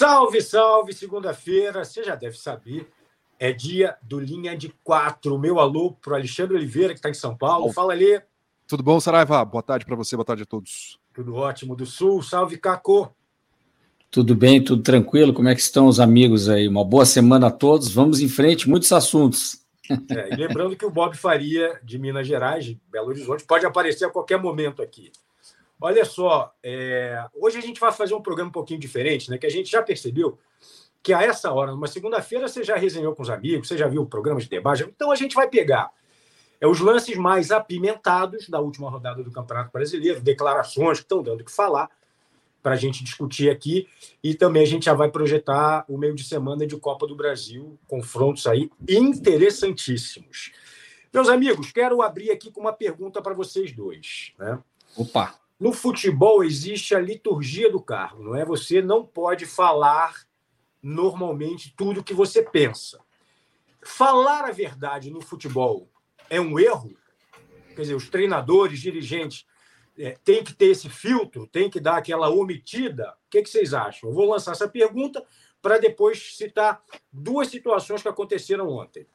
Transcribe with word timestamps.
Salve, 0.00 0.40
salve! 0.40 0.94
Segunda-feira, 0.94 1.84
você 1.84 2.02
já 2.02 2.14
deve 2.14 2.34
saber, 2.38 2.88
é 3.38 3.52
dia 3.52 3.98
do 4.00 4.18
Linha 4.18 4.56
de 4.56 4.70
Quatro. 4.82 5.38
Meu 5.38 5.60
alô 5.60 5.92
para 5.92 6.14
o 6.14 6.16
Alexandre 6.16 6.56
Oliveira, 6.56 6.94
que 6.94 7.00
está 7.00 7.10
em 7.10 7.14
São 7.14 7.36
Paulo. 7.36 7.70
Fala, 7.70 7.92
ali. 7.92 8.18
Tudo 8.66 8.82
bom, 8.82 8.98
Saraiva? 8.98 9.44
Boa 9.44 9.62
tarde 9.62 9.84
para 9.84 9.94
você, 9.94 10.16
boa 10.16 10.24
tarde 10.24 10.44
a 10.44 10.46
todos. 10.46 10.98
Tudo 11.12 11.34
ótimo 11.34 11.76
do 11.76 11.84
Sul. 11.84 12.22
Salve, 12.22 12.56
Caco. 12.56 13.14
Tudo 14.10 14.34
bem, 14.34 14.64
tudo 14.64 14.82
tranquilo? 14.82 15.34
Como 15.34 15.50
é 15.50 15.54
que 15.54 15.60
estão 15.60 15.86
os 15.86 16.00
amigos 16.00 16.48
aí? 16.48 16.66
Uma 16.66 16.82
boa 16.82 17.04
semana 17.04 17.48
a 17.48 17.50
todos. 17.50 17.92
Vamos 17.92 18.20
em 18.20 18.28
frente, 18.28 18.70
muitos 18.70 18.90
assuntos. 18.92 19.66
É, 19.90 20.32
e 20.32 20.36
lembrando 20.36 20.76
que 20.76 20.86
o 20.86 20.90
Bob 20.90 21.14
Faria, 21.14 21.78
de 21.84 21.98
Minas 21.98 22.26
Gerais, 22.26 22.64
de 22.64 22.80
Belo 22.90 23.08
Horizonte, 23.08 23.44
pode 23.44 23.66
aparecer 23.66 24.06
a 24.06 24.10
qualquer 24.10 24.40
momento 24.40 24.80
aqui. 24.80 25.12
Olha 25.80 26.04
só, 26.04 26.52
é... 26.62 27.24
hoje 27.34 27.58
a 27.58 27.62
gente 27.62 27.80
vai 27.80 27.92
fazer 27.92 28.14
um 28.14 28.22
programa 28.22 28.50
um 28.50 28.52
pouquinho 28.52 28.78
diferente, 28.78 29.30
né? 29.30 29.38
Que 29.38 29.46
a 29.46 29.50
gente 29.50 29.70
já 29.70 29.82
percebeu 29.82 30.38
que 31.02 31.12
a 31.12 31.22
essa 31.22 31.50
hora, 31.52 31.72
numa 31.72 31.86
segunda-feira, 31.86 32.46
você 32.46 32.62
já 32.62 32.76
resenhou 32.76 33.14
com 33.14 33.22
os 33.22 33.30
amigos, 33.30 33.68
você 33.68 33.76
já 33.76 33.88
viu 33.88 34.04
programas 34.04 34.44
de 34.44 34.50
debate. 34.50 34.82
Então 34.82 35.10
a 35.10 35.16
gente 35.16 35.34
vai 35.34 35.48
pegar 35.48 35.90
é, 36.60 36.66
os 36.66 36.80
lances 36.80 37.16
mais 37.16 37.50
apimentados 37.50 38.48
da 38.48 38.60
última 38.60 38.90
rodada 38.90 39.22
do 39.22 39.30
Campeonato 39.30 39.72
Brasileiro, 39.72 40.20
declarações 40.20 40.98
que 40.98 41.04
estão 41.04 41.22
dando 41.22 41.40
o 41.40 41.44
que 41.44 41.50
falar 41.50 41.88
para 42.62 42.74
a 42.74 42.76
gente 42.76 43.02
discutir 43.02 43.48
aqui. 43.48 43.88
E 44.22 44.34
também 44.34 44.62
a 44.62 44.66
gente 44.66 44.84
já 44.84 44.92
vai 44.92 45.10
projetar 45.10 45.86
o 45.88 45.96
meio 45.96 46.14
de 46.14 46.24
semana 46.24 46.66
de 46.66 46.76
Copa 46.76 47.06
do 47.06 47.16
Brasil, 47.16 47.78
confrontos 47.88 48.46
aí 48.46 48.70
interessantíssimos. 48.86 50.52
Meus 51.12 51.28
amigos, 51.28 51.72
quero 51.72 52.02
abrir 52.02 52.30
aqui 52.30 52.52
com 52.52 52.60
uma 52.60 52.72
pergunta 52.72 53.22
para 53.22 53.34
vocês 53.34 53.72
dois. 53.72 54.32
Né? 54.38 54.58
Opa! 54.96 55.39
No 55.60 55.74
futebol 55.74 56.42
existe 56.42 56.94
a 56.94 56.98
liturgia 56.98 57.70
do 57.70 57.82
cargo, 57.82 58.22
não 58.22 58.34
é? 58.34 58.46
Você 58.46 58.80
não 58.80 59.04
pode 59.04 59.44
falar 59.44 60.26
normalmente 60.82 61.74
tudo 61.76 62.00
o 62.00 62.02
que 62.02 62.14
você 62.14 62.42
pensa. 62.42 62.98
Falar 63.82 64.46
a 64.46 64.52
verdade 64.52 65.10
no 65.10 65.20
futebol 65.20 65.86
é 66.30 66.40
um 66.40 66.58
erro? 66.58 66.96
Quer 67.76 67.82
dizer, 67.82 67.94
os 67.94 68.08
treinadores, 68.08 68.80
dirigentes 68.80 69.46
é, 69.98 70.16
têm 70.24 70.42
que 70.42 70.54
ter 70.54 70.68
esse 70.68 70.88
filtro, 70.88 71.46
têm 71.46 71.68
que 71.68 71.78
dar 71.78 71.98
aquela 71.98 72.30
omitida? 72.30 73.10
O 73.26 73.30
que, 73.30 73.42
que 73.42 73.50
vocês 73.50 73.74
acham? 73.74 74.08
Eu 74.08 74.14
vou 74.14 74.30
lançar 74.30 74.52
essa 74.52 74.66
pergunta 74.66 75.22
para 75.60 75.76
depois 75.76 76.38
citar 76.38 76.82
duas 77.12 77.48
situações 77.48 78.00
que 78.00 78.08
aconteceram 78.08 78.66
ontem. 78.66 79.06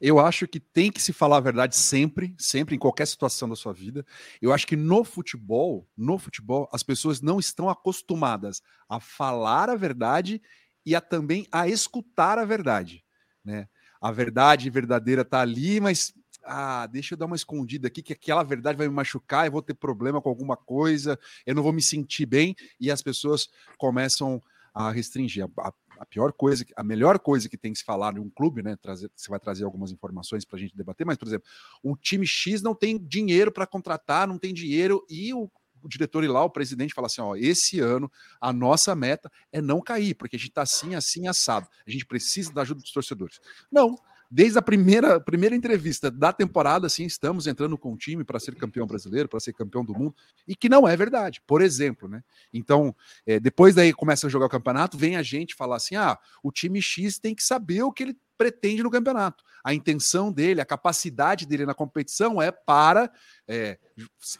Eu 0.00 0.18
acho 0.18 0.46
que 0.46 0.60
tem 0.60 0.90
que 0.90 1.00
se 1.00 1.12
falar 1.12 1.38
a 1.38 1.40
verdade 1.40 1.76
sempre, 1.76 2.34
sempre, 2.38 2.74
em 2.74 2.78
qualquer 2.78 3.06
situação 3.06 3.48
da 3.48 3.56
sua 3.56 3.72
vida. 3.72 4.04
Eu 4.40 4.52
acho 4.52 4.66
que 4.66 4.76
no 4.76 5.04
futebol, 5.04 5.88
no 5.96 6.18
futebol, 6.18 6.68
as 6.72 6.82
pessoas 6.82 7.20
não 7.20 7.38
estão 7.38 7.68
acostumadas 7.68 8.62
a 8.88 9.00
falar 9.00 9.70
a 9.70 9.76
verdade 9.76 10.40
e 10.84 10.94
a 10.94 11.00
também 11.00 11.46
a 11.52 11.68
escutar 11.68 12.38
a 12.38 12.44
verdade, 12.44 13.04
né? 13.44 13.68
A 14.00 14.10
verdade 14.10 14.70
verdadeira 14.70 15.24
tá 15.24 15.40
ali, 15.40 15.78
mas 15.78 16.14
ah, 16.44 16.86
deixa 16.86 17.14
eu 17.14 17.18
dar 17.18 17.26
uma 17.26 17.36
escondida 17.36 17.88
aqui, 17.88 18.02
que 18.02 18.12
aquela 18.12 18.42
verdade 18.42 18.78
vai 18.78 18.88
me 18.88 18.94
machucar, 18.94 19.46
eu 19.46 19.52
vou 19.52 19.62
ter 19.62 19.74
problema 19.74 20.20
com 20.20 20.28
alguma 20.28 20.56
coisa, 20.56 21.18
eu 21.46 21.54
não 21.54 21.62
vou 21.62 21.72
me 21.72 21.82
sentir 21.82 22.26
bem, 22.26 22.54
e 22.78 22.90
as 22.90 23.02
pessoas 23.02 23.48
começam 23.78 24.42
a 24.72 24.90
restringir. 24.90 25.44
A, 25.44 25.68
a 25.68 25.72
pior 26.06 26.32
coisa, 26.32 26.64
a 26.76 26.82
melhor 26.82 27.18
coisa 27.18 27.48
que 27.48 27.56
tem 27.56 27.72
que 27.72 27.78
se 27.78 27.84
falar 27.84 28.14
de 28.14 28.20
um 28.20 28.30
clube, 28.30 28.62
né? 28.62 28.76
Trazer, 28.76 29.10
você 29.14 29.28
vai 29.28 29.38
trazer 29.38 29.64
algumas 29.64 29.92
informações 29.92 30.44
para 30.44 30.56
a 30.56 30.60
gente 30.60 30.76
debater, 30.76 31.06
mas, 31.06 31.16
por 31.16 31.28
exemplo, 31.28 31.48
o 31.82 31.96
time 31.96 32.26
X 32.26 32.62
não 32.62 32.74
tem 32.74 32.98
dinheiro 32.98 33.52
para 33.52 33.66
contratar, 33.66 34.26
não 34.26 34.38
tem 34.38 34.54
dinheiro, 34.54 35.04
e 35.08 35.32
o, 35.34 35.50
o 35.82 35.88
diretor 35.88 36.24
ir 36.24 36.28
lá, 36.28 36.44
o 36.44 36.50
presidente, 36.50 36.94
fala 36.94 37.06
assim: 37.06 37.20
ó, 37.20 37.36
esse 37.36 37.80
ano 37.80 38.10
a 38.40 38.52
nossa 38.52 38.94
meta 38.94 39.30
é 39.52 39.60
não 39.60 39.80
cair, 39.80 40.14
porque 40.14 40.36
a 40.36 40.38
gente 40.38 40.50
está 40.50 40.62
assim, 40.62 40.94
assim, 40.94 41.26
assado. 41.26 41.68
A 41.86 41.90
gente 41.90 42.06
precisa 42.06 42.52
da 42.52 42.62
ajuda 42.62 42.80
dos 42.80 42.92
torcedores. 42.92 43.40
Não, 43.70 43.96
desde 44.30 44.58
a 44.58 44.62
primeira, 44.62 45.18
primeira 45.20 45.56
entrevista 45.56 46.10
da 46.10 46.32
temporada, 46.32 46.86
assim, 46.86 47.04
estamos 47.04 47.48
entrando 47.48 47.76
com 47.76 47.92
o 47.92 47.96
time 47.96 48.22
para 48.22 48.38
ser 48.38 48.54
campeão 48.54 48.86
brasileiro, 48.86 49.28
para 49.28 49.40
ser 49.40 49.52
campeão 49.52 49.84
do 49.84 49.92
mundo, 49.92 50.14
e 50.46 50.54
que 50.54 50.68
não 50.68 50.86
é 50.86 50.96
verdade, 50.96 51.42
por 51.46 51.60
exemplo, 51.60 52.08
né? 52.08 52.22
Então, 52.52 52.94
é, 53.26 53.40
depois 53.40 53.74
daí 53.74 53.92
começa 53.92 54.28
a 54.28 54.30
jogar 54.30 54.46
o 54.46 54.50
campeonato, 54.50 54.96
vem 54.96 55.16
a 55.16 55.22
gente 55.22 55.56
falar 55.56 55.76
assim: 55.76 55.96
ah, 55.96 56.16
o 56.44 56.52
time 56.52 56.80
X 56.80 57.18
tem 57.18 57.34
que 57.34 57.42
saber 57.42 57.82
o 57.82 57.92
que 57.92 58.04
ele 58.04 58.16
pretende 58.38 58.82
no 58.82 58.90
campeonato. 58.90 59.44
A 59.62 59.74
intenção 59.74 60.32
dele, 60.32 60.62
a 60.62 60.64
capacidade 60.64 61.44
dele 61.44 61.66
na 61.66 61.74
competição 61.74 62.40
é 62.40 62.50
para 62.50 63.12
é, 63.46 63.78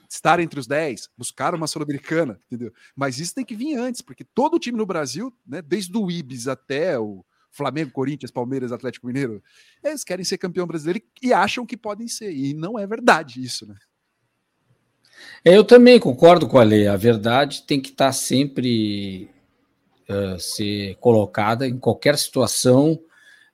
estar 0.08 0.40
entre 0.40 0.58
os 0.58 0.66
10, 0.66 1.10
buscar 1.18 1.54
uma 1.54 1.66
Sul-Americana, 1.66 2.40
entendeu? 2.46 2.72
Mas 2.96 3.18
isso 3.18 3.34
tem 3.34 3.44
que 3.44 3.54
vir 3.54 3.76
antes, 3.76 4.00
porque 4.00 4.24
todo 4.24 4.58
time 4.58 4.78
no 4.78 4.86
Brasil, 4.86 5.30
né, 5.46 5.60
desde 5.60 5.94
o 5.98 6.10
Ibis 6.10 6.48
até 6.48 6.98
o, 6.98 7.22
Flamengo, 7.50 7.90
Corinthians, 7.90 8.30
Palmeiras, 8.30 8.72
Atlético 8.72 9.06
Mineiro, 9.06 9.42
eles 9.82 10.04
querem 10.04 10.24
ser 10.24 10.38
campeão 10.38 10.66
brasileiro 10.66 11.02
e 11.22 11.32
acham 11.32 11.66
que 11.66 11.76
podem 11.76 12.08
ser. 12.08 12.32
E 12.32 12.54
não 12.54 12.78
é 12.78 12.86
verdade 12.86 13.42
isso, 13.42 13.66
né? 13.66 13.74
É, 15.44 15.56
eu 15.56 15.64
também 15.64 15.98
concordo 15.98 16.46
com 16.46 16.58
a 16.58 16.62
lei. 16.62 16.86
A 16.86 16.96
verdade 16.96 17.64
tem 17.66 17.80
que 17.80 17.90
estar 17.90 18.12
sempre 18.12 19.28
uh, 20.08 20.38
ser 20.38 20.96
colocada 20.96 21.66
em 21.66 21.78
qualquer 21.78 22.16
situação, 22.18 22.98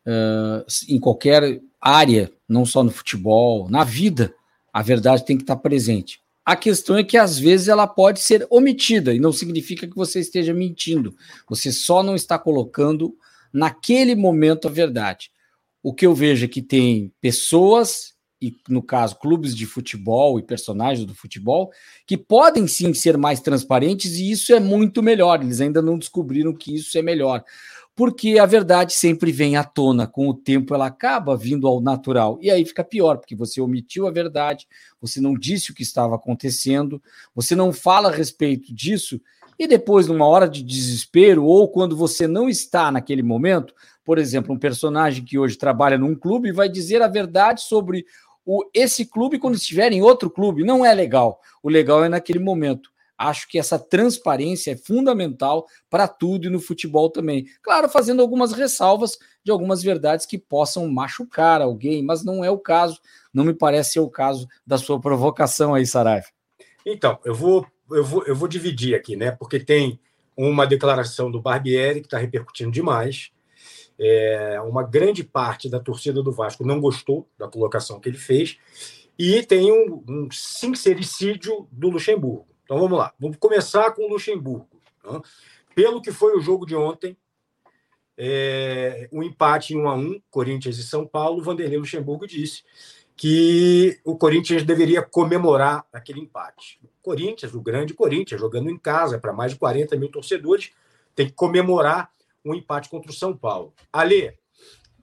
uh, 0.06 0.64
em 0.88 0.98
qualquer 1.00 1.60
área, 1.80 2.32
não 2.48 2.64
só 2.64 2.82
no 2.82 2.90
futebol, 2.90 3.68
na 3.68 3.84
vida. 3.84 4.34
A 4.72 4.82
verdade 4.82 5.24
tem 5.24 5.36
que 5.36 5.42
estar 5.42 5.56
presente. 5.56 6.20
A 6.44 6.54
questão 6.54 6.96
é 6.96 7.02
que 7.02 7.16
às 7.16 7.38
vezes 7.38 7.66
ela 7.66 7.88
pode 7.88 8.20
ser 8.20 8.46
omitida 8.48 9.12
e 9.12 9.18
não 9.18 9.32
significa 9.32 9.86
que 9.86 9.96
você 9.96 10.20
esteja 10.20 10.54
mentindo. 10.54 11.16
Você 11.48 11.72
só 11.72 12.04
não 12.04 12.14
está 12.14 12.38
colocando 12.38 13.16
naquele 13.56 14.14
momento 14.14 14.68
a 14.68 14.70
verdade. 14.70 15.30
O 15.82 15.94
que 15.94 16.06
eu 16.06 16.14
vejo 16.14 16.44
é 16.44 16.48
que 16.48 16.60
tem 16.60 17.10
pessoas, 17.20 18.14
e 18.40 18.54
no 18.68 18.82
caso, 18.82 19.18
clubes 19.18 19.56
de 19.56 19.64
futebol 19.64 20.38
e 20.38 20.42
personagens 20.42 21.06
do 21.06 21.14
futebol, 21.14 21.70
que 22.06 22.18
podem 22.18 22.66
sim 22.66 22.92
ser 22.92 23.16
mais 23.16 23.40
transparentes, 23.40 24.16
e 24.16 24.30
isso 24.30 24.52
é 24.52 24.60
muito 24.60 25.02
melhor. 25.02 25.42
Eles 25.42 25.60
ainda 25.60 25.80
não 25.80 25.98
descobriram 25.98 26.52
que 26.52 26.74
isso 26.74 26.98
é 26.98 27.02
melhor. 27.02 27.42
Porque 27.94 28.38
a 28.38 28.44
verdade 28.44 28.92
sempre 28.92 29.32
vem 29.32 29.56
à 29.56 29.64
tona, 29.64 30.06
com 30.06 30.28
o 30.28 30.34
tempo 30.34 30.74
ela 30.74 30.86
acaba 30.86 31.34
vindo 31.34 31.66
ao 31.66 31.80
natural. 31.80 32.38
E 32.42 32.50
aí 32.50 32.62
fica 32.62 32.84
pior, 32.84 33.16
porque 33.16 33.34
você 33.34 33.58
omitiu 33.58 34.06
a 34.06 34.10
verdade, 34.10 34.66
você 35.00 35.18
não 35.18 35.32
disse 35.32 35.70
o 35.70 35.74
que 35.74 35.82
estava 35.82 36.14
acontecendo, 36.14 37.02
você 37.34 37.56
não 37.56 37.72
fala 37.72 38.10
a 38.10 38.14
respeito 38.14 38.74
disso, 38.74 39.18
e 39.58 39.66
depois, 39.66 40.06
numa 40.06 40.26
hora 40.26 40.48
de 40.48 40.62
desespero, 40.62 41.44
ou 41.44 41.68
quando 41.68 41.96
você 41.96 42.26
não 42.26 42.48
está 42.48 42.90
naquele 42.90 43.22
momento, 43.22 43.74
por 44.04 44.18
exemplo, 44.18 44.54
um 44.54 44.58
personagem 44.58 45.24
que 45.24 45.38
hoje 45.38 45.56
trabalha 45.56 45.98
num 45.98 46.14
clube 46.14 46.52
vai 46.52 46.68
dizer 46.68 47.02
a 47.02 47.08
verdade 47.08 47.62
sobre 47.62 48.04
o, 48.44 48.62
esse 48.72 49.04
clube 49.04 49.38
quando 49.38 49.56
estiver 49.56 49.92
em 49.92 50.02
outro 50.02 50.30
clube. 50.30 50.62
Não 50.62 50.84
é 50.84 50.94
legal. 50.94 51.40
O 51.62 51.68
legal 51.68 52.04
é 52.04 52.08
naquele 52.08 52.38
momento. 52.38 52.90
Acho 53.18 53.48
que 53.48 53.58
essa 53.58 53.78
transparência 53.78 54.72
é 54.72 54.76
fundamental 54.76 55.66
para 55.88 56.06
tudo 56.06 56.46
e 56.46 56.50
no 56.50 56.60
futebol 56.60 57.10
também. 57.10 57.46
Claro, 57.62 57.88
fazendo 57.88 58.20
algumas 58.20 58.52
ressalvas 58.52 59.18
de 59.42 59.50
algumas 59.50 59.82
verdades 59.82 60.26
que 60.26 60.36
possam 60.36 60.86
machucar 60.88 61.62
alguém, 61.62 62.04
mas 62.04 62.22
não 62.22 62.44
é 62.44 62.50
o 62.50 62.58
caso. 62.58 63.00
Não 63.32 63.42
me 63.42 63.54
parece 63.54 63.92
ser 63.92 64.00
o 64.00 64.10
caso 64.10 64.46
da 64.66 64.76
sua 64.76 65.00
provocação 65.00 65.74
aí, 65.74 65.86
Saraiva. 65.86 66.26
Então, 66.84 67.18
eu 67.24 67.34
vou 67.34 67.66
eu 67.90 68.04
vou, 68.04 68.24
eu 68.24 68.34
vou 68.34 68.48
dividir 68.48 68.94
aqui, 68.94 69.16
né? 69.16 69.30
Porque 69.30 69.60
tem 69.60 70.00
uma 70.36 70.66
declaração 70.66 71.30
do 71.30 71.40
Barbieri 71.40 72.00
que 72.00 72.06
está 72.06 72.18
repercutindo 72.18 72.70
demais. 72.70 73.30
É, 73.98 74.60
uma 74.60 74.82
grande 74.82 75.24
parte 75.24 75.68
da 75.70 75.80
torcida 75.80 76.22
do 76.22 76.32
Vasco 76.32 76.66
não 76.66 76.80
gostou 76.80 77.28
da 77.38 77.48
colocação 77.48 77.98
que 77.98 78.08
ele 78.08 78.18
fez. 78.18 78.58
E 79.18 79.42
tem 79.42 79.72
um, 79.72 80.04
um 80.06 80.28
sincericídio 80.30 81.66
do 81.72 81.88
Luxemburgo. 81.88 82.46
Então 82.64 82.78
vamos 82.78 82.98
lá. 82.98 83.14
Vamos 83.18 83.38
começar 83.38 83.90
com 83.92 84.02
o 84.02 84.08
Luxemburgo. 84.08 84.68
Né? 85.04 85.20
Pelo 85.74 86.02
que 86.02 86.12
foi 86.12 86.36
o 86.36 86.40
jogo 86.40 86.66
de 86.66 86.76
ontem, 86.76 87.16
é, 88.18 89.08
um 89.12 89.22
empate 89.22 89.74
em 89.74 89.78
1 89.78 89.88
a 89.88 89.94
1 89.94 90.20
Corinthians 90.30 90.78
e 90.78 90.82
São 90.82 91.06
Paulo, 91.06 91.42
Vanderlei 91.42 91.78
Luxemburgo 91.78 92.26
disse 92.26 92.62
que 93.16 93.98
o 94.04 94.16
Corinthians 94.16 94.62
deveria 94.62 95.02
comemorar 95.02 95.86
aquele 95.90 96.20
empate. 96.20 96.78
O 96.84 96.88
Corinthians, 97.02 97.54
o 97.54 97.62
grande 97.62 97.94
Corinthians, 97.94 98.40
jogando 98.40 98.68
em 98.68 98.78
casa 98.78 99.18
para 99.18 99.32
mais 99.32 99.52
de 99.52 99.58
40 99.58 99.96
mil 99.96 100.10
torcedores, 100.10 100.72
tem 101.14 101.26
que 101.26 101.32
comemorar 101.32 102.10
um 102.44 102.54
empate 102.54 102.90
contra 102.90 103.10
o 103.10 103.14
São 103.14 103.34
Paulo. 103.34 103.72
Ale, 103.90 104.36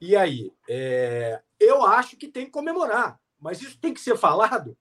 e 0.00 0.14
aí? 0.14 0.52
É, 0.68 1.40
eu 1.58 1.84
acho 1.84 2.16
que 2.16 2.28
tem 2.28 2.44
que 2.44 2.52
comemorar, 2.52 3.18
mas 3.40 3.60
isso 3.60 3.76
tem 3.78 3.92
que 3.92 4.00
ser 4.00 4.16
falado? 4.16 4.76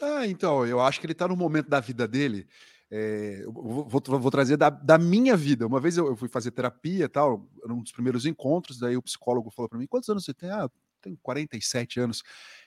Ah, 0.00 0.26
então, 0.26 0.66
eu 0.66 0.80
acho 0.80 0.98
que 0.98 1.06
ele 1.06 1.12
está 1.12 1.28
no 1.28 1.36
momento 1.36 1.68
da 1.68 1.78
vida 1.78 2.08
dele. 2.08 2.48
É, 2.90 3.44
vou, 3.46 3.88
vou, 3.88 4.02
vou, 4.18 4.30
trazer 4.30 4.56
da, 4.56 4.68
da, 4.68 4.98
minha 4.98 5.36
vida. 5.36 5.66
Uma 5.66 5.80
vez 5.80 5.96
eu, 5.96 6.08
eu 6.08 6.16
fui 6.16 6.28
fazer 6.28 6.50
terapia 6.50 7.08
tal, 7.08 7.48
um 7.66 7.82
dos 7.82 7.92
primeiros 7.92 8.26
encontros, 8.26 8.78
daí 8.78 8.96
o 8.96 9.02
psicólogo 9.02 9.50
falou 9.50 9.68
para 9.68 9.78
mim: 9.78 9.86
quantos 9.86 10.08
anos 10.08 10.24
você 10.24 10.34
tem? 10.34 10.50
Ah, 10.50 10.68
tem 11.02 11.18
47 11.22 12.00
anos. 12.00 12.22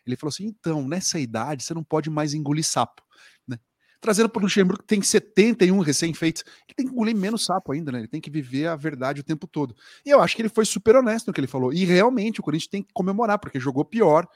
Ele 0.06 0.16
falou 0.16 0.30
assim: 0.30 0.46
então, 0.46 0.88
nessa 0.88 1.20
idade, 1.20 1.64
você 1.64 1.74
não 1.74 1.84
pode 1.84 2.10
mais 2.10 2.34
engolir 2.34 2.66
sapo. 2.66 3.02
Né? 3.48 3.58
Trazendo 4.00 4.30
para 4.30 4.40
o 4.40 4.44
Luxemburgo 4.44 4.82
que 4.82 4.88
tem 4.88 5.02
71 5.02 5.80
recém-feitos. 5.80 6.44
Ele 6.46 6.76
tem 6.76 6.86
que 6.86 6.92
engolir 6.92 7.16
menos 7.16 7.46
sapo 7.46 7.72
ainda, 7.72 7.92
né? 7.92 8.00
Ele 8.00 8.08
tem 8.08 8.22
que 8.22 8.30
viver 8.30 8.68
a 8.68 8.76
verdade 8.76 9.22
o 9.22 9.24
tempo 9.24 9.48
todo. 9.48 9.76
E 10.06 10.10
eu 10.10 10.22
acho 10.22 10.36
que 10.36 10.42
ele 10.42 10.50
foi 10.50 10.66
super 10.66 10.96
honesto 10.96 11.28
no 11.28 11.34
que 11.34 11.40
ele 11.40 11.48
falou. 11.48 11.74
E 11.74 11.84
realmente 11.86 12.40
o 12.40 12.44
Corinthians 12.44 12.70
tem 12.70 12.84
que 12.84 12.94
comemorar, 12.94 13.40
porque 13.40 13.60
jogou 13.60 13.84
pior, 13.84 14.28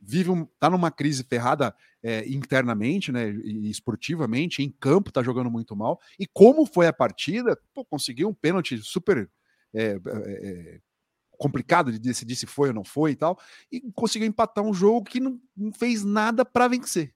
vive 0.00 0.30
um, 0.30 0.44
tá 0.58 0.70
numa 0.70 0.90
crise 0.90 1.22
ferrada 1.22 1.74
é, 2.02 2.26
internamente, 2.28 3.12
né? 3.12 3.30
E 3.30 3.70
esportivamente, 3.70 4.62
em 4.62 4.70
campo, 4.70 5.12
tá 5.12 5.22
jogando 5.22 5.50
muito 5.50 5.76
mal. 5.76 6.00
E 6.18 6.26
como 6.26 6.66
foi 6.66 6.86
a 6.86 6.92
partida, 6.92 7.58
pô, 7.72 7.84
conseguiu 7.84 8.28
um 8.28 8.34
pênalti 8.34 8.78
super. 8.78 9.30
É, 9.72 9.82
é, 9.82 9.96
é 9.96 10.80
complicado 11.44 11.92
de 11.92 11.98
decidir 11.98 12.36
se 12.36 12.46
foi 12.46 12.68
ou 12.68 12.74
não 12.74 12.84
foi 12.84 13.10
e 13.10 13.16
tal, 13.16 13.38
e 13.70 13.82
conseguiu 13.92 14.26
empatar 14.26 14.64
um 14.64 14.72
jogo 14.72 15.04
que 15.04 15.20
não, 15.20 15.38
não 15.54 15.70
fez 15.70 16.02
nada 16.02 16.42
para 16.42 16.68
vencer. 16.68 17.14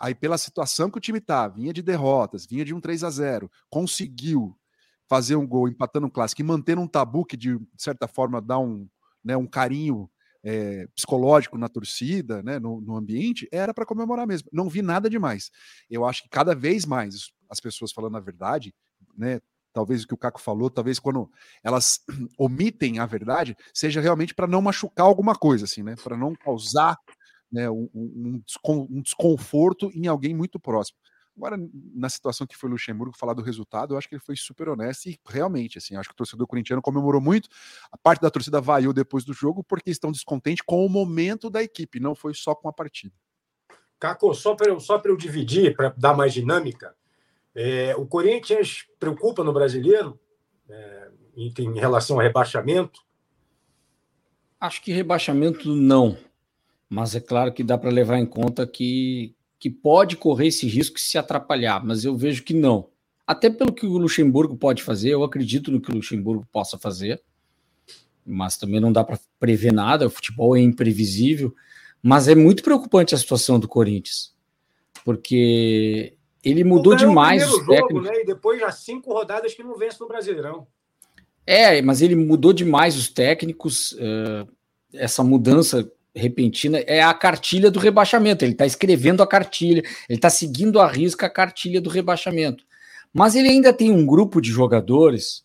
Aí, 0.00 0.14
pela 0.14 0.38
situação 0.38 0.90
que 0.90 0.96
o 0.96 1.00
time 1.00 1.20
tá, 1.20 1.46
vinha 1.48 1.72
de 1.72 1.82
derrotas, 1.82 2.46
vinha 2.46 2.64
de 2.64 2.72
um 2.72 2.80
3 2.80 3.04
a 3.04 3.10
0 3.10 3.50
conseguiu 3.68 4.56
fazer 5.06 5.36
um 5.36 5.46
gol 5.46 5.68
empatando 5.68 6.06
um 6.06 6.10
clássico 6.10 6.40
e 6.40 6.44
manter 6.44 6.78
um 6.78 6.86
tabu 6.86 7.26
que, 7.26 7.36
de 7.36 7.60
certa 7.76 8.08
forma, 8.08 8.40
dá 8.40 8.58
um, 8.58 8.88
né, 9.22 9.36
um 9.36 9.46
carinho 9.46 10.08
é, 10.42 10.86
psicológico 10.94 11.58
na 11.58 11.68
torcida, 11.68 12.42
né, 12.42 12.58
no, 12.58 12.80
no 12.80 12.96
ambiente, 12.96 13.46
era 13.52 13.74
para 13.74 13.84
comemorar 13.84 14.26
mesmo. 14.26 14.48
Não 14.50 14.68
vi 14.68 14.80
nada 14.80 15.10
demais. 15.10 15.50
Eu 15.90 16.06
acho 16.06 16.22
que 16.22 16.28
cada 16.30 16.54
vez 16.54 16.86
mais 16.86 17.32
as 17.50 17.60
pessoas 17.60 17.92
falando 17.92 18.16
a 18.16 18.20
verdade, 18.20 18.74
né, 19.16 19.40
talvez 19.78 20.02
o 20.02 20.08
que 20.08 20.14
o 20.14 20.18
Caco 20.18 20.40
falou, 20.40 20.68
talvez 20.68 20.98
quando 20.98 21.30
elas 21.62 22.00
omitem 22.36 22.98
a 22.98 23.06
verdade, 23.06 23.56
seja 23.72 24.00
realmente 24.00 24.34
para 24.34 24.48
não 24.48 24.60
machucar 24.60 25.06
alguma 25.06 25.36
coisa, 25.36 25.66
assim, 25.66 25.84
né, 25.84 25.94
para 26.02 26.16
não 26.16 26.34
causar 26.34 26.98
né, 27.50 27.70
um, 27.70 27.88
um, 27.94 28.42
um, 28.66 29.00
desconforto 29.00 29.88
em 29.94 30.08
alguém 30.08 30.34
muito 30.34 30.58
próximo. 30.58 30.98
Agora, 31.36 31.56
na 31.94 32.08
situação 32.08 32.44
que 32.44 32.56
foi 32.56 32.68
o 32.68 32.72
Luxemburgo 32.72 33.16
falar 33.16 33.34
do 33.34 33.42
resultado, 33.42 33.94
eu 33.94 33.98
acho 33.98 34.08
que 34.08 34.16
ele 34.16 34.22
foi 34.22 34.34
super 34.34 34.68
honesto 34.68 35.06
e 35.06 35.20
realmente, 35.24 35.78
assim, 35.78 35.94
acho 35.94 36.08
que 36.08 36.14
o 36.14 36.16
torcedor 36.16 36.48
corintiano 36.48 36.82
comemorou 36.82 37.20
muito. 37.20 37.48
A 37.92 37.96
parte 37.96 38.20
da 38.20 38.30
torcida 38.32 38.60
vaiu 38.60 38.92
depois 38.92 39.24
do 39.24 39.32
jogo 39.32 39.62
porque 39.62 39.92
estão 39.92 40.10
descontentes 40.10 40.64
com 40.66 40.84
o 40.84 40.88
momento 40.88 41.48
da 41.48 41.62
equipe, 41.62 42.00
não 42.00 42.16
foi 42.16 42.34
só 42.34 42.52
com 42.52 42.68
a 42.68 42.72
partida. 42.72 43.14
Caco, 44.00 44.34
só 44.34 44.56
para 44.56 44.70
eu, 44.70 44.80
só 44.80 45.00
eu 45.04 45.16
dividir, 45.16 45.76
para 45.76 45.94
dar 45.96 46.16
mais 46.16 46.34
dinâmica, 46.34 46.96
é, 47.60 47.96
o 47.96 48.06
Corinthians 48.06 48.86
preocupa 49.00 49.42
no 49.42 49.52
brasileiro 49.52 50.16
é, 50.70 51.08
em, 51.36 51.52
em 51.58 51.74
relação 51.76 52.14
ao 52.14 52.22
rebaixamento? 52.22 53.00
Acho 54.60 54.80
que 54.80 54.92
rebaixamento 54.92 55.74
não. 55.74 56.16
Mas 56.88 57.16
é 57.16 57.20
claro 57.20 57.52
que 57.52 57.64
dá 57.64 57.76
para 57.76 57.90
levar 57.90 58.16
em 58.16 58.24
conta 58.24 58.64
que, 58.64 59.34
que 59.58 59.68
pode 59.68 60.16
correr 60.16 60.46
esse 60.46 60.68
risco 60.68 61.00
se 61.00 61.18
atrapalhar, 61.18 61.84
mas 61.84 62.04
eu 62.04 62.16
vejo 62.16 62.44
que 62.44 62.54
não. 62.54 62.90
Até 63.26 63.50
pelo 63.50 63.72
que 63.72 63.84
o 63.84 63.98
Luxemburgo 63.98 64.56
pode 64.56 64.84
fazer, 64.84 65.10
eu 65.10 65.24
acredito 65.24 65.72
no 65.72 65.80
que 65.80 65.90
o 65.90 65.94
Luxemburgo 65.96 66.46
possa 66.52 66.78
fazer, 66.78 67.20
mas 68.24 68.56
também 68.56 68.78
não 68.78 68.92
dá 68.92 69.02
para 69.02 69.18
prever 69.40 69.72
nada, 69.72 70.06
o 70.06 70.10
futebol 70.10 70.56
é 70.56 70.60
imprevisível. 70.60 71.52
Mas 72.00 72.28
é 72.28 72.36
muito 72.36 72.62
preocupante 72.62 73.16
a 73.16 73.18
situação 73.18 73.58
do 73.58 73.66
Corinthians, 73.66 74.32
porque 75.04 76.16
ele 76.44 76.64
mudou 76.64 76.94
demais 76.94 77.48
os 77.48 77.66
técnicos. 77.66 78.04
Jogo, 78.04 78.16
né? 78.16 78.22
E 78.22 78.26
depois 78.26 78.60
já 78.60 78.70
cinco 78.70 79.12
rodadas 79.12 79.54
que 79.54 79.62
não 79.62 79.76
vence 79.76 79.98
no 80.00 80.08
Brasileirão. 80.08 80.66
É, 81.46 81.80
mas 81.82 82.02
ele 82.02 82.14
mudou 82.14 82.52
demais 82.52 82.96
os 82.96 83.08
técnicos. 83.08 83.92
Uh, 83.92 84.48
essa 84.92 85.24
mudança 85.24 85.90
repentina 86.14 86.78
é 86.80 87.02
a 87.02 87.12
cartilha 87.14 87.70
do 87.70 87.78
rebaixamento. 87.78 88.44
Ele 88.44 88.52
está 88.52 88.66
escrevendo 88.66 89.22
a 89.22 89.26
cartilha, 89.26 89.82
ele 90.08 90.18
está 90.18 90.30
seguindo 90.30 90.80
a 90.80 90.86
risca 90.86 91.26
a 91.26 91.30
cartilha 91.30 91.80
do 91.80 91.90
rebaixamento. 91.90 92.64
Mas 93.12 93.34
ele 93.34 93.48
ainda 93.48 93.72
tem 93.72 93.90
um 93.90 94.06
grupo 94.06 94.40
de 94.40 94.50
jogadores 94.50 95.44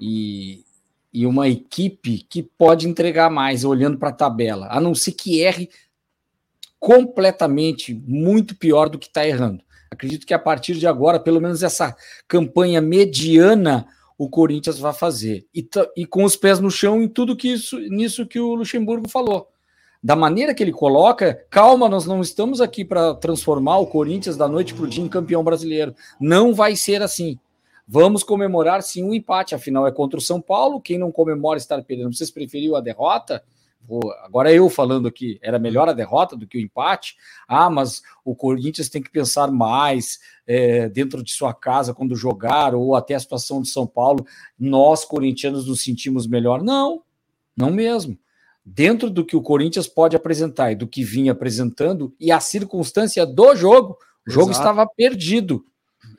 e, 0.00 0.64
e 1.12 1.26
uma 1.26 1.48
equipe 1.48 2.26
que 2.28 2.42
pode 2.42 2.86
entregar 2.86 3.30
mais 3.30 3.64
olhando 3.64 3.98
para 3.98 4.10
a 4.10 4.14
tabela, 4.14 4.68
a 4.70 4.80
não 4.80 4.94
ser 4.94 5.12
que 5.12 5.40
erre 5.40 5.70
completamente 6.78 7.94
muito 8.06 8.54
pior 8.54 8.88
do 8.88 8.98
que 8.98 9.06
está 9.06 9.26
errando. 9.26 9.62
Acredito 9.90 10.26
que 10.26 10.34
a 10.34 10.38
partir 10.38 10.74
de 10.74 10.86
agora, 10.86 11.18
pelo 11.18 11.40
menos 11.40 11.62
essa 11.62 11.96
campanha 12.26 12.80
mediana, 12.80 13.86
o 14.16 14.28
Corinthians 14.28 14.78
vai 14.78 14.92
fazer. 14.92 15.46
E, 15.54 15.66
e 15.96 16.06
com 16.06 16.24
os 16.24 16.36
pés 16.36 16.60
no 16.60 16.70
chão 16.70 17.02
em 17.02 17.08
tudo 17.08 17.36
que 17.36 17.48
isso, 17.48 17.78
nisso 17.78 18.26
que 18.26 18.38
o 18.40 18.54
Luxemburgo 18.54 19.08
falou 19.08 19.48
da 20.02 20.14
maneira 20.14 20.54
que 20.54 20.62
ele 20.62 20.72
coloca, 20.72 21.44
calma, 21.50 21.88
nós 21.88 22.06
não 22.06 22.20
estamos 22.20 22.60
aqui 22.60 22.84
para 22.84 23.14
transformar 23.14 23.78
o 23.78 23.86
Corinthians 23.86 24.36
da 24.36 24.46
noite 24.46 24.72
para 24.72 24.84
o 24.84 24.88
dia 24.88 25.02
em 25.02 25.08
campeão 25.08 25.42
brasileiro. 25.42 25.94
Não 26.20 26.54
vai 26.54 26.76
ser 26.76 27.02
assim. 27.02 27.38
Vamos 27.86 28.22
comemorar 28.22 28.82
sim 28.82 29.02
um 29.02 29.14
empate, 29.14 29.54
afinal 29.54 29.86
é 29.86 29.92
contra 29.92 30.18
o 30.18 30.22
São 30.22 30.40
Paulo. 30.40 30.80
Quem 30.80 30.98
não 30.98 31.10
comemora 31.10 31.58
estar 31.58 31.82
perdendo. 31.82 32.14
Vocês 32.14 32.30
preferiu 32.30 32.76
a 32.76 32.80
derrota? 32.80 33.42
Vou, 33.80 34.12
agora 34.22 34.52
eu 34.52 34.68
falando 34.68 35.08
aqui, 35.08 35.38
era 35.42 35.58
melhor 35.58 35.88
a 35.88 35.94
derrota 35.94 36.36
do 36.36 36.46
que 36.46 36.58
o 36.58 36.60
empate? 36.60 37.16
Ah, 37.46 37.70
mas 37.70 38.02
o 38.24 38.34
Corinthians 38.34 38.88
tem 38.88 39.02
que 39.02 39.10
pensar 39.10 39.50
mais 39.50 40.18
é, 40.46 40.88
dentro 40.88 41.22
de 41.22 41.32
sua 41.32 41.54
casa 41.54 41.94
quando 41.94 42.14
jogar, 42.14 42.74
ou 42.74 42.94
até 42.94 43.14
a 43.14 43.20
situação 43.20 43.62
de 43.62 43.68
São 43.68 43.86
Paulo. 43.86 44.26
Nós, 44.58 45.04
corintianos, 45.04 45.66
nos 45.66 45.82
sentimos 45.82 46.26
melhor. 46.26 46.62
Não, 46.62 47.02
não 47.56 47.70
mesmo 47.70 48.18
dentro 48.74 49.08
do 49.08 49.24
que 49.24 49.36
o 49.36 49.42
Corinthians 49.42 49.88
pode 49.88 50.14
apresentar 50.14 50.72
e 50.72 50.76
do 50.76 50.86
que 50.86 51.02
vinha 51.02 51.32
apresentando 51.32 52.14
e 52.20 52.30
a 52.30 52.38
circunstância 52.38 53.24
do 53.24 53.56
jogo, 53.56 53.96
o 54.26 54.30
jogo 54.30 54.50
Exato. 54.50 54.68
estava 54.68 54.86
perdido. 54.86 55.64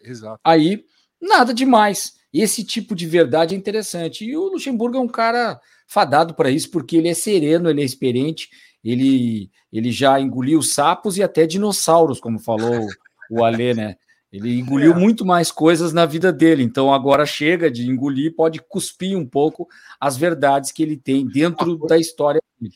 Exato. 0.03 0.39
Aí, 0.43 0.83
nada 1.21 1.53
demais. 1.53 2.17
Esse 2.33 2.63
tipo 2.63 2.95
de 2.95 3.05
verdade 3.05 3.53
é 3.53 3.57
interessante. 3.57 4.25
E 4.25 4.35
o 4.35 4.47
Luxemburgo 4.49 4.97
é 4.97 4.99
um 4.99 5.07
cara 5.07 5.59
fadado 5.89 6.35
para 6.35 6.51
isso, 6.51 6.69
porque 6.69 6.95
ele 6.95 7.09
é 7.09 7.13
sereno, 7.15 7.67
ele 7.67 7.81
é 7.81 7.85
experiente, 7.85 8.47
ele, 8.83 9.49
ele 9.73 9.91
já 9.91 10.19
engoliu 10.19 10.61
sapos 10.61 11.17
e 11.17 11.23
até 11.23 11.47
dinossauros, 11.47 12.19
como 12.19 12.39
falou 12.39 12.87
o 13.31 13.43
Alê, 13.43 13.73
né? 13.73 13.95
Ele 14.31 14.59
engoliu 14.59 14.93
é. 14.93 14.95
muito 14.95 15.25
mais 15.25 15.51
coisas 15.51 15.91
na 15.91 16.05
vida 16.05 16.31
dele, 16.31 16.61
então 16.61 16.93
agora 16.93 17.25
chega 17.25 17.71
de 17.71 17.89
engolir, 17.89 18.35
pode 18.35 18.61
cuspir 18.61 19.17
um 19.17 19.25
pouco 19.25 19.67
as 19.99 20.15
verdades 20.15 20.71
que 20.71 20.83
ele 20.83 20.95
tem 20.95 21.25
dentro 21.25 21.75
da 21.87 21.97
história 21.97 22.39
dele. 22.61 22.75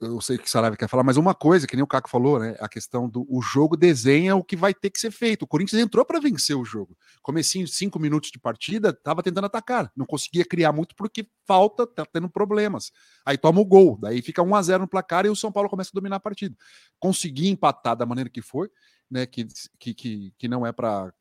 Eu 0.00 0.20
sei 0.20 0.36
que 0.36 0.44
o 0.44 0.48
Saraiva 0.48 0.76
quer 0.76 0.88
falar, 0.88 1.04
mas 1.04 1.16
uma 1.16 1.34
coisa, 1.34 1.66
que 1.66 1.76
nem 1.76 1.82
o 1.82 1.86
Caco 1.86 2.10
falou, 2.10 2.38
né? 2.40 2.56
A 2.58 2.68
questão 2.68 3.08
do 3.08 3.24
o 3.28 3.40
jogo 3.40 3.76
desenha 3.76 4.34
o 4.34 4.42
que 4.42 4.56
vai 4.56 4.74
ter 4.74 4.90
que 4.90 4.98
ser 4.98 5.10
feito. 5.10 5.42
O 5.42 5.46
Corinthians 5.46 5.80
entrou 5.80 6.04
para 6.04 6.20
vencer 6.20 6.56
o 6.56 6.64
jogo. 6.64 6.96
Comecinho, 7.22 7.66
cinco 7.66 7.98
minutos 7.98 8.30
de 8.30 8.38
partida, 8.38 8.90
estava 8.90 9.22
tentando 9.22 9.46
atacar. 9.46 9.90
Não 9.96 10.04
conseguia 10.04 10.44
criar 10.44 10.72
muito 10.72 10.96
porque 10.96 11.28
falta, 11.46 11.86
tá 11.86 12.04
tendo 12.04 12.28
problemas. 12.28 12.90
Aí 13.24 13.38
toma 13.38 13.60
o 13.60 13.64
gol, 13.64 13.96
daí 14.00 14.20
fica 14.20 14.42
1 14.42 14.54
a 14.54 14.62
0 14.62 14.80
no 14.82 14.88
placar 14.88 15.24
e 15.26 15.30
o 15.30 15.36
São 15.36 15.52
Paulo 15.52 15.70
começa 15.70 15.90
a 15.92 15.94
dominar 15.94 16.16
a 16.16 16.20
partida. 16.20 16.56
Conseguir 16.98 17.48
empatar 17.48 17.96
da 17.96 18.04
maneira 18.04 18.28
que 18.28 18.42
foi, 18.42 18.68
né, 19.10 19.26
que, 19.26 19.46
que, 19.78 19.94
que, 19.94 20.32
que 20.36 20.48
não 20.48 20.66
é 20.66 20.72
para 20.72 21.12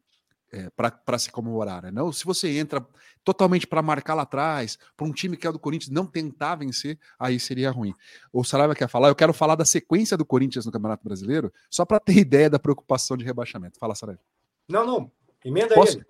é, 0.52 0.70
para 0.70 1.18
se 1.18 1.32
comemorar. 1.32 1.84
Né? 1.84 1.92
Não, 1.92 2.12
se 2.12 2.26
você 2.26 2.58
entra 2.58 2.86
totalmente 3.24 3.68
para 3.68 3.82
marcar 3.82 4.14
lá 4.14 4.24
atrás, 4.24 4.78
para 4.96 5.06
um 5.06 5.12
time 5.12 5.36
que 5.36 5.48
é 5.48 5.52
do 5.52 5.60
Corinthians 5.60 5.92
não 5.92 6.06
tentar 6.06 6.56
vencer, 6.56 6.98
aí 7.20 7.40
seria 7.40 7.72
ruim. 7.72 7.94
O 8.32 8.44
Saraiva 8.44 8.76
quer 8.76 8.88
falar, 8.88 9.10
eu 9.10 9.16
quero 9.16 9.34
falar 9.34 9.56
da 9.56 9.66
sequência 9.66 10.16
do 10.16 10.26
Corinthians 10.26 10.66
no 10.66 10.72
Campeonato 10.72 11.04
Brasileiro, 11.04 11.52
só 11.70 11.86
para 11.86 12.00
ter 12.00 12.16
ideia 12.18 12.50
da 12.50 12.60
preocupação 12.60 13.18
de 13.18 13.26
rebaixamento. 13.26 13.78
Fala, 13.80 13.96
Saraiva. 13.96 14.22
Não, 14.68 14.86
não, 14.86 15.12
emenda 15.44 15.76
Posso? 15.76 15.98
ele. 15.98 16.06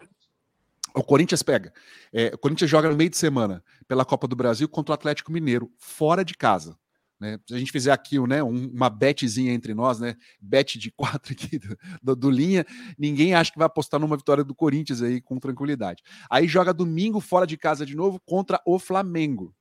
O 0.96 1.04
Corinthians 1.04 1.44
pega. 1.44 1.72
É, 2.12 2.32
o 2.34 2.38
Corinthians 2.38 2.70
joga 2.70 2.90
no 2.90 2.96
meio 2.96 3.10
de 3.10 3.18
semana 3.18 3.64
pela 3.88 4.04
Copa 4.04 4.28
do 4.28 4.36
Brasil 4.36 4.68
contra 4.68 4.94
o 4.94 4.96
Atlético 4.96 5.32
Mineiro, 5.32 5.72
fora 5.78 6.26
de 6.26 6.34
casa. 6.34 6.78
Né? 7.20 7.40
Se 7.48 7.56
a 7.56 7.58
gente 7.58 7.72
fizer 7.72 7.92
aqui 7.92 8.20
né, 8.28 8.44
uma 8.44 8.90
betzinha 8.90 9.52
entre 9.52 9.74
nós, 9.74 10.00
né? 10.00 10.16
Bet 10.40 10.78
de 10.78 10.92
quatro 10.96 11.34
aqui 11.34 11.58
do, 11.58 11.78
do, 12.02 12.16
do, 12.16 12.30
linha, 12.30 12.66
ninguém 12.98 13.34
acha 13.34 13.52
que 13.52 13.58
vai 13.58 13.66
apostar 13.66 14.00
numa 14.00 14.16
vitória 14.16 14.44
do 14.44 14.54
Corinthians 14.54 15.02
aí 15.02 15.20
com 15.20 15.40
tranquilidade. 15.40 16.04
Aí 16.30 16.48
joga 16.48 16.74
domingo 16.74 17.20
fora 17.20 17.48
de 17.48 17.58
casa 17.58 17.86
de 17.86 17.96
novo 17.96 18.20
contra 18.26 18.62
o 18.66 18.78
Flamengo. 18.78 19.54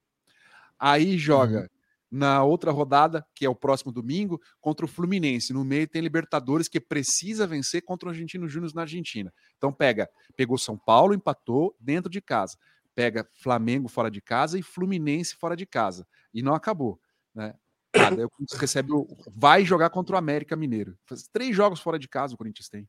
Aí 0.79 1.17
joga 1.17 1.61
uhum. 1.61 1.69
na 2.11 2.45
outra 2.45 2.71
rodada, 2.71 3.27
que 3.35 3.47
é 3.47 3.49
o 3.49 3.55
próximo 3.55 3.91
domingo, 3.91 4.39
contra 4.61 4.85
o 4.85 4.89
Fluminense. 4.89 5.55
No 5.55 5.65
meio 5.65 5.89
tem 5.89 6.03
Libertadores 6.03 6.69
que 6.69 6.79
precisa 6.79 7.47
vencer 7.47 7.81
contra 7.83 8.09
o 8.09 8.13
Argentino 8.13 8.47
Júnior 8.47 8.73
na 8.75 8.83
Argentina. 8.83 9.33
Então 9.57 9.73
pega, 9.73 10.11
pegou 10.37 10.59
São 10.59 10.77
Paulo, 10.77 11.15
empatou 11.15 11.75
dentro 11.81 12.11
de 12.11 12.21
casa. 12.21 12.59
Pega 12.95 13.27
Flamengo 13.35 13.89
fora 13.89 14.11
de 14.11 14.21
casa 14.21 14.59
e 14.59 14.63
Fluminense 14.63 15.35
fora 15.37 15.57
de 15.57 15.65
casa. 15.65 16.07
E 16.35 16.43
não 16.43 16.55
acabou 16.55 17.01
né? 17.37 17.55
Ah, 17.95 18.11
daí 18.11 18.25
o 18.25 18.31
Corinthians 18.31 18.61
recebe 18.61 18.93
o, 18.93 19.07
vai 19.35 19.65
jogar 19.65 19.91
contra 19.91 20.17
o 20.17 20.19
América 20.19 20.57
Mineiro. 20.57 20.99
Faz 21.05 21.29
três 21.33 21.55
jogos 21.55 21.81
fora 21.81 21.99
de 21.99 22.09
casa 22.09 22.35
o 22.35 22.37
Corinthians 22.37 22.69
tem. 22.69 22.89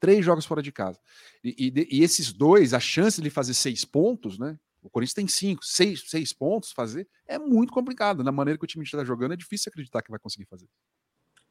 Três 0.00 0.24
jogos 0.24 0.44
fora 0.44 0.62
de 0.62 0.72
casa. 0.72 0.98
E, 1.42 1.72
e, 1.74 1.98
e 1.98 2.02
esses 2.02 2.32
dois, 2.32 2.74
a 2.74 2.80
chance 2.80 3.20
de 3.20 3.30
fazer 3.30 3.54
seis 3.54 3.84
pontos, 3.84 4.38
né? 4.38 4.58
O 4.82 4.90
Corinthians 4.90 5.14
tem 5.14 5.26
cinco, 5.26 5.64
seis, 5.64 6.04
seis 6.06 6.32
pontos 6.32 6.72
fazer, 6.72 7.08
é 7.26 7.38
muito 7.38 7.72
complicado. 7.72 8.22
Na 8.22 8.32
maneira 8.32 8.58
que 8.58 8.64
o 8.64 8.68
time 8.68 8.84
está 8.84 9.02
jogando, 9.02 9.32
é 9.32 9.36
difícil 9.36 9.70
acreditar 9.70 10.02
que 10.02 10.10
vai 10.10 10.20
conseguir 10.20 10.44
fazer. 10.44 10.66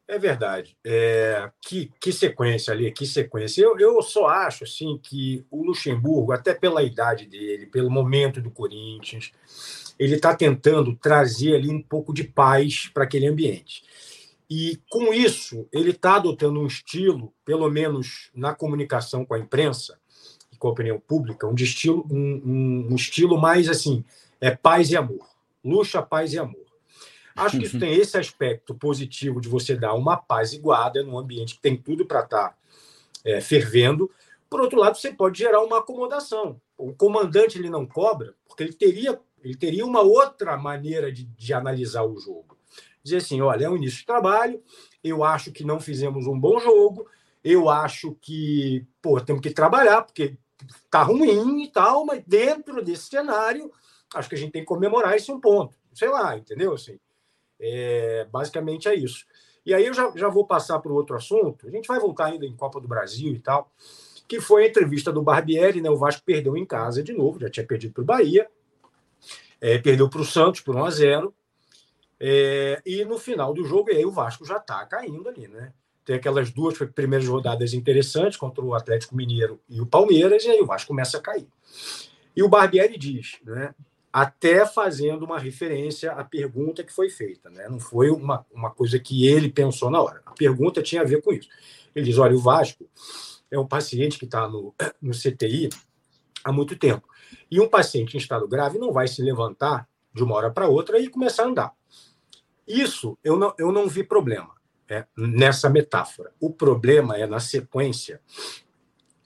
É 0.06 0.18
verdade. 0.18 0.76
É, 0.84 1.50
que, 1.60 1.90
que 1.98 2.12
sequência 2.12 2.72
ali, 2.72 2.92
que 2.92 3.06
sequência. 3.06 3.62
Eu, 3.62 3.78
eu 3.78 4.02
só 4.02 4.26
acho 4.26 4.64
assim 4.64 5.00
que 5.02 5.44
o 5.50 5.64
Luxemburgo, 5.64 6.32
até 6.32 6.54
pela 6.54 6.82
idade 6.82 7.26
dele, 7.26 7.66
pelo 7.66 7.90
momento 7.90 8.40
do 8.40 8.50
Corinthians, 8.50 9.32
ele 9.98 10.16
está 10.16 10.34
tentando 10.34 10.94
trazer 10.96 11.54
ali 11.54 11.70
um 11.70 11.82
pouco 11.82 12.12
de 12.12 12.24
paz 12.24 12.90
para 12.92 13.04
aquele 13.04 13.26
ambiente. 13.26 13.82
E 14.48 14.78
com 14.90 15.12
isso, 15.12 15.66
ele 15.72 15.90
está 15.90 16.16
adotando 16.16 16.60
um 16.60 16.66
estilo, 16.66 17.32
pelo 17.44 17.70
menos 17.70 18.30
na 18.34 18.54
comunicação 18.54 19.24
com 19.24 19.34
a 19.34 19.38
imprensa 19.38 19.98
e 20.52 20.56
com 20.56 20.68
a 20.68 20.72
opinião 20.72 21.00
pública, 21.00 21.46
um, 21.46 21.54
estilo, 21.54 22.06
um, 22.10 22.42
um, 22.44 22.86
um 22.90 22.94
estilo 22.94 23.40
mais 23.40 23.68
assim, 23.68 24.04
é 24.40 24.50
paz 24.50 24.90
e 24.90 24.96
amor. 24.96 25.26
Luxa, 25.64 26.02
paz 26.02 26.34
e 26.34 26.38
amor. 26.38 26.64
Acho 27.34 27.58
que 27.58 27.64
isso 27.64 27.80
tem 27.80 27.92
esse 27.94 28.16
aspecto 28.16 28.74
positivo 28.74 29.40
de 29.40 29.48
você 29.48 29.74
dar 29.74 29.94
uma 29.94 30.16
paz 30.16 30.52
iguada 30.52 31.02
num 31.02 31.18
ambiente 31.18 31.56
que 31.56 31.62
tem 31.62 31.76
tudo 31.76 32.06
para 32.06 32.20
estar 32.20 32.50
tá, 32.50 32.56
é, 33.24 33.40
fervendo. 33.40 34.08
Por 34.48 34.60
outro 34.60 34.78
lado, 34.78 34.96
você 34.96 35.12
pode 35.12 35.38
gerar 35.38 35.60
uma 35.64 35.78
acomodação. 35.78 36.60
O 36.78 36.92
comandante 36.92 37.58
ele 37.58 37.68
não 37.68 37.84
cobra, 37.86 38.34
porque 38.46 38.62
ele 38.62 38.72
teria, 38.72 39.18
ele 39.44 39.54
teria 39.54 39.84
uma 39.84 40.00
outra 40.00 40.56
maneira 40.56 41.12
de, 41.12 41.24
de 41.24 41.52
analisar 41.52 42.02
o 42.02 42.18
jogo. 42.18 42.56
Dizer 43.02 43.18
assim: 43.18 43.40
olha, 43.40 43.66
é 43.66 43.70
um 43.70 43.76
início 43.76 43.98
de 43.98 44.06
trabalho, 44.06 44.62
eu 45.02 45.22
acho 45.22 45.52
que 45.52 45.64
não 45.64 45.78
fizemos 45.78 46.26
um 46.26 46.38
bom 46.38 46.58
jogo, 46.58 47.06
eu 47.44 47.68
acho 47.68 48.16
que 48.20 48.86
pô, 49.02 49.20
temos 49.20 49.42
que 49.42 49.50
trabalhar, 49.50 50.02
porque 50.02 50.38
tá 50.90 51.02
ruim 51.02 51.62
e 51.62 51.68
tal, 51.68 52.06
mas 52.06 52.22
dentro 52.26 52.82
desse 52.82 53.08
cenário, 53.08 53.70
acho 54.14 54.28
que 54.28 54.34
a 54.34 54.38
gente 54.38 54.52
tem 54.52 54.62
que 54.62 54.68
comemorar 54.68 55.14
esse 55.14 55.30
um 55.30 55.38
ponto. 55.38 55.76
Sei 55.92 56.08
lá, 56.08 56.36
entendeu? 56.36 56.72
Assim, 56.72 56.98
é, 57.60 58.26
basicamente 58.30 58.88
é 58.88 58.94
isso. 58.94 59.26
E 59.64 59.72
aí 59.72 59.86
eu 59.86 59.94
já, 59.94 60.10
já 60.14 60.28
vou 60.28 60.46
passar 60.46 60.78
para 60.78 60.92
o 60.92 60.94
outro 60.94 61.16
assunto. 61.16 61.66
A 61.66 61.70
gente 61.70 61.86
vai 61.86 61.98
voltar 61.98 62.26
ainda 62.26 62.44
em 62.44 62.56
Copa 62.56 62.80
do 62.80 62.88
Brasil 62.88 63.32
e 63.32 63.38
tal, 63.38 63.70
que 64.28 64.40
foi 64.40 64.64
a 64.64 64.68
entrevista 64.68 65.12
do 65.12 65.22
Barbieri, 65.22 65.80
né? 65.80 65.90
O 65.90 65.96
Vasco 65.96 66.22
perdeu 66.24 66.56
em 66.56 66.64
casa 66.64 67.02
de 67.02 67.12
novo, 67.12 67.40
já 67.40 67.50
tinha 67.50 67.66
perdido 67.66 67.94
para 67.94 68.02
o 68.02 68.06
Bahia, 68.06 68.48
é, 69.64 69.78
perdeu 69.78 70.10
para 70.10 70.20
o 70.20 70.24
Santos 70.26 70.60
por 70.60 70.76
1 70.76 70.84
a 70.84 70.90
0 70.90 71.34
é, 72.20 72.82
e 72.84 73.02
no 73.06 73.18
final 73.18 73.54
do 73.54 73.64
jogo, 73.64 73.90
aí 73.90 74.04
o 74.04 74.10
Vasco 74.10 74.44
já 74.44 74.58
está 74.58 74.84
caindo 74.84 75.26
ali, 75.26 75.48
né? 75.48 75.72
Tem 76.04 76.16
aquelas 76.16 76.50
duas 76.50 76.76
primeiras 76.94 77.26
rodadas 77.26 77.72
interessantes 77.72 78.36
contra 78.36 78.62
o 78.62 78.74
Atlético 78.74 79.16
Mineiro 79.16 79.58
e 79.66 79.80
o 79.80 79.86
Palmeiras, 79.86 80.44
e 80.44 80.50
aí 80.50 80.60
o 80.60 80.66
Vasco 80.66 80.88
começa 80.88 81.16
a 81.16 81.20
cair. 81.20 81.48
E 82.36 82.42
o 82.42 82.48
Barbieri 82.48 82.98
diz, 82.98 83.38
né? 83.42 83.74
até 84.12 84.66
fazendo 84.66 85.24
uma 85.24 85.38
referência 85.38 86.12
à 86.12 86.22
pergunta 86.22 86.84
que 86.84 86.92
foi 86.92 87.08
feita. 87.08 87.48
Né? 87.48 87.66
Não 87.66 87.80
foi 87.80 88.10
uma, 88.10 88.44
uma 88.52 88.70
coisa 88.70 88.98
que 88.98 89.26
ele 89.26 89.48
pensou 89.48 89.90
na 89.90 90.00
hora. 90.00 90.20
A 90.26 90.32
pergunta 90.32 90.82
tinha 90.82 91.00
a 91.00 91.06
ver 91.06 91.22
com 91.22 91.32
isso. 91.32 91.48
Ele 91.96 92.04
diz: 92.04 92.18
olha, 92.18 92.36
o 92.36 92.40
Vasco 92.40 92.86
é 93.50 93.58
um 93.58 93.66
paciente 93.66 94.18
que 94.18 94.26
está 94.26 94.46
no, 94.46 94.74
no 95.00 95.12
CTI 95.12 95.70
há 96.44 96.52
muito 96.52 96.76
tempo. 96.76 97.08
E 97.50 97.60
um 97.60 97.68
paciente 97.68 98.14
em 98.14 98.18
estado 98.18 98.46
grave 98.46 98.78
não 98.78 98.92
vai 98.92 99.08
se 99.08 99.22
levantar 99.22 99.88
de 100.12 100.22
uma 100.22 100.36
hora 100.36 100.50
para 100.50 100.68
outra 100.68 100.98
e 100.98 101.08
começar 101.08 101.44
a 101.44 101.46
andar. 101.46 101.72
Isso 102.66 103.18
eu 103.24 103.36
não, 103.36 103.54
eu 103.58 103.72
não 103.72 103.88
vi 103.88 104.04
problema 104.04 104.54
é, 104.88 105.06
nessa 105.16 105.68
metáfora. 105.68 106.32
O 106.40 106.50
problema 106.50 107.16
é 107.16 107.26
na 107.26 107.40
sequência, 107.40 108.20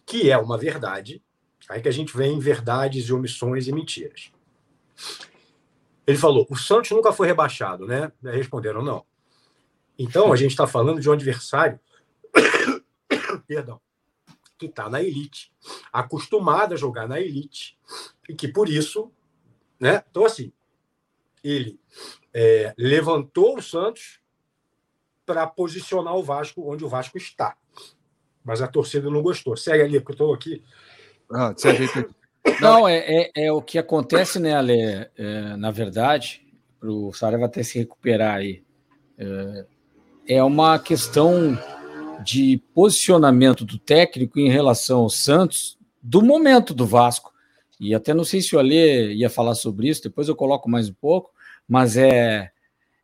que 0.07 0.31
é 0.31 0.39
uma 0.39 0.57
verdade, 0.57 1.23
aí 1.69 1.83
que 1.83 1.89
a 1.89 1.93
gente 1.93 2.17
vem 2.17 2.35
em 2.35 2.39
verdades 2.39 3.09
e 3.09 3.13
omissões 3.13 3.69
e 3.69 3.73
mentiras. 3.73 4.33
Ele 6.07 6.17
falou: 6.17 6.47
o 6.49 6.57
Santos 6.57 6.91
nunca 6.91 7.13
foi 7.13 7.27
rebaixado, 7.27 7.87
né? 7.87 8.11
Responderam: 8.23 8.83
não. 8.83 9.05
Então, 9.99 10.33
a 10.33 10.37
gente 10.37 10.53
está 10.53 10.67
falando 10.67 11.01
de 11.01 11.11
um 11.11 11.13
adversário, 11.13 11.79
perdão, 13.47 13.81
que 14.59 14.67
está 14.67 14.91
na 14.91 15.03
elite, 15.03 15.53
acostumado 15.93 16.75
a 16.75 16.77
jogar 16.77 17.07
na 17.07 17.21
elite, 17.21 17.79
e 18.29 18.35
que 18.35 18.49
por 18.49 18.69
isso, 18.69 19.11
né? 19.79 20.03
Então, 20.11 20.25
assim, 20.25 20.53
ele 21.43 21.79
é, 22.35 22.75
levantou 22.77 23.57
o 23.59 23.63
Santos 23.63 24.21
para 25.25 25.47
posicionar 25.47 26.17
o 26.17 26.23
Vasco 26.23 26.71
onde 26.71 26.85
o 26.85 26.89
Vasco 26.89 27.17
está. 27.17 27.57
Mas 28.45 28.63
a 28.63 28.67
torcida 28.67 29.11
não 29.11 29.23
gostou. 29.23 29.57
Segue 29.57 29.83
ali, 29.83 30.01
porque 30.01 30.13
eu 30.13 30.15
estou 30.15 30.35
aqui. 30.35 30.65
Ah. 31.31 31.55
Não, 32.63 32.89
é, 32.89 32.99
é, 32.99 33.31
é, 33.35 33.53
o 33.53 33.61
que 33.61 33.79
acontece, 33.79 34.41
né, 34.41 34.55
Ale? 34.55 34.81
É, 34.81 35.57
na 35.57 35.71
verdade, 35.71 36.47
para 36.81 36.91
o 36.91 37.13
Saraiva 37.13 37.45
até 37.45 37.63
se 37.63 37.79
recuperar 37.79 38.37
aí, 38.37 38.63
é, 39.19 39.67
é 40.29 40.43
uma 40.43 40.79
questão 40.79 41.59
de 42.29 42.63
posicionamento 42.75 43.65
do 43.65 43.79
técnico 43.79 44.39
em 44.39 44.51
relação 44.51 45.01
ao 45.01 45.09
Santos 45.09 45.79
do 46.03 46.21
momento 46.21 46.75
do 46.75 46.85
Vasco. 46.85 47.33
E 47.81 47.95
até 47.95 48.13
não 48.13 48.23
sei 48.23 48.43
se 48.43 48.55
o 48.55 48.59
Ale 48.59 49.15
ia 49.15 49.31
falar 49.31 49.55
sobre 49.55 49.89
isso, 49.89 50.03
depois 50.03 50.29
eu 50.29 50.37
coloco 50.37 50.69
mais 50.69 50.91
um 50.91 50.95
pouco, 50.95 51.31
mas 51.67 51.97
é, 51.97 52.51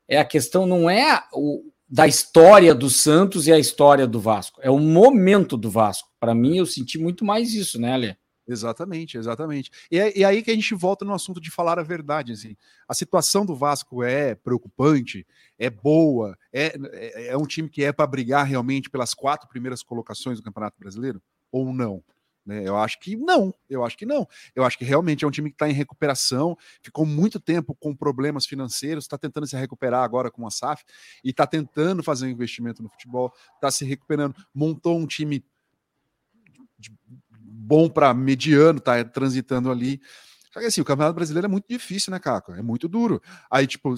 é 0.07 0.19
a 0.19 0.25
questão, 0.27 0.67
não 0.67 0.91
é 0.91 1.23
o, 1.33 1.63
da 1.89 2.07
história 2.07 2.75
do 2.75 2.91
Santos 2.91 3.47
e 3.47 3.53
a 3.53 3.59
história 3.59 4.07
do 4.07 4.21
Vasco, 4.21 4.61
é 4.63 4.71
o 4.71 4.79
momento 4.79 5.57
do 5.57 5.71
Vasco. 5.71 6.11
Para 6.21 6.35
mim, 6.35 6.59
eu 6.59 6.67
senti 6.67 6.99
muito 6.99 7.25
mais 7.25 7.55
isso, 7.55 7.81
né, 7.81 7.95
Ale? 7.95 8.17
Exatamente, 8.47 9.17
exatamente. 9.17 9.71
E 9.91 9.99
é, 9.99 10.19
e 10.19 10.25
aí 10.25 10.43
que 10.43 10.51
a 10.51 10.55
gente 10.55 10.75
volta 10.75 11.05
no 11.05 11.15
assunto 11.15 11.41
de 11.41 11.51
falar 11.51 11.79
a 11.79 11.83
verdade. 11.83 12.33
Assim. 12.33 12.57
A 12.87 12.95
situação 12.95 13.45
do 13.47 13.55
Vasco 13.55 14.03
é 14.03 14.35
preocupante, 14.35 15.27
é 15.59 15.71
boa, 15.71 16.37
é, 16.53 16.75
é, 16.93 17.27
é 17.29 17.37
um 17.37 17.47
time 17.47 17.69
que 17.69 17.83
é 17.83 17.93
para 17.93 18.07
brigar 18.07 18.47
realmente 18.47 18.91
pelas 18.91 19.15
quatro 19.15 19.49
primeiras 19.49 19.83
colocações 19.83 20.39
do 20.39 20.45
Campeonato 20.45 20.79
Brasileiro? 20.79 21.23
Ou 21.51 21.73
não? 21.73 22.03
Né? 22.45 22.63
Eu 22.69 22.77
acho 22.77 23.01
que 23.01 23.17
não, 23.17 23.55
eu 23.71 23.83
acho 23.83 23.97
que 23.97 24.05
não. 24.05 24.29
Eu 24.55 24.65
acho 24.65 24.77
que 24.77 24.85
realmente 24.85 25.25
é 25.25 25.29
um 25.29 25.31
time 25.31 25.49
que 25.49 25.55
está 25.55 25.69
em 25.69 25.73
recuperação, 25.73 26.57
ficou 26.83 27.07
muito 27.07 27.41
tempo 27.41 27.75
com 27.75 27.97
problemas 27.97 28.45
financeiros, 28.45 29.05
está 29.05 29.17
tentando 29.17 29.47
se 29.47 29.57
recuperar 29.57 30.05
agora 30.05 30.31
com 30.31 30.47
a 30.47 30.51
SAF 30.51 30.85
e 31.25 31.31
está 31.31 31.47
tentando 31.47 32.03
fazer 32.03 32.27
um 32.27 32.31
investimento 32.31 32.83
no 32.83 32.91
futebol, 32.91 33.33
está 33.55 33.71
se 33.71 33.87
recuperando, 33.87 34.35
montou 34.55 34.99
um 34.99 35.07
time 35.07 35.43
bom 37.65 37.89
para 37.89 38.13
mediano, 38.13 38.81
tá 38.81 39.03
transitando 39.05 39.71
ali. 39.71 40.01
Só 40.53 40.61
que 40.61 40.67
assim, 40.67 40.81
o 40.81 40.85
Campeonato 40.85 41.17
Brasileiro 41.17 41.47
é 41.47 41.51
muito 41.51 41.67
difícil, 41.69 42.13
né, 42.13 42.21
Caco? 42.21 42.53
É 42.53 42.63
muito 42.63 42.87
duro. 42.87 43.21
Aí, 43.51 43.67
tipo, 43.67 43.93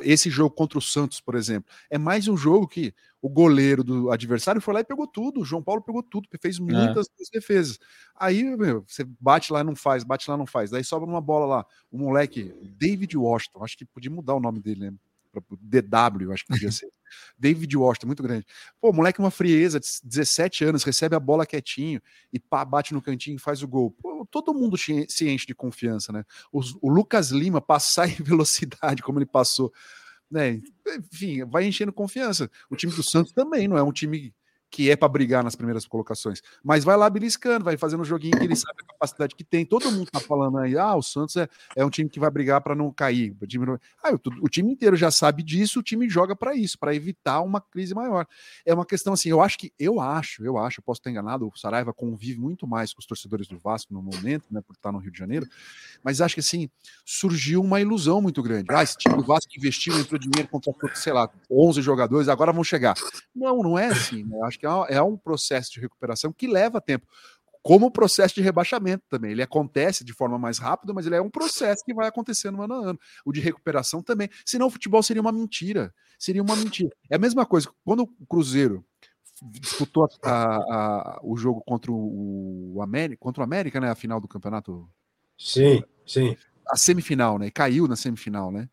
esse 0.00 0.30
jogo 0.30 0.54
contra 0.54 0.78
o 0.78 0.80
Santos, 0.80 1.20
por 1.20 1.34
exemplo, 1.34 1.70
é 1.90 1.98
mais 1.98 2.28
um 2.28 2.36
jogo 2.36 2.66
que 2.66 2.94
o 3.20 3.28
goleiro 3.28 3.84
do 3.84 4.10
adversário 4.10 4.58
foi 4.58 4.72
lá 4.72 4.80
e 4.80 4.84
pegou 4.84 5.06
tudo. 5.06 5.40
O 5.40 5.44
João 5.44 5.62
Paulo 5.62 5.82
pegou 5.82 6.02
tudo, 6.02 6.26
fez 6.40 6.58
é. 6.58 6.62
muitas 6.62 7.08
é. 7.08 7.24
defesas. 7.38 7.78
Aí, 8.16 8.42
meu, 8.56 8.84
você 8.88 9.04
bate 9.20 9.52
lá 9.52 9.60
e 9.60 9.64
não 9.64 9.76
faz, 9.76 10.02
bate 10.02 10.30
lá 10.30 10.36
e 10.36 10.38
não 10.38 10.46
faz. 10.46 10.70
Daí 10.70 10.82
sobra 10.82 11.06
uma 11.06 11.20
bola 11.20 11.44
lá. 11.44 11.66
O 11.90 11.98
moleque, 11.98 12.54
David 12.78 13.14
Washington, 13.14 13.62
acho 13.62 13.76
que 13.76 13.84
podia 13.84 14.10
mudar 14.10 14.34
o 14.34 14.40
nome 14.40 14.60
dele, 14.60 14.90
né? 14.90 14.94
DW, 15.60 16.32
acho 16.32 16.46
que 16.46 16.52
podia 16.54 16.72
ser. 16.72 16.88
David 17.38 17.76
Washington, 17.76 18.06
muito 18.06 18.22
grande. 18.22 18.46
Pô, 18.80 18.92
moleque, 18.92 19.18
uma 19.18 19.30
frieza, 19.30 19.78
17 19.78 20.64
anos, 20.64 20.84
recebe 20.84 21.14
a 21.14 21.20
bola 21.20 21.46
quietinho 21.46 22.00
e 22.32 22.38
pá, 22.38 22.64
bate 22.64 22.94
no 22.94 23.02
cantinho 23.02 23.36
e 23.36 23.40
faz 23.40 23.62
o 23.62 23.68
gol. 23.68 23.90
Pô, 23.90 24.26
todo 24.30 24.54
mundo 24.54 24.76
se 24.76 25.28
enche 25.28 25.46
de 25.46 25.54
confiança, 25.54 26.12
né? 26.12 26.24
O, 26.52 26.60
Lucas 26.88 27.30
Lima 27.30 27.60
passar 27.60 28.08
em 28.10 28.22
velocidade, 28.22 29.02
como 29.02 29.18
ele 29.18 29.26
passou, 29.26 29.72
né? 30.30 30.60
Enfim, 31.12 31.44
vai 31.44 31.64
enchendo 31.64 31.92
confiança. 31.92 32.50
O 32.70 32.76
time 32.76 32.92
do 32.92 33.02
Santos 33.02 33.32
também 33.32 33.68
não 33.68 33.76
é 33.76 33.82
um 33.82 33.92
time 33.92 34.34
que 34.70 34.90
é 34.90 34.96
para 34.96 35.08
brigar 35.08 35.42
nas 35.42 35.56
primeiras 35.56 35.86
colocações. 35.86 36.42
Mas 36.62 36.84
vai 36.84 36.96
lá 36.96 37.08
beliscando, 37.08 37.64
vai 37.64 37.76
fazendo 37.76 38.00
um 38.00 38.04
joguinho 38.04 38.36
que 38.38 38.44
ele 38.44 38.56
sabe 38.56 38.82
a 38.82 38.92
capacidade 38.92 39.34
que 39.34 39.44
tem. 39.44 39.64
Todo 39.64 39.90
mundo 39.90 40.10
tá 40.10 40.20
falando 40.20 40.58
aí, 40.58 40.76
ah, 40.76 40.94
o 40.94 41.02
Santos 41.02 41.36
é, 41.36 41.48
é 41.76 41.84
um 41.84 41.90
time 41.90 42.08
que 42.08 42.20
vai 42.20 42.30
brigar 42.30 42.60
para 42.60 42.74
não 42.74 42.92
cair. 42.92 43.34
O 43.40 43.46
time, 43.46 43.66
não... 43.66 43.78
ah, 44.02 44.12
o, 44.12 44.44
o, 44.44 44.48
time 44.48 44.72
inteiro 44.72 44.96
já 44.96 45.10
sabe 45.10 45.42
disso, 45.42 45.80
o 45.80 45.82
time 45.82 46.08
joga 46.08 46.36
para 46.36 46.54
isso, 46.54 46.78
para 46.78 46.94
evitar 46.94 47.40
uma 47.40 47.60
crise 47.60 47.94
maior. 47.94 48.26
É 48.64 48.74
uma 48.74 48.84
questão 48.84 49.12
assim, 49.12 49.30
eu 49.30 49.40
acho 49.40 49.58
que, 49.58 49.72
eu 49.78 50.00
acho, 50.00 50.44
eu 50.44 50.58
acho, 50.58 50.80
eu 50.80 50.84
posso 50.84 51.00
estar 51.00 51.10
enganado, 51.10 51.48
o 51.48 51.58
Saraiva 51.58 51.92
convive 51.92 52.38
muito 52.38 52.66
mais 52.66 52.92
com 52.92 53.00
os 53.00 53.06
torcedores 53.06 53.46
do 53.46 53.58
Vasco 53.58 53.92
no 53.92 54.02
momento, 54.02 54.44
né, 54.50 54.60
por 54.60 54.74
estar 54.74 54.92
no 54.92 54.98
Rio 54.98 55.10
de 55.10 55.18
Janeiro, 55.18 55.46
mas 56.02 56.20
acho 56.20 56.34
que 56.34 56.40
assim, 56.40 56.68
surgiu 57.04 57.62
uma 57.62 57.80
ilusão 57.80 58.20
muito 58.20 58.42
grande. 58.42 58.66
Ah, 58.70 58.82
esse 58.82 58.96
time 58.96 59.16
do 59.16 59.24
Vasco 59.24 59.50
investiu, 59.56 59.98
entrou 59.98 60.18
dinheiro, 60.18 60.48
contratou, 60.48 60.90
sei 60.94 61.12
lá, 61.12 61.30
11 61.50 61.80
jogadores, 61.82 62.28
agora 62.28 62.52
vão 62.52 62.64
chegar. 62.64 62.94
Não, 63.34 63.62
não 63.62 63.78
é 63.78 63.86
assim, 63.86 64.24
né? 64.24 64.36
Eu 64.36 64.44
acho 64.44 64.57
que 64.58 64.66
é, 64.66 64.96
é 64.96 65.02
um 65.02 65.16
processo 65.16 65.72
de 65.72 65.80
recuperação 65.80 66.32
que 66.32 66.46
leva 66.46 66.80
tempo 66.80 67.06
como 67.62 67.86
o 67.86 67.90
processo 67.90 68.34
de 68.34 68.40
rebaixamento 68.40 69.04
também. 69.08 69.32
Ele 69.32 69.42
acontece 69.42 70.04
de 70.04 70.12
forma 70.12 70.38
mais 70.38 70.58
rápida, 70.58 70.94
mas 70.94 71.06
ele 71.06 71.16
é 71.16 71.20
um 71.20 71.28
processo 71.28 71.84
que 71.84 71.92
vai 71.92 72.08
acontecendo 72.08 72.62
ano 72.62 72.74
a 72.74 72.90
ano. 72.90 73.00
O 73.24 73.32
de 73.32 73.40
recuperação 73.40 74.02
também. 74.02 74.28
Senão 74.44 74.68
o 74.68 74.70
futebol 74.70 75.02
seria 75.02 75.20
uma 75.20 75.32
mentira. 75.32 75.92
Seria 76.18 76.42
uma 76.42 76.56
mentira. 76.56 76.90
É 77.10 77.16
a 77.16 77.18
mesma 77.18 77.44
coisa. 77.44 77.70
Quando 77.84 78.04
o 78.04 78.26
Cruzeiro 78.26 78.84
disputou 79.42 80.08
a, 80.24 80.30
a, 80.32 81.20
o 81.22 81.36
jogo 81.36 81.60
contra 81.60 81.92
o 81.92 82.78
América, 82.82 83.20
contra 83.20 83.42
o 83.42 83.44
América, 83.44 83.78
né? 83.80 83.90
A 83.90 83.94
final 83.94 84.20
do 84.20 84.28
campeonato. 84.28 84.88
Sim, 85.38 85.82
sim. 86.06 86.36
A 86.70 86.76
semifinal, 86.76 87.38
né? 87.38 87.46
E 87.46 87.50
caiu 87.50 87.86
na 87.86 87.96
semifinal, 87.96 88.50
né? 88.50 88.68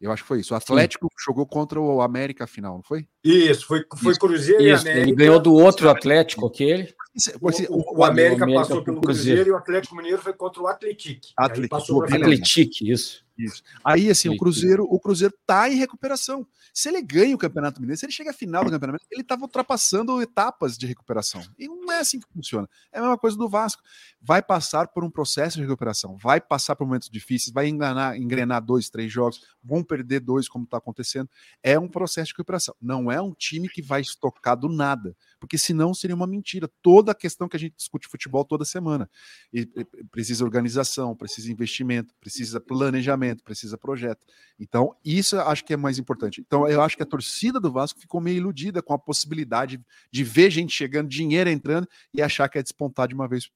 Eu 0.00 0.12
acho 0.12 0.22
que 0.22 0.28
foi 0.28 0.40
isso. 0.40 0.52
O 0.52 0.56
Atlético 0.56 1.06
Sim. 1.06 1.24
jogou 1.26 1.46
contra 1.46 1.80
o 1.80 2.02
América 2.02 2.46
final, 2.46 2.76
não 2.76 2.82
foi? 2.82 3.08
Isso, 3.26 3.66
foi, 3.66 3.84
foi 3.96 4.14
Cruzeiro 4.16 4.62
Isso, 4.62 4.86
e 4.86 4.90
América. 4.90 5.08
Ele 5.08 5.16
ganhou 5.16 5.40
do 5.40 5.52
outro 5.52 5.90
Atlético, 5.90 6.46
aquele. 6.46 6.94
O, 7.40 7.48
o, 7.48 7.98
o 8.00 8.04
América, 8.04 8.44
América 8.44 8.68
passou 8.68 8.84
pelo 8.84 9.00
Cruzeiro. 9.00 9.36
Cruzeiro. 9.36 9.48
e 9.48 9.52
o 9.52 9.56
Atlético 9.56 9.96
Mineiro 9.96 10.22
foi 10.22 10.34
contra 10.34 10.62
o 10.62 10.66
Atlético. 10.66 11.26
Atlético, 11.36 12.04
Atlético 12.04 12.84
isso. 12.84 13.26
Isso. 13.38 13.62
Aí, 13.84 14.10
assim, 14.10 14.30
o 14.30 14.36
Cruzeiro, 14.36 14.84
o 14.84 14.98
Cruzeiro 14.98 15.34
tá 15.46 15.68
em 15.68 15.76
recuperação. 15.76 16.46
Se 16.72 16.88
ele 16.88 17.02
ganha 17.02 17.34
o 17.34 17.38
Campeonato 17.38 17.80
Mineiro, 17.80 17.98
se 17.98 18.06
ele 18.06 18.12
chega 18.12 18.30
à 18.30 18.32
final 18.32 18.64
do 18.64 18.70
Campeonato 18.70 19.02
Mineiro, 19.02 19.08
ele 19.10 19.20
estava 19.20 19.42
ultrapassando 19.42 20.20
etapas 20.22 20.78
de 20.78 20.86
recuperação. 20.86 21.42
E 21.58 21.68
não 21.68 21.92
é 21.92 21.98
assim 21.98 22.18
que 22.18 22.26
funciona. 22.32 22.68
É 22.90 22.98
a 22.98 23.02
mesma 23.02 23.18
coisa 23.18 23.36
do 23.36 23.48
Vasco. 23.48 23.82
Vai 24.22 24.42
passar 24.42 24.88
por 24.88 25.04
um 25.04 25.10
processo 25.10 25.56
de 25.56 25.62
recuperação, 25.62 26.16
vai 26.16 26.40
passar 26.40 26.76
por 26.76 26.86
momentos 26.86 27.10
difíceis, 27.10 27.52
vai 27.52 27.68
engrenar, 27.68 28.16
engrenar 28.16 28.64
dois, 28.64 28.88
três 28.88 29.12
jogos, 29.12 29.42
vão 29.62 29.82
perder 29.84 30.20
dois, 30.20 30.48
como 30.48 30.64
está 30.64 30.78
acontecendo. 30.78 31.28
É 31.62 31.78
um 31.78 31.88
processo 31.88 32.28
de 32.28 32.32
recuperação. 32.32 32.74
Não 32.80 33.12
é 33.12 33.15
um 33.20 33.32
time 33.32 33.68
que 33.68 33.82
vai 33.82 34.00
estocar 34.00 34.56
do 34.56 34.68
nada, 34.68 35.16
porque 35.40 35.56
senão 35.56 35.94
seria 35.94 36.16
uma 36.16 36.26
mentira. 36.26 36.68
Toda 36.82 37.12
a 37.12 37.14
questão 37.14 37.48
que 37.48 37.56
a 37.56 37.60
gente 37.60 37.76
discute 37.76 38.08
futebol 38.08 38.44
toda 38.44 38.64
semana. 38.64 39.08
E, 39.52 39.60
e, 39.76 40.04
precisa 40.10 40.44
organização, 40.44 41.14
precisa 41.14 41.50
investimento, 41.50 42.14
precisa 42.20 42.60
planejamento 42.60 43.26
precisa 43.42 43.78
projeto. 43.78 44.20
Então, 44.58 44.94
isso 45.04 45.36
eu 45.36 45.42
acho 45.42 45.64
que 45.64 45.72
é 45.72 45.76
mais 45.76 45.98
importante. 45.98 46.40
Então, 46.40 46.68
eu 46.68 46.82
acho 46.82 46.96
que 46.96 47.02
a 47.02 47.06
torcida 47.06 47.60
do 47.60 47.72
Vasco 47.72 48.00
ficou 48.00 48.20
meio 48.20 48.36
iludida 48.36 48.82
com 48.82 48.92
a 48.92 48.98
possibilidade 48.98 49.80
de 50.10 50.24
ver 50.24 50.50
gente 50.50 50.72
chegando, 50.72 51.08
dinheiro 51.08 51.48
entrando 51.50 51.88
e 52.12 52.22
achar 52.22 52.48
que 52.48 52.58
é 52.58 52.62
despontar 52.62 53.08
de 53.08 53.14
uma 53.14 53.28
vez. 53.28 53.50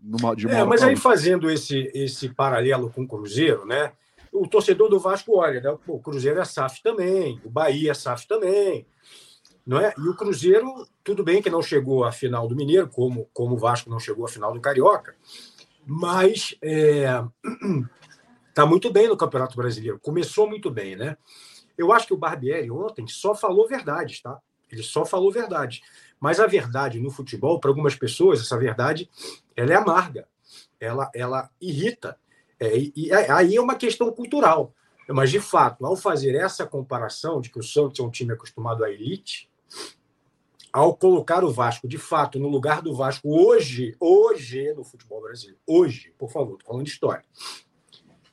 Numa, 0.00 0.34
de 0.34 0.46
uma 0.46 0.56
é, 0.56 0.64
mas 0.64 0.82
aí 0.82 0.94
fazendo 0.94 1.50
esse, 1.50 1.90
esse 1.92 2.28
paralelo 2.28 2.90
com 2.90 3.02
o 3.02 3.08
Cruzeiro, 3.08 3.66
né? 3.66 3.92
O 4.40 4.48
torcedor 4.48 4.88
do 4.88 4.98
Vasco 4.98 5.38
olha, 5.38 5.60
né? 5.60 5.78
o 5.86 5.98
Cruzeiro 5.98 6.40
é 6.40 6.44
SAF 6.44 6.82
também, 6.82 7.40
o 7.44 7.50
Bahia 7.50 7.90
é 7.90 7.94
SAF 7.94 8.26
também. 8.26 8.86
Não 9.66 9.78
é? 9.78 9.92
E 9.98 10.08
o 10.08 10.16
Cruzeiro, 10.16 10.86
tudo 11.04 11.22
bem 11.22 11.42
que 11.42 11.50
não 11.50 11.60
chegou 11.60 12.04
à 12.04 12.10
final 12.10 12.48
do 12.48 12.56
Mineiro, 12.56 12.88
como, 12.88 13.28
como 13.34 13.54
o 13.54 13.58
Vasco 13.58 13.90
não 13.90 14.00
chegou 14.00 14.24
à 14.24 14.28
final 14.28 14.52
do 14.52 14.60
Carioca, 14.60 15.14
mas 15.86 16.56
é, 16.62 17.06
Está 18.48 18.64
muito 18.66 18.90
bem 18.92 19.08
no 19.08 19.16
Campeonato 19.16 19.56
Brasileiro. 19.56 20.00
Começou 20.00 20.48
muito 20.48 20.70
bem, 20.70 20.96
né? 20.96 21.16
Eu 21.76 21.92
acho 21.92 22.06
que 22.06 22.14
o 22.14 22.18
Barbieri 22.18 22.70
ontem 22.70 23.06
só 23.06 23.34
falou 23.34 23.68
verdade, 23.68 24.20
tá? 24.22 24.38
Ele 24.70 24.82
só 24.82 25.04
falou 25.04 25.30
verdade. 25.30 25.82
Mas 26.20 26.40
a 26.40 26.46
verdade 26.46 27.00
no 27.00 27.10
futebol, 27.10 27.60
para 27.60 27.70
algumas 27.70 27.94
pessoas, 27.94 28.40
essa 28.40 28.58
verdade, 28.58 29.08
ela 29.56 29.72
é 29.72 29.76
amarga. 29.76 30.26
Ela, 30.80 31.10
ela 31.14 31.50
irrita. 31.60 32.18
É, 32.60 32.72
e 32.94 33.12
aí 33.12 33.56
é 33.56 33.60
uma 33.60 33.76
questão 33.76 34.10
cultural. 34.12 34.74
Mas, 35.08 35.30
de 35.30 35.40
fato, 35.40 35.86
ao 35.86 35.96
fazer 35.96 36.34
essa 36.34 36.66
comparação 36.66 37.40
de 37.40 37.50
que 37.50 37.58
o 37.58 37.62
Santos 37.62 37.98
é 37.98 38.02
um 38.02 38.10
time 38.10 38.32
acostumado 38.32 38.84
à 38.84 38.90
elite, 38.90 39.48
ao 40.72 40.94
colocar 40.94 41.44
o 41.44 41.50
Vasco, 41.50 41.88
de 41.88 41.96
fato, 41.96 42.38
no 42.38 42.48
lugar 42.48 42.82
do 42.82 42.94
Vasco 42.94 43.28
hoje, 43.28 43.96
hoje 43.98 44.72
no 44.74 44.84
futebol 44.84 45.22
brasileiro, 45.22 45.58
hoje, 45.66 46.12
por 46.18 46.30
favor, 46.30 46.54
estou 46.54 46.66
falando 46.66 46.84
de 46.84 46.90
história, 46.90 47.24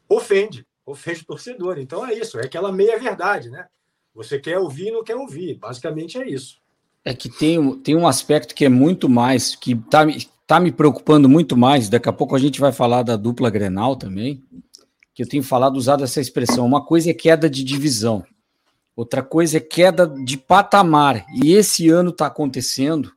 ofende, 0.10 0.68
ofende 0.86 1.22
o 1.22 1.26
torcedor. 1.26 1.80
Então 1.80 2.06
é 2.06 2.14
isso, 2.14 2.38
é 2.38 2.46
aquela 2.46 2.72
meia-verdade, 2.72 3.50
né? 3.50 3.68
Você 4.14 4.38
quer 4.40 4.60
ouvir 4.60 4.88
e 4.88 4.92
não 4.92 5.04
quer 5.04 5.16
ouvir. 5.16 5.56
Basicamente 5.56 6.18
é 6.18 6.28
isso. 6.28 6.58
É 7.04 7.14
que 7.14 7.30
tem, 7.30 7.80
tem 7.80 7.96
um 7.96 8.08
aspecto 8.08 8.56
que 8.56 8.66
é 8.66 8.70
muito 8.70 9.08
mais, 9.08 9.56
que 9.56 9.74
está 9.74 10.06
tá 10.48 10.60
me 10.60 10.72
preocupando 10.72 11.28
muito 11.28 11.58
mais. 11.58 11.90
Daqui 11.90 12.10
a 12.10 12.14
pouco 12.14 12.36
a 12.36 12.40
gente 12.40 12.60
vai 12.60 12.72
falar 12.72 13.04
da 13.04 13.16
dupla 13.16 13.50
Grenal 13.50 13.96
também, 13.96 14.44
que 15.14 15.24
eu 15.24 15.28
tenho 15.28 15.44
falado, 15.44 15.78
usado 15.78 16.04
essa 16.04 16.22
expressão. 16.22 16.66
Uma 16.66 16.86
coisa 16.86 17.10
é 17.10 17.14
queda 17.14 17.50
de 17.50 17.64
divisão, 17.64 18.24
outra 18.96 19.24
coisa 19.24 19.58
é 19.58 19.62
queda 19.62 20.08
de 20.08 20.38
patamar. 20.38 21.26
E 21.34 21.54
esse 21.54 21.90
ano 21.90 22.12
está 22.12 22.28
acontecendo 22.28 23.12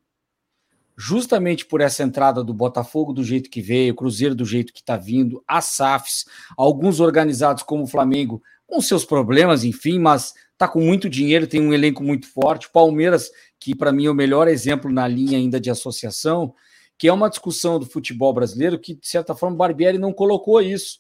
justamente 0.97 1.65
por 1.65 1.81
essa 1.81 2.03
entrada 2.03 2.43
do 2.43 2.53
Botafogo 2.53 3.13
do 3.13 3.23
jeito 3.23 3.49
que 3.49 3.63
veio, 3.63 3.95
Cruzeiro 3.95 4.35
do 4.35 4.45
jeito 4.45 4.73
que 4.73 4.81
está 4.81 4.97
vindo, 4.97 5.41
a 5.47 5.61
SAFs, 5.61 6.25
alguns 6.57 6.99
organizados 6.99 7.63
como 7.63 7.85
o 7.85 7.87
Flamengo, 7.87 8.43
com 8.67 8.81
seus 8.81 9.05
problemas, 9.05 9.63
enfim, 9.63 10.01
mas 10.01 10.35
está 10.53 10.67
com 10.67 10.81
muito 10.81 11.09
dinheiro, 11.09 11.47
tem 11.47 11.61
um 11.61 11.73
elenco 11.73 12.03
muito 12.03 12.27
forte. 12.27 12.69
Palmeiras, 12.69 13.31
que 13.61 13.77
para 13.77 13.93
mim 13.93 14.07
é 14.07 14.11
o 14.11 14.15
melhor 14.15 14.49
exemplo 14.49 14.91
na 14.91 15.07
linha 15.07 15.39
ainda 15.39 15.61
de 15.61 15.71
associação, 15.71 16.53
que 16.99 17.07
é 17.07 17.13
uma 17.13 17.31
discussão 17.31 17.79
do 17.79 17.87
futebol 17.87 18.33
brasileiro 18.33 18.79
que, 18.79 18.95
de 18.95 19.09
certa 19.09 19.35
forma, 19.35 19.55
o 19.55 19.59
Barbieri 19.59 19.99
não 19.99 20.13
colocou 20.13 20.61
isso, 20.61 20.99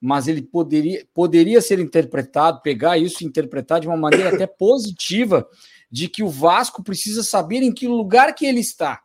mas 0.00 0.28
ele 0.28 0.40
poderia, 0.40 1.04
poderia 1.12 1.60
ser 1.60 1.80
interpretado, 1.80 2.62
pegar 2.62 2.96
isso 2.96 3.22
e 3.22 3.26
interpretar 3.26 3.80
de 3.80 3.88
uma 3.88 3.96
maneira 3.96 4.32
até 4.32 4.46
positiva, 4.48 5.46
de 5.90 6.08
que 6.08 6.22
o 6.22 6.28
Vasco 6.28 6.84
precisa 6.84 7.24
saber 7.24 7.62
em 7.62 7.74
que 7.74 7.88
lugar 7.88 8.32
que 8.32 8.46
ele 8.46 8.60
está. 8.60 9.02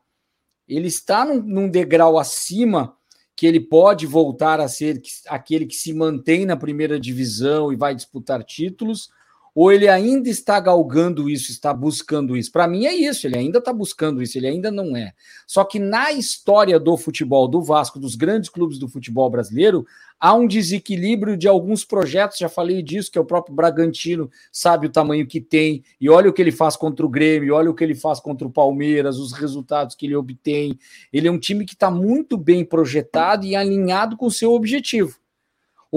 Ele 0.68 0.88
está 0.88 1.26
num, 1.26 1.42
num 1.42 1.70
degrau 1.70 2.18
acima 2.18 2.96
que 3.36 3.46
ele 3.46 3.60
pode 3.60 4.06
voltar 4.06 4.62
a 4.62 4.68
ser 4.68 5.02
aquele 5.28 5.66
que 5.66 5.76
se 5.76 5.92
mantém 5.94 6.46
na 6.46 6.56
primeira 6.56 7.00
divisão 7.00 7.74
e 7.74 7.76
vai 7.76 7.94
disputar 7.94 8.44
títulos, 8.44 9.10
ou 9.56 9.72
ele 9.72 9.88
ainda 9.88 10.30
está 10.30 10.60
galgando 10.60 11.30
isso, 11.30 11.50
está 11.50 11.74
buscando 11.74 12.36
isso? 12.36 12.52
Para 12.52 12.68
mim 12.68 12.86
é 12.86 12.94
isso, 12.94 13.26
ele 13.26 13.38
ainda 13.38 13.60
está 13.60 13.72
buscando 13.72 14.22
isso, 14.22 14.38
ele 14.38 14.48
ainda 14.48 14.70
não 14.70 14.98
é. 14.98 15.14
Só 15.48 15.64
que 15.64 15.80
na 15.80 16.12
história 16.12 16.78
do 16.78 16.98
futebol 16.98 17.48
do 17.48 17.62
Vasco, 17.62 17.98
dos 17.98 18.16
grandes 18.16 18.50
clubes 18.50 18.78
do 18.78 18.90
futebol 18.90 19.30
brasileiro, 19.30 19.88
há 20.20 20.34
um 20.34 20.46
desequilíbrio 20.46 21.38
de 21.38 21.48
alguns 21.48 21.86
projetos, 21.86 22.38
já 22.38 22.50
falei 22.50 22.84
disso, 22.84 23.10
que 23.10 23.18
é 23.18 23.22
o 23.22 23.26
próprio 23.26 23.56
Bragantino 23.56 24.30
sabe 24.52 24.88
o 24.88 24.92
tamanho 24.92 25.26
que 25.26 25.40
tem, 25.40 25.86
e 26.02 26.10
olha 26.10 26.30
o 26.30 26.34
que 26.34 26.42
ele 26.42 26.52
faz 26.52 26.76
contra 26.76 27.06
o 27.06 27.10
Grêmio, 27.10 27.56
olha 27.56 27.72
o 27.72 27.74
que 27.74 27.84
ele 27.84 27.96
faz 27.96 28.20
contra 28.20 28.46
o 28.46 28.52
Palmeiras, 28.52 29.18
os 29.18 29.32
resultados 29.32 29.96
que 29.96 30.06
ele 30.06 30.18
obtém. 30.18 30.78
Ele 31.14 31.30
é 31.30 31.32
um 31.32 31.40
time 31.40 31.64
que 31.64 31.76
está 31.76 31.90
muito 31.90 32.38
bem 32.38 32.66
projetado 32.66 33.46
e 33.46 33.56
alinhado 33.56 34.18
com 34.18 34.26
o 34.26 34.32
seu 34.32 34.52
objetivo. 34.52 35.16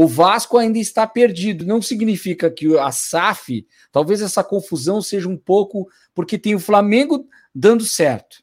O 0.01 0.07
Vasco 0.07 0.57
ainda 0.57 0.79
está 0.79 1.09
perdido. 1.09 1.67
Não 1.67 1.83
significa 1.83 2.49
que 2.49 2.79
a 2.79 2.93
SAF, 2.93 3.67
talvez 3.91 4.23
essa 4.23 4.45
confusão 4.45 5.03
seja 5.03 5.29
um 5.29 5.37
pouco 5.37 5.89
porque 6.15 6.39
tem 6.39 6.55
o 6.55 6.61
Flamengo 6.61 7.27
dando 7.53 7.83
certo. 7.83 8.37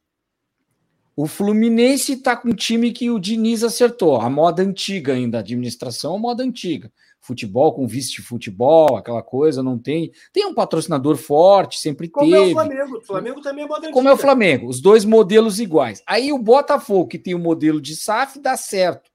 O 1.16 1.28
Fluminense 1.28 2.12
está 2.12 2.36
com 2.36 2.50
um 2.50 2.54
time 2.54 2.92
que 2.92 3.10
o 3.10 3.18
Diniz 3.18 3.64
acertou, 3.64 4.20
a 4.20 4.30
moda 4.30 4.62
antiga 4.64 5.14
ainda, 5.14 5.38
a 5.38 5.40
administração, 5.40 6.16
a 6.16 6.20
moda 6.20 6.44
antiga. 6.44 6.92
Futebol 7.22 7.74
com 7.74 7.88
vice-futebol, 7.88 8.98
aquela 8.98 9.24
coisa, 9.24 9.64
não 9.64 9.80
tem. 9.80 10.12
Tem 10.34 10.46
um 10.46 10.54
patrocinador 10.54 11.16
forte, 11.16 11.80
sempre 11.80 12.10
Como 12.10 12.30
teve. 12.30 12.54
Como 12.54 12.60
é 12.60 12.66
o 12.66 12.68
Flamengo. 12.68 12.98
O 12.98 13.02
Flamengo 13.02 13.42
também 13.42 13.64
é 13.64 13.68
moda 13.68 13.80
antiga. 13.80 13.94
Como 13.94 14.10
é 14.10 14.14
o 14.14 14.18
Flamengo, 14.18 14.68
os 14.68 14.82
dois 14.82 15.06
modelos 15.06 15.62
iguais. 15.62 16.04
Aí 16.06 16.34
o 16.34 16.38
Botafogo, 16.38 17.08
que 17.08 17.18
tem 17.18 17.34
o 17.34 17.40
modelo 17.40 17.80
de 17.80 17.96
SAF, 17.96 18.42
dá 18.42 18.58
certo 18.58 19.15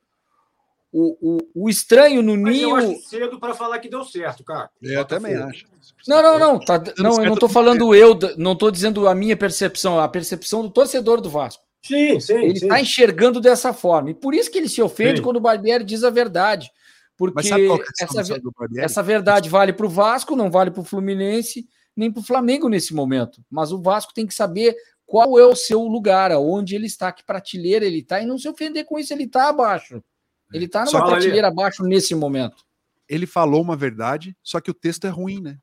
o, 0.93 1.37
o, 1.37 1.65
o 1.65 1.69
estranho 1.69 2.23
no 2.23 2.37
Mas 2.37 2.57
ninho. 2.57 2.71
Eu 2.71 2.77
acho 2.77 3.09
cedo 3.09 3.39
para 3.39 3.55
falar 3.55 3.79
que 3.79 3.89
deu 3.89 4.05
certo, 4.05 4.43
cara. 4.43 4.71
Eu 4.83 5.05
também 5.05 5.35
acho. 5.37 5.67
Não, 6.07 6.23
não, 6.23 6.39
não. 6.39 6.59
Tá, 6.59 6.83
não, 6.99 7.19
eu 7.19 7.27
não 7.27 7.35
estou 7.35 7.49
falando 7.49 7.95
eu, 7.95 8.19
não 8.37 8.53
estou 8.53 8.71
dizendo 8.71 9.07
a 9.07 9.15
minha 9.15 9.37
percepção, 9.37 9.99
a 9.99 10.09
percepção 10.09 10.63
do 10.63 10.71
torcedor 10.71 11.21
do 11.21 11.31
Vasco. 11.31 11.63
Sim, 11.83 12.21
sim. 12.21 12.35
Ele 12.35 12.53
está 12.53 12.81
enxergando 12.81 13.41
dessa 13.41 13.73
forma. 13.73 14.11
E 14.11 14.15
por 14.15 14.35
isso 14.35 14.51
que 14.51 14.59
ele 14.59 14.69
se 14.69 14.83
ofende 14.83 15.19
sim. 15.19 15.23
quando 15.23 15.37
o 15.37 15.41
Barbieri 15.41 15.85
diz 15.85 16.05
a 16.05 16.11
verdade. 16.11 16.71
Porque 17.17 17.53
é 17.53 17.79
essa, 18.01 18.41
essa 18.79 19.03
verdade 19.03 19.49
vale 19.49 19.73
para 19.73 19.87
o 19.87 19.91
Vasco, 19.91 20.35
não 20.35 20.51
vale 20.51 20.71
para 20.71 20.81
o 20.81 20.85
Fluminense, 20.85 21.69
nem 21.95 22.11
para 22.11 22.21
o 22.21 22.25
Flamengo 22.25 22.69
nesse 22.69 22.95
momento. 22.95 23.43
Mas 23.51 23.73
o 23.73 23.81
Vasco 23.81 24.15
tem 24.15 24.27
que 24.27 24.35
saber 24.35 24.75
qual 25.07 25.39
é 25.39 25.45
o 25.45 25.55
seu 25.55 25.83
lugar, 25.83 26.33
aonde 26.33 26.75
ele 26.75 26.87
está, 26.87 27.13
que 27.13 27.25
prateleira 27.25 27.85
ele 27.85 27.99
está, 27.99 28.23
e 28.23 28.27
não 28.27 28.39
se 28.39 28.49
ofender 28.49 28.85
com 28.85 28.99
isso, 28.99 29.13
ele 29.13 29.25
está 29.25 29.49
abaixo. 29.49 30.03
Ele 30.53 30.65
está 30.67 30.85
numa 30.85 31.07
prateleira 31.07 31.49
abaixo 31.49 31.83
nesse 31.85 32.15
momento. 32.15 32.65
Ele 33.09 33.27
falou 33.27 33.61
uma 33.61 33.77
verdade, 33.77 34.37
só 34.43 34.61
que 34.61 34.71
o 34.71 34.75
texto 34.75 35.07
é 35.07 35.11
ruim, 35.11 35.41
né? 35.41 35.59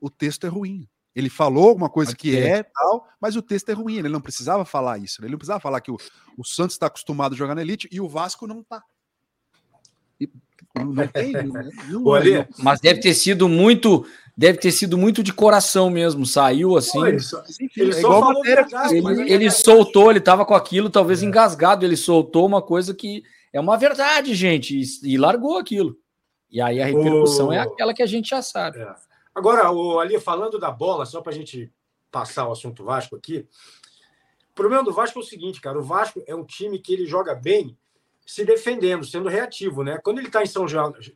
O 0.00 0.10
texto 0.10 0.46
é 0.46 0.48
ruim. 0.48 0.88
Ele 1.14 1.28
falou 1.28 1.70
alguma 1.70 1.90
coisa 1.90 2.14
que 2.14 2.36
é 2.36 2.62
tal, 2.62 3.08
mas 3.20 3.34
o 3.34 3.42
texto 3.42 3.68
é 3.70 3.72
ruim. 3.72 3.96
Ele 3.96 4.08
não 4.08 4.20
precisava 4.20 4.64
falar 4.64 4.98
isso. 4.98 5.20
Né? 5.20 5.26
Ele 5.26 5.32
não 5.32 5.38
precisava 5.38 5.58
falar 5.58 5.80
que 5.80 5.90
o, 5.90 5.96
o 6.36 6.44
Santos 6.44 6.76
está 6.76 6.86
acostumado 6.86 7.34
a 7.34 7.36
jogar 7.36 7.54
na 7.54 7.62
elite 7.62 7.88
e 7.90 8.00
o 8.00 8.08
Vasco 8.08 8.46
não 8.46 8.60
está. 8.60 8.82
Não 10.76 11.06
tem, 11.08 11.32
né? 11.32 11.42
não, 11.90 12.00
não, 12.00 12.46
mas 12.58 12.80
deve 12.80 13.00
ter 13.00 13.14
sido 13.14 13.48
muito, 13.48 14.06
deve 14.36 14.58
ter 14.58 14.70
sido 14.70 14.96
muito 14.96 15.22
de 15.22 15.32
coração 15.32 15.90
mesmo. 15.90 16.24
Saiu 16.24 16.76
assim. 16.76 17.04
ele, 17.04 17.20
só, 17.20 17.42
ele, 17.76 17.90
é 17.90 18.54
verdade, 18.54 18.96
ele, 18.96 19.32
ele 19.32 19.50
soltou, 19.50 20.10
ele 20.10 20.20
estava 20.20 20.44
com 20.44 20.54
aquilo, 20.54 20.88
talvez 20.88 21.22
é. 21.22 21.26
engasgado. 21.26 21.84
Ele 21.84 21.96
soltou 21.96 22.46
uma 22.46 22.62
coisa 22.62 22.94
que 22.94 23.24
é 23.52 23.60
uma 23.60 23.76
verdade, 23.76 24.34
gente, 24.34 24.80
e, 24.80 25.12
e 25.14 25.18
largou 25.18 25.58
aquilo. 25.58 25.98
E 26.50 26.60
aí 26.60 26.80
a 26.80 26.86
repercussão 26.86 27.48
o... 27.48 27.52
é 27.52 27.58
aquela 27.58 27.94
que 27.94 28.02
a 28.02 28.06
gente 28.06 28.30
já 28.30 28.42
sabe. 28.42 28.80
É. 28.80 28.94
Agora, 29.34 29.70
o, 29.70 30.00
ali 30.00 30.18
falando 30.18 30.58
da 30.58 30.70
bola, 30.70 31.06
só 31.06 31.20
para 31.20 31.32
a 31.32 31.34
gente 31.34 31.72
passar 32.10 32.48
o 32.48 32.52
assunto 32.52 32.84
Vasco 32.84 33.14
aqui. 33.14 33.46
O 34.50 34.54
problema 34.54 34.82
do 34.82 34.92
Vasco 34.92 35.18
é 35.18 35.22
o 35.22 35.24
seguinte, 35.24 35.60
cara. 35.60 35.78
O 35.78 35.82
Vasco 35.82 36.22
é 36.26 36.34
um 36.34 36.44
time 36.44 36.78
que 36.78 36.92
ele 36.92 37.06
joga 37.06 37.34
bem 37.34 37.76
se 38.26 38.44
defendendo, 38.44 39.06
sendo 39.06 39.28
reativo, 39.28 39.82
né? 39.82 39.98
Quando 40.02 40.18
ele 40.18 40.26
está 40.26 40.42
em, 40.42 40.46
São 40.46 40.66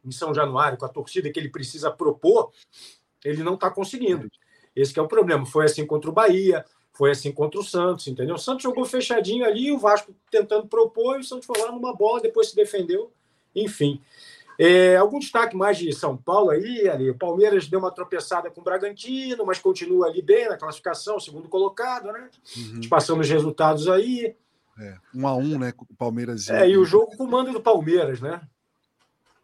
em 0.04 0.10
São 0.10 0.34
Januário, 0.34 0.78
com 0.78 0.86
a 0.86 0.88
torcida 0.88 1.30
que 1.30 1.38
ele 1.38 1.50
precisa 1.50 1.90
propor, 1.90 2.52
ele 3.24 3.42
não 3.42 3.54
está 3.54 3.70
conseguindo. 3.70 4.30
Esse 4.74 4.98
é 4.98 5.02
o 5.02 5.08
problema. 5.08 5.44
Foi 5.44 5.64
assim 5.64 5.86
contra 5.86 6.08
o 6.08 6.12
Bahia, 6.12 6.64
foi 6.92 7.10
assim 7.10 7.32
contra 7.32 7.58
o 7.58 7.64
Santos, 7.64 8.06
entendeu? 8.06 8.34
O 8.34 8.38
Santos 8.38 8.62
jogou 8.62 8.84
fechadinho 8.84 9.44
ali, 9.44 9.72
o 9.72 9.78
Vasco 9.78 10.14
tentando 10.30 10.66
propor, 10.66 11.16
e 11.16 11.20
o 11.20 11.24
Santos 11.24 11.46
foi 11.46 11.60
lá 11.60 11.72
numa 11.72 11.94
bola, 11.94 12.20
depois 12.20 12.50
se 12.50 12.56
defendeu, 12.56 13.10
enfim. 13.54 14.00
É, 14.58 14.96
algum 14.96 15.18
destaque 15.18 15.56
mais 15.56 15.78
de 15.78 15.92
São 15.92 16.16
Paulo 16.16 16.50
aí, 16.50 16.88
ali? 16.88 17.10
O 17.10 17.16
Palmeiras 17.16 17.66
deu 17.66 17.78
uma 17.78 17.90
tropeçada 17.90 18.50
com 18.50 18.60
o 18.60 18.64
Bragantino, 18.64 19.46
mas 19.46 19.58
continua 19.58 20.06
ali 20.06 20.20
bem 20.20 20.48
na 20.48 20.58
classificação, 20.58 21.18
segundo 21.18 21.48
colocado, 21.48 22.12
né? 22.12 22.28
Uhum. 22.56 22.88
Passando 22.88 23.20
os 23.20 23.28
resultados 23.28 23.88
aí. 23.88 24.36
É, 24.78 24.96
um 25.14 25.26
a 25.26 25.34
um, 25.34 25.58
né? 25.58 25.72
O 25.78 25.94
Palmeiras. 25.96 26.48
É, 26.50 26.68
e 26.68 26.76
o 26.76 26.84
jogo 26.84 27.16
com 27.16 27.24
o 27.24 27.30
mando 27.30 27.52
do 27.52 27.60
Palmeiras, 27.60 28.20
né? 28.20 28.40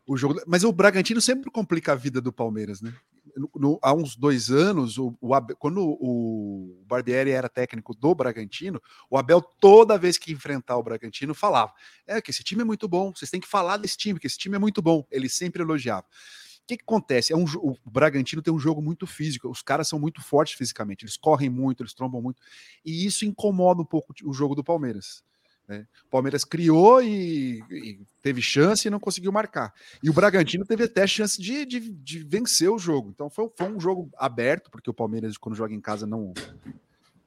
O 0.07 0.17
jogo, 0.17 0.41
mas 0.47 0.65
o 0.65 0.73
Bragantino 0.73 1.21
sempre 1.21 1.51
complica 1.51 1.93
a 1.93 1.95
vida 1.95 2.21
do 2.21 2.33
Palmeiras, 2.33 2.81
né? 2.81 2.95
No, 3.55 3.79
há 3.83 3.93
uns 3.93 4.17
dois 4.17 4.51
anos, 4.51 4.99
o, 4.99 5.17
o 5.21 5.35
Abel, 5.35 5.57
quando 5.57 5.81
o 5.81 6.85
Barbieri 6.87 7.31
era 7.31 7.49
técnico 7.49 7.95
do 7.95 8.15
Bragantino, 8.15 8.81
o 9.11 9.17
Abel, 9.17 9.41
toda 9.41 9.99
vez 9.99 10.19
que 10.19 10.33
enfrentar 10.33 10.77
o 10.77 10.83
Bragantino, 10.83 11.35
falava: 11.35 11.73
é 12.07 12.21
que 12.21 12.31
esse 12.31 12.43
time 12.43 12.63
é 12.63 12.65
muito 12.65 12.89
bom, 12.89 13.13
vocês 13.15 13.31
têm 13.31 13.41
que 13.41 13.49
falar 13.49 13.77
desse 13.77 13.97
time, 13.97 14.19
que 14.19 14.27
esse 14.27 14.39
time 14.39 14.57
é 14.57 14.59
muito 14.59 14.81
bom. 14.83 15.07
Ele 15.11 15.29
sempre 15.29 15.63
elogiava. 15.63 16.07
O 16.07 16.67
que, 16.69 16.77
que 16.77 16.83
acontece? 16.83 17.33
É 17.33 17.37
um, 17.37 17.45
o 17.63 17.91
Bragantino 17.91 18.43
tem 18.43 18.53
um 18.53 18.59
jogo 18.59 18.83
muito 18.83 19.07
físico, 19.07 19.49
os 19.49 19.63
caras 19.63 19.89
são 19.89 19.99
muito 19.99 20.21
fortes 20.21 20.55
fisicamente, 20.55 21.05
eles 21.05 21.17
correm 21.17 21.49
muito, 21.49 21.83
eles 21.83 21.95
trombam 21.95 22.21
muito, 22.21 22.43
e 22.85 23.07
isso 23.07 23.25
incomoda 23.25 23.81
um 23.81 23.87
pouco 23.87 24.13
o 24.23 24.35
jogo 24.35 24.55
do 24.55 24.63
Palmeiras. 24.63 25.23
Né? 25.69 25.87
O 26.07 26.11
Palmeiras 26.11 26.45
criou 26.45 27.03
e, 27.03 27.63
e, 27.71 28.01
teve 28.23 28.41
chance 28.41 28.89
e 28.89 28.91
não 28.91 28.99
conseguiu 28.99 29.31
marcar. 29.31 29.73
E 30.03 30.09
o 30.09 30.13
Bragantino 30.15 30.65
teve 30.65 30.85
até 30.85 31.07
chance 31.07 31.41
de, 31.41 31.67
de, 31.67 31.81
de 31.91 32.21
vencer 32.21 32.71
o 32.71 32.79
jogo. 32.79 33.11
Então 33.11 33.29
foi, 33.29 33.51
foi, 33.55 33.71
um 33.71 33.79
jogo 33.79 34.09
aberto, 34.17 34.71
porque 34.71 34.89
o 34.89 34.95
Palmeiras, 34.95 35.37
quando 35.37 35.57
joga 35.57 35.75
em 35.75 35.81
casa, 35.81 36.07
não, 36.07 36.33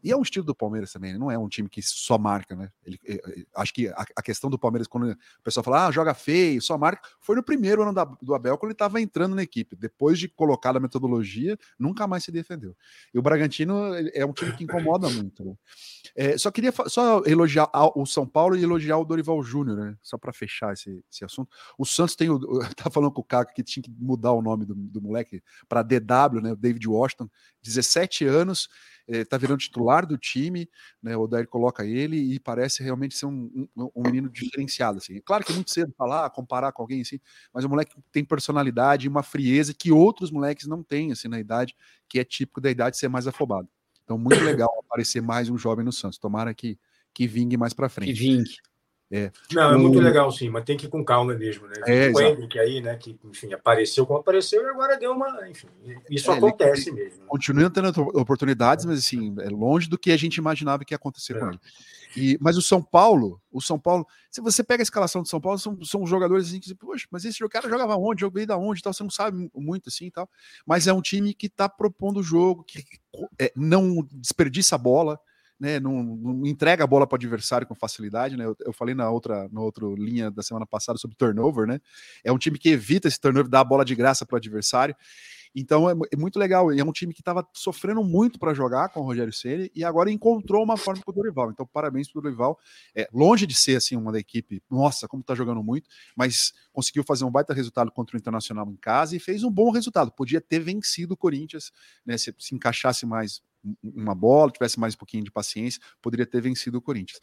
e 0.04 0.12
é 0.12 0.18
um 0.18 0.22
estilo 0.22 0.46
do 0.46 0.56
Palmeiras 0.56 0.92
também, 0.92 1.18
não 1.18 1.30
é 1.30 1.38
um 1.38 1.48
time 1.48 1.70
que 1.70 1.82
só 1.82 2.18
marca, 2.18 2.56
né? 2.56 2.72
Ele, 2.86 3.00
eh, 3.06 3.22
eh, 3.26 3.46
acho 3.56 3.74
que 3.74 3.88
a, 3.88 4.06
a, 4.16 4.22
questão 4.22 4.50
do 4.50 4.58
Palmeiras, 4.58 4.88
quando 4.88 5.12
o 5.12 5.44
pessoal 5.44 5.64
fala, 5.64 5.88
ah, 5.88 5.92
joga 5.92 6.14
feio, 6.14 6.62
só 6.62 6.78
marca, 6.78 7.08
foi 7.20 7.36
no 7.36 7.44
primeiro 7.44 7.84
ano 7.84 7.94
da, 7.94 8.06
do 8.06 8.34
Abel, 8.34 8.58
quando 8.58 8.72
ele 8.72 8.76
estava 8.76 9.00
entrando 9.00 9.36
na 9.36 9.44
equipe. 9.44 9.76
Depois 9.76 10.18
de 10.18 10.28
colocar 10.28 10.76
a 10.76 10.80
metodologia, 10.80 11.58
nunca 11.78 12.08
mais 12.08 12.24
se 12.24 12.32
defendeu. 12.32 12.76
E 13.14 13.20
o 13.20 13.22
Bragantino 13.22 13.94
é 14.14 14.26
um 14.26 14.34
time 14.34 14.52
que 14.54 14.64
incomoda 14.64 15.10
muito. 15.10 15.46
Né? 15.46 15.54
É, 16.16 16.38
só 16.38 16.50
queria 16.52 16.74
só 16.88 17.24
elogiar 17.26 17.70
o 17.96 18.06
São 18.06 18.28
Paulo 18.28 18.56
e 18.56 18.64
elogiar 18.64 18.98
o 18.98 19.06
Dorival 19.06 19.42
Júnior, 19.44 19.78
né? 19.78 19.98
Só 20.02 20.18
para 20.18 20.34
fechar 20.34 20.74
esse, 20.74 21.04
esse 21.12 21.24
assunto. 21.24 21.50
O 21.78 21.86
Santos 21.86 22.16
tem 22.16 22.30
o. 22.30 22.40
Tá 22.82 22.90
falando 22.90 23.12
com 23.12 23.22
o 23.22 23.24
Caco 23.24 23.54
que 23.54 23.64
tinha 23.64 23.84
que 23.84 23.92
mudar 23.92 24.32
o 24.32 24.42
nome 24.42 24.66
do, 24.66 24.74
do 24.74 25.02
moleque 25.02 25.44
para 25.70 25.84
DW, 25.84 26.42
né? 26.42 26.52
O 26.54 26.56
David 26.56 26.88
Washington, 26.88 27.30
17 27.62 28.26
anos 28.26 28.68
está 29.12 29.36
eh, 29.36 29.40
virando 29.40 29.60
titular 29.60 30.06
do 30.06 30.18
time, 30.18 30.70
né? 31.02 31.16
O 31.16 31.22
Odair 31.22 31.48
coloca 31.48 31.86
ele 31.86 32.18
e 32.18 32.40
parece 32.40 32.84
realmente 32.84 33.18
ser 33.18 33.26
um, 33.26 33.68
um, 33.76 33.90
um 33.96 34.02
menino 34.04 34.30
diferenciado. 34.30 34.98
Assim. 34.98 35.22
Claro 35.22 35.44
que 35.44 35.52
é 35.52 35.56
muito 35.56 35.72
cedo 35.72 35.94
falar, 35.98 36.30
comparar 36.30 36.72
com 36.72 36.82
alguém 36.82 37.02
assim, 37.02 37.20
mas 37.54 37.66
o 37.66 37.70
moleque 37.70 37.96
tem 38.12 38.24
personalidade 38.24 39.06
e 39.06 39.10
uma 39.10 39.24
frieza 39.24 39.74
que 39.74 39.92
outros 39.92 40.32
moleques 40.32 40.68
não 40.68 40.84
têm 40.84 41.12
assim, 41.12 41.28
na 41.28 41.40
idade, 41.40 41.76
que 42.08 42.20
é 42.20 42.24
típico 42.24 42.62
da 42.62 42.70
idade 42.70 42.98
ser 42.98 43.08
mais 43.08 43.28
afobado. 43.28 43.68
Então, 44.04 44.18
muito 44.18 44.44
legal 44.44 44.70
aparecer 44.86 45.22
mais 45.22 45.50
um 45.50 45.58
jovem 45.58 45.86
no 45.86 45.92
Santos. 45.92 46.18
Tomara 46.18 46.54
que, 46.54 46.78
que 47.14 47.28
vingue 47.28 47.56
mais 47.58 47.74
para 47.74 47.88
frente. 47.88 48.14
Que 48.14 48.20
vingue. 48.20 48.58
É. 49.12 49.30
Não, 49.52 49.74
é 49.74 49.78
muito 49.78 50.00
legal, 50.00 50.32
sim, 50.32 50.50
mas 50.50 50.64
tem 50.64 50.78
que 50.78 50.86
ir 50.86 50.90
com 50.90 51.04
calma 51.04 51.34
mesmo, 51.34 51.68
né? 51.68 51.74
É, 51.86 52.10
o 52.10 52.22
Hendrick 52.22 52.58
aí, 52.58 52.80
né, 52.80 52.96
que, 52.96 53.20
enfim, 53.26 53.52
apareceu 53.52 54.06
como 54.06 54.20
apareceu 54.20 54.64
e 54.64 54.70
agora 54.70 54.98
deu 54.98 55.12
uma. 55.12 55.50
Enfim, 55.50 55.68
isso 56.10 56.32
é, 56.32 56.38
acontece 56.38 56.90
ele, 56.90 57.04
mesmo. 57.04 57.20
Né? 57.20 57.26
Continua 57.28 57.70
tendo 57.70 57.90
oportunidades, 58.18 58.86
mas 58.86 59.00
assim, 59.00 59.36
é 59.40 59.50
longe 59.50 59.90
do 59.90 59.98
que 59.98 60.12
a 60.12 60.18
gente 60.18 60.38
imaginava 60.38 60.86
que 60.86 60.94
ia 60.94 60.96
acontecer 60.96 61.36
é. 61.36 61.40
com 61.40 61.48
ele. 61.50 61.60
E, 62.16 62.38
mas 62.42 62.58
o 62.58 62.62
São 62.62 62.82
Paulo, 62.82 63.42
o 63.52 63.62
São 63.62 63.78
Paulo, 63.78 64.06
se 64.30 64.42
você 64.42 64.64
pega 64.64 64.82
a 64.82 64.84
escalação 64.84 65.22
do 65.22 65.28
São 65.28 65.42
Paulo, 65.42 65.58
são, 65.60 65.82
são 65.84 66.06
jogadores 66.06 66.48
assim 66.48 66.60
que, 66.60 66.74
poxa, 66.76 67.06
mas 67.12 67.26
esse 67.26 67.46
cara 67.50 67.70
jogava 67.70 67.96
onde? 67.98 68.22
Jogou 68.22 68.46
da 68.46 68.58
onde? 68.58 68.82
Tal, 68.82 68.94
você 68.94 69.04
não 69.04 69.10
sabe 69.10 69.50
muito 69.54 69.90
assim 69.90 70.06
e 70.06 70.12
tal. 70.12 70.30
Mas 70.66 70.88
é 70.88 70.94
um 70.94 71.02
time 71.02 71.34
que 71.34 71.48
está 71.48 71.68
propondo 71.68 72.20
o 72.22 72.24
jogo, 72.24 72.64
que 72.64 72.84
é, 73.40 73.52
não 73.56 74.06
desperdiça 74.12 74.76
a 74.76 74.78
bola 74.78 75.20
né, 75.62 75.80
não, 75.80 76.02
não, 76.02 76.48
entrega 76.48 76.84
a 76.84 76.88
bola 76.88 77.06
para 77.06 77.16
o 77.16 77.20
adversário 77.20 77.68
com 77.68 77.76
facilidade, 77.76 78.36
né? 78.36 78.46
Eu, 78.46 78.58
eu, 78.66 78.74
falei 78.74 78.96
na 78.96 79.12
outra, 79.12 79.48
na 79.52 79.62
outra 79.62 79.86
linha 79.96 80.32
da 80.32 80.42
semana 80.42 80.66
passada 80.66 80.98
sobre 80.98 81.16
turnover, 81.16 81.68
né? 81.68 81.80
É 82.24 82.32
um 82.32 82.38
time 82.40 82.58
que 82.58 82.70
evita 82.70 83.08
esse 83.08 83.22
turnover, 83.22 83.48
dá 83.48 83.60
a 83.60 83.64
bola 83.64 83.86
de 83.86 83.94
graça 83.94 84.26
para 84.26 84.34
o 84.34 84.38
adversário. 84.38 84.96
Então 85.54 85.88
é, 85.88 85.94
é, 86.12 86.18
muito 86.18 86.40
legal. 86.40 86.74
E 86.74 86.80
é 86.80 86.84
um 86.84 86.92
time 86.92 87.14
que 87.14 87.22
estava 87.22 87.48
sofrendo 87.54 88.04
muito 88.04 88.40
para 88.40 88.56
jogar 88.56 88.90
com 88.90 89.02
o 89.02 89.04
Rogério 89.04 89.32
Ceni 89.32 89.70
e 89.76 89.84
agora 89.84 90.10
encontrou 90.10 90.64
uma 90.64 90.78
forma 90.78 91.04
com 91.04 91.12
o 91.12 91.14
Dorival. 91.14 91.52
Então, 91.52 91.68
parabéns 91.68 92.12
para 92.12 92.18
o 92.18 92.24
Dorival. 92.24 92.58
É, 92.96 93.08
longe 93.14 93.46
de 93.46 93.54
ser 93.54 93.76
assim 93.76 93.96
uma 93.96 94.12
da 94.12 94.18
equipe, 94.18 94.64
nossa, 94.68 95.08
como 95.08 95.22
está 95.22 95.36
jogando 95.36 95.62
muito, 95.62 95.88
mas 96.16 96.54
conseguiu 96.74 97.04
fazer 97.04 97.24
um 97.24 97.30
baita 97.30 97.54
resultado 97.54 97.92
contra 97.92 98.18
o 98.18 98.20
Internacional 98.20 98.68
em 98.68 98.78
casa 98.78 99.16
e 99.16 99.20
fez 99.20 99.44
um 99.44 99.52
bom 99.52 99.70
resultado. 99.70 100.12
Podia 100.12 100.42
ter 100.42 100.60
vencido 100.60 101.14
o 101.14 101.18
Corinthians, 101.18 101.72
né? 102.04 102.18
Se, 102.18 102.34
se 102.40 102.56
encaixasse 102.56 103.06
mais 103.06 103.44
uma 103.84 104.16
bola, 104.16 104.52
tivesse 104.52 104.80
mais 104.80 104.94
um 104.94 104.98
pouquinho 104.98 105.24
de 105.24 105.32
paciência, 105.32 105.82
poderia 106.02 106.26
ter 106.26 106.42
vencido 106.42 106.78
o 106.78 106.82
Corinthians. 106.82 107.20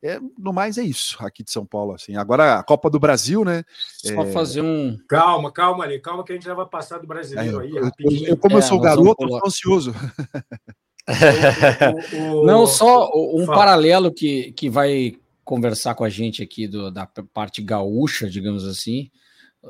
É, 0.00 0.20
no 0.38 0.52
mais 0.52 0.78
é 0.78 0.82
isso 0.82 1.16
aqui 1.20 1.42
de 1.42 1.50
São 1.50 1.66
Paulo. 1.66 1.94
Assim. 1.94 2.16
Agora 2.16 2.58
a 2.58 2.62
Copa 2.62 2.88
do 2.88 3.00
Brasil, 3.00 3.44
né? 3.44 3.64
Só 3.96 4.22
é... 4.22 4.32
fazer 4.32 4.62
um. 4.62 4.96
Calma, 5.08 5.50
calma 5.50 5.84
ali, 5.84 5.98
calma 5.98 6.24
que 6.24 6.32
a 6.32 6.34
gente 6.36 6.44
já 6.44 6.54
vai 6.54 6.66
passar 6.66 6.98
do 6.98 7.06
brasileiro 7.06 7.60
é, 7.60 7.64
aí. 7.64 7.76
Eu, 7.76 7.90
eu, 8.28 8.36
como 8.36 8.56
eu 8.56 8.62
sou 8.62 8.78
é, 8.78 8.82
garoto, 8.82 9.24
eu 9.24 9.40
ansioso. 9.44 9.92
o, 12.14 12.42
o, 12.42 12.46
Não, 12.46 12.66
só 12.66 13.10
um 13.14 13.44
Fala. 13.44 13.58
paralelo 13.58 14.12
que, 14.12 14.52
que 14.52 14.70
vai 14.70 15.16
conversar 15.42 15.94
com 15.94 16.04
a 16.04 16.08
gente 16.08 16.42
aqui 16.42 16.68
do, 16.68 16.90
da 16.90 17.08
parte 17.32 17.60
gaúcha, 17.60 18.30
digamos 18.30 18.66
assim. 18.66 19.10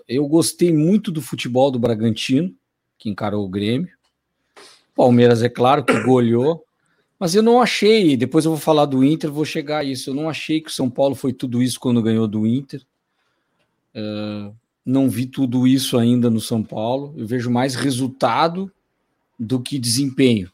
Eu 0.06 0.28
gostei 0.28 0.72
muito 0.72 1.10
do 1.10 1.22
futebol 1.22 1.70
do 1.70 1.78
Bragantino, 1.78 2.54
que 2.98 3.08
encarou 3.08 3.46
o 3.46 3.48
Grêmio. 3.48 3.97
Palmeiras, 4.98 5.44
é 5.44 5.48
claro, 5.48 5.84
que 5.84 5.96
goleou. 6.02 6.64
Mas 7.20 7.32
eu 7.36 7.42
não 7.42 7.62
achei, 7.62 8.16
depois 8.16 8.44
eu 8.44 8.50
vou 8.50 8.60
falar 8.60 8.84
do 8.84 9.04
Inter, 9.04 9.30
vou 9.30 9.44
chegar 9.44 9.78
a 9.78 9.84
isso. 9.84 10.10
Eu 10.10 10.14
não 10.14 10.28
achei 10.28 10.60
que 10.60 10.70
o 10.70 10.72
São 10.72 10.90
Paulo 10.90 11.14
foi 11.14 11.32
tudo 11.32 11.62
isso 11.62 11.78
quando 11.78 12.02
ganhou 12.02 12.26
do 12.26 12.44
Inter. 12.48 12.82
Uh, 13.94 14.52
não 14.84 15.08
vi 15.08 15.26
tudo 15.26 15.68
isso 15.68 15.96
ainda 15.96 16.28
no 16.28 16.40
São 16.40 16.64
Paulo. 16.64 17.14
Eu 17.16 17.28
vejo 17.28 17.48
mais 17.48 17.76
resultado 17.76 18.70
do 19.38 19.60
que 19.60 19.78
desempenho. 19.78 20.50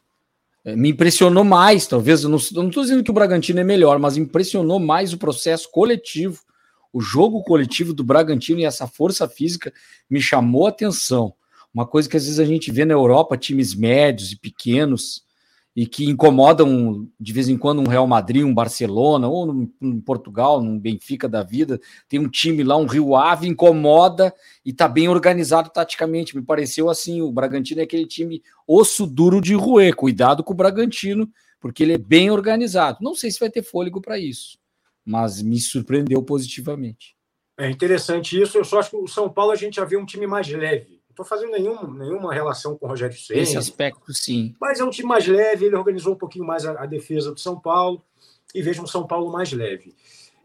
Uh, 0.63 0.77
me 0.77 0.89
impressionou 0.89 1.43
mais, 1.43 1.87
talvez. 1.87 2.23
Eu 2.23 2.29
não 2.29 2.37
estou 2.37 2.83
dizendo 2.83 3.03
que 3.03 3.11
o 3.11 3.15
Bragantino 3.15 3.59
é 3.59 3.63
melhor, 3.63 3.97
mas 3.97 4.15
impressionou 4.15 4.79
mais 4.79 5.11
o 5.11 5.17
processo 5.17 5.71
coletivo. 5.71 6.41
O 6.93 7.01
jogo 7.01 7.43
coletivo 7.43 7.93
do 7.93 8.03
Bragantino 8.03 8.59
e 8.59 8.65
essa 8.65 8.85
força 8.85 9.27
física 9.27 9.73
me 10.07 10.21
chamou 10.21 10.67
a 10.67 10.69
atenção. 10.69 11.33
Uma 11.75 11.85
coisa 11.85 12.07
que 12.07 12.15
às 12.15 12.23
vezes 12.23 12.39
a 12.39 12.45
gente 12.45 12.71
vê 12.71 12.85
na 12.85 12.93
Europa, 12.93 13.35
times 13.35 13.75
médios 13.75 14.31
e 14.31 14.39
pequenos, 14.39 15.25
e 15.75 15.85
que 15.85 16.05
incomodam 16.05 17.05
de 17.19 17.33
vez 17.33 17.49
em 17.49 17.57
quando 17.57 17.81
um 17.81 17.87
Real 17.89 18.07
Madrid, 18.07 18.45
um 18.45 18.53
Barcelona, 18.53 19.27
ou 19.27 19.45
no, 19.45 19.69
no 19.81 20.01
Portugal, 20.01 20.61
num 20.61 20.79
Benfica 20.79 21.27
da 21.27 21.43
vida, 21.43 21.77
tem 22.07 22.17
um 22.17 22.29
time 22.29 22.63
lá, 22.63 22.77
um 22.77 22.85
Rio 22.85 23.13
Ave, 23.13 23.49
incomoda 23.49 24.33
e 24.63 24.69
está 24.69 24.87
bem 24.87 25.09
organizado 25.09 25.69
taticamente. 25.69 26.37
Me 26.37 26.41
pareceu 26.41 26.89
assim, 26.89 27.21
o 27.21 27.29
Bragantino 27.29 27.81
é 27.81 27.83
aquele 27.83 28.07
time 28.07 28.41
osso 28.65 29.05
duro 29.05 29.41
de 29.41 29.53
roer. 29.53 29.93
Cuidado 29.97 30.45
com 30.45 30.53
o 30.53 30.55
Bragantino, 30.55 31.29
porque 31.59 31.83
ele 31.83 31.95
é 31.95 31.97
bem 31.97 32.31
organizado. 32.31 32.99
Não 33.01 33.13
sei 33.13 33.29
se 33.31 33.39
vai 33.41 33.49
ter 33.49 33.63
fôlego 33.63 33.99
para 33.99 34.17
isso, 34.17 34.57
mas 35.03 35.41
me 35.41 35.59
surpreendeu 35.59 36.23
positivamente. 36.23 37.17
É 37.57 37.69
interessante 37.69 38.41
isso. 38.41 38.57
Eu 38.57 38.63
só 38.63 38.79
acho 38.79 38.91
que 38.91 38.95
o 38.95 39.07
São 39.07 39.29
Paulo 39.29 39.51
a 39.51 39.57
gente 39.57 39.75
já 39.75 39.83
vê 39.83 39.97
um 39.97 40.05
time 40.05 40.25
mais 40.25 40.47
leve 40.47 40.94
estou 41.15 41.25
fazendo 41.25 41.51
nenhum, 41.51 41.91
nenhuma 41.93 42.33
relação 42.33 42.77
com 42.77 42.85
o 42.85 42.89
Rogério 42.89 43.17
Ceni. 43.17 43.39
Esse 43.39 43.57
aspecto, 43.57 44.13
sim. 44.13 44.53
Mas 44.59 44.79
é 44.79 44.83
um 44.83 44.89
time 44.89 45.07
mais 45.07 45.25
leve, 45.25 45.65
ele 45.65 45.75
organizou 45.75 46.13
um 46.13 46.17
pouquinho 46.17 46.45
mais 46.45 46.65
a, 46.65 46.83
a 46.83 46.85
defesa 46.85 47.31
do 47.31 47.39
São 47.39 47.59
Paulo 47.59 48.03
e 48.53 48.61
vejo 48.61 48.83
um 48.83 48.87
São 48.87 49.07
Paulo 49.07 49.31
mais 49.31 49.51
leve. 49.51 49.95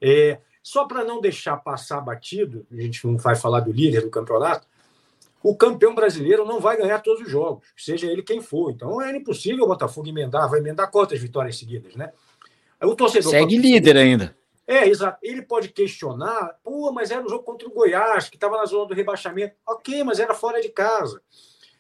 É, 0.01 0.39
só 0.63 0.85
para 0.85 1.05
não 1.05 1.21
deixar 1.21 1.57
passar 1.57 2.01
batido, 2.01 2.67
a 2.71 2.81
gente 2.81 3.07
não 3.07 3.17
vai 3.17 3.35
falar 3.35 3.61
do 3.61 3.73
líder 3.73 4.03
do 4.03 4.11
campeonato, 4.11 4.67
o 5.43 5.57
campeão 5.57 5.95
brasileiro 5.95 6.45
não 6.45 6.61
vai 6.61 6.77
ganhar 6.77 7.01
todos 7.01 7.23
os 7.23 7.31
jogos, 7.31 7.67
seja 7.77 8.07
ele 8.07 8.23
quem 8.23 8.41
for. 8.41 8.71
Então 8.71 9.01
é 9.01 9.17
impossível 9.17 9.65
o 9.65 9.69
Botafogo 9.69 10.09
emendar, 10.09 10.49
vai 10.49 10.61
emendar 10.61 10.91
quantas 10.91 11.19
vitórias 11.19 11.59
seguidas, 11.59 11.97
né? 11.97 12.13
O 12.83 12.95
torcedor 12.95 13.31
segue 13.31 13.59
líder 13.59 13.97
ainda. 13.97 14.37
É, 14.71 14.87
exato. 14.87 15.19
Ele 15.21 15.43
pode 15.43 15.71
questionar, 15.71 16.57
pô, 16.63 16.93
mas 16.93 17.11
era 17.11 17.25
um 17.25 17.29
jogo 17.29 17.43
contra 17.43 17.67
o 17.67 17.73
Goiás, 17.73 18.29
que 18.29 18.37
estava 18.37 18.57
na 18.57 18.65
zona 18.65 18.87
do 18.87 18.95
rebaixamento. 18.95 19.57
Ok, 19.67 20.05
mas 20.05 20.21
era 20.21 20.33
fora 20.33 20.63
de 20.63 20.69
casa. 20.69 21.21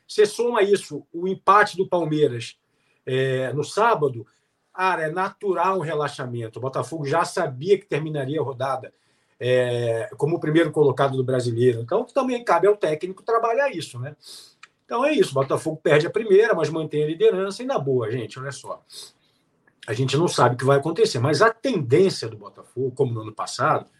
Você 0.09 0.26
soma 0.26 0.61
isso, 0.61 1.07
o 1.12 1.29
empate 1.29 1.76
do 1.76 1.88
Palmeiras 1.88 2.59
é, 3.07 3.53
no 3.53 3.62
sábado, 3.62 4.26
cara, 4.74 5.03
é 5.03 5.09
natural 5.09 5.79
um 5.79 5.83
relaxamento. 5.83 6.59
O 6.59 6.62
Botafogo 6.62 7.07
já 7.07 7.24
sabia 7.24 7.79
que 7.79 7.87
terminaria 7.87 8.40
a 8.40 8.42
rodada 8.42 8.92
é, 9.38 10.11
como 10.16 10.35
o 10.35 10.40
primeiro 10.40 10.72
colocado 10.72 11.16
do 11.16 11.22
brasileiro. 11.22 11.83
Então, 11.83 12.05
também 12.07 12.42
cabe 12.42 12.66
ao 12.66 12.76
técnico 12.76 13.22
trabalhar 13.22 13.70
isso, 13.70 14.00
né? 14.00 14.16
Então 14.85 15.05
é 15.05 15.12
isso, 15.12 15.31
o 15.31 15.35
Botafogo 15.35 15.76
perde 15.81 16.09
a 16.09 16.11
primeira, 16.11 16.55
mas 16.55 16.68
mantém 16.68 17.05
a 17.05 17.07
liderança 17.07 17.62
e 17.62 17.66
na 17.66 17.79
boa, 17.79 18.11
gente, 18.11 18.37
olha 18.37 18.50
só. 18.50 18.83
A 19.87 19.93
gente 19.93 20.16
não 20.16 20.29
sabe 20.29 20.55
o 20.55 20.59
que 20.59 20.64
vai 20.64 20.79
acontecer, 20.79 21.19
mas 21.19 21.43
a 21.43 21.51
tendência 21.51 22.29
do 22.29 22.37
Botafogo, 22.37 22.93
como 22.95 23.12
no 23.12 23.23
ano 23.23 23.33
passado, 23.33 23.90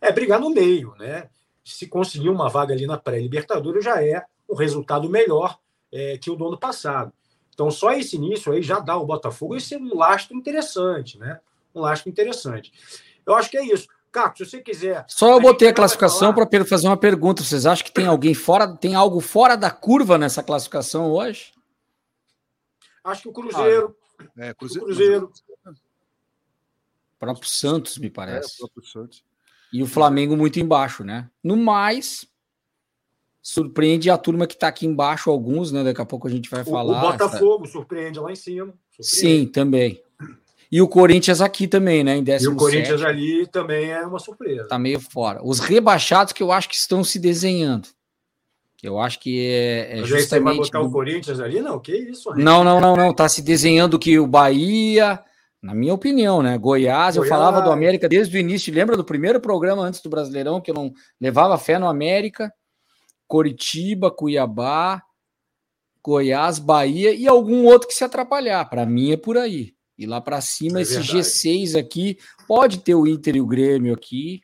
é 0.00 0.10
brigar 0.10 0.40
no 0.40 0.50
meio, 0.50 0.94
né? 0.98 1.28
Se 1.64 1.86
conseguir 1.86 2.28
uma 2.28 2.48
vaga 2.48 2.74
ali 2.74 2.86
na 2.86 2.98
pré-Libertadores 2.98 3.84
já 3.84 4.02
é 4.02 4.24
um 4.48 4.54
resultado 4.54 5.08
melhor 5.08 5.58
é, 5.92 6.18
que 6.18 6.30
o 6.30 6.34
do 6.34 6.48
ano 6.48 6.58
passado. 6.58 7.12
Então, 7.54 7.70
só 7.70 7.92
esse 7.92 8.16
início 8.16 8.52
aí 8.52 8.62
já 8.62 8.80
dá 8.80 8.94
ao 8.94 9.06
Botafogo 9.06 9.56
esse 9.56 9.76
um 9.76 9.96
lastro 9.96 10.36
interessante, 10.36 11.18
né? 11.18 11.38
Um 11.74 11.80
lastro 11.80 12.10
interessante. 12.10 12.72
Eu 13.24 13.34
acho 13.34 13.50
que 13.50 13.58
é 13.58 13.64
isso. 13.64 13.86
Caco, 14.10 14.36
se 14.36 14.44
você 14.44 14.60
quiser. 14.60 15.04
Só 15.08 15.30
eu 15.30 15.40
botei 15.40 15.68
a 15.68 15.72
classificação 15.72 16.34
para 16.34 16.46
fazer 16.66 16.86
uma 16.86 16.96
pergunta. 16.96 17.42
Vocês 17.42 17.64
acham 17.64 17.84
que 17.84 17.92
tem 17.92 18.06
alguém 18.06 18.34
fora, 18.34 18.76
tem 18.76 18.94
algo 18.94 19.20
fora 19.20 19.56
da 19.56 19.70
curva 19.70 20.18
nessa 20.18 20.42
classificação 20.42 21.10
hoje? 21.10 21.52
Acho 23.04 23.22
que 23.22 23.28
o 23.28 23.32
Cruzeiro. 23.32 23.96
Ah, 24.36 24.46
é, 24.46 24.54
Cruzeiro. 24.54 24.84
O 24.84 24.86
Cruzeiro. 24.86 25.32
O 25.66 27.18
próprio 27.18 27.48
Santos, 27.48 27.98
me 27.98 28.10
parece. 28.10 28.54
É, 28.60 28.64
o 28.64 28.68
próprio 28.68 28.84
Santos. 28.84 29.24
E 29.72 29.82
o 29.82 29.86
Flamengo 29.86 30.36
muito 30.36 30.60
embaixo, 30.60 31.02
né? 31.02 31.30
No 31.42 31.56
mais, 31.56 32.26
surpreende 33.40 34.10
a 34.10 34.18
turma 34.18 34.46
que 34.46 34.54
está 34.54 34.68
aqui 34.68 34.86
embaixo, 34.86 35.30
alguns, 35.30 35.72
né? 35.72 35.82
Daqui 35.82 36.00
a 36.00 36.06
pouco 36.06 36.28
a 36.28 36.30
gente 36.30 36.50
vai 36.50 36.64
falar. 36.64 36.98
O 36.98 37.10
Botafogo 37.12 37.64
essa... 37.64 37.72
surpreende 37.72 38.20
lá 38.20 38.30
em 38.30 38.36
cima. 38.36 38.74
Sim, 39.00 39.46
também. 39.46 40.02
E 40.70 40.80
o 40.80 40.88
Corinthians 40.88 41.40
aqui 41.40 41.68
também, 41.68 42.02
né? 42.02 42.16
Em 42.16 42.24
e 42.24 42.48
o 42.48 42.56
Corinthians 42.56 43.02
ali 43.02 43.46
também 43.46 43.90
é 43.90 44.06
uma 44.06 44.18
surpresa. 44.18 44.68
Tá 44.68 44.78
meio 44.78 45.00
fora. 45.00 45.44
Os 45.44 45.58
rebaixados 45.58 46.32
que 46.32 46.42
eu 46.42 46.50
acho 46.50 46.68
que 46.68 46.76
estão 46.76 47.04
se 47.04 47.18
desenhando. 47.18 47.88
Eu 48.82 48.98
acho 48.98 49.20
que 49.20 49.46
é, 49.46 49.98
é 49.98 50.00
Mas 50.00 50.08
justamente. 50.08 50.22
Aí 50.22 50.26
você 50.26 50.40
vai 50.40 50.56
botar 50.56 50.80
o 50.80 50.90
Corinthians 50.90 51.38
ali? 51.38 51.60
Não, 51.60 51.78
que 51.78 51.96
isso? 51.96 52.34
Não, 52.34 52.64
não, 52.64 52.80
não, 52.80 52.96
não. 52.96 53.14
Tá 53.14 53.28
se 53.28 53.40
desenhando 53.40 53.98
que 53.98 54.18
o 54.18 54.26
Bahia, 54.26 55.22
na 55.62 55.72
minha 55.72 55.94
opinião, 55.94 56.42
né? 56.42 56.58
Goiás, 56.58 57.14
Goiás, 57.14 57.16
eu 57.16 57.24
falava 57.24 57.60
do 57.60 57.70
América 57.70 58.08
desde 58.08 58.36
o 58.36 58.40
início. 58.40 58.74
Lembra 58.74 58.96
do 58.96 59.04
primeiro 59.04 59.40
programa 59.40 59.84
antes 59.84 60.00
do 60.02 60.10
Brasileirão 60.10 60.60
que 60.60 60.70
eu 60.70 60.74
não 60.74 60.92
levava 61.20 61.56
fé 61.56 61.78
no 61.78 61.86
América? 61.86 62.52
Coritiba, 63.28 64.10
Cuiabá, 64.10 65.00
Goiás, 66.04 66.58
Bahia 66.58 67.14
e 67.14 67.28
algum 67.28 67.64
outro 67.64 67.86
que 67.86 67.94
se 67.94 68.02
atrapalhar. 68.02 68.64
Para 68.68 68.84
mim 68.84 69.12
é 69.12 69.16
por 69.16 69.38
aí. 69.38 69.74
E 69.96 70.06
lá 70.06 70.20
para 70.20 70.40
cima, 70.40 70.80
é 70.80 70.82
esse 70.82 70.98
G6 70.98 71.78
aqui, 71.78 72.18
pode 72.48 72.78
ter 72.78 72.96
o 72.96 73.06
Inter 73.06 73.36
e 73.36 73.40
o 73.40 73.46
Grêmio 73.46 73.94
aqui. 73.94 74.40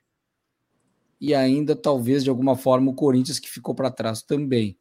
E 1.20 1.34
ainda, 1.34 1.74
talvez, 1.74 2.22
de 2.22 2.30
alguma 2.30 2.56
forma, 2.56 2.90
o 2.90 2.94
Corinthians 2.94 3.38
que 3.38 3.50
ficou 3.50 3.74
para 3.74 3.90
trás 3.90 4.22
também. 4.22 4.78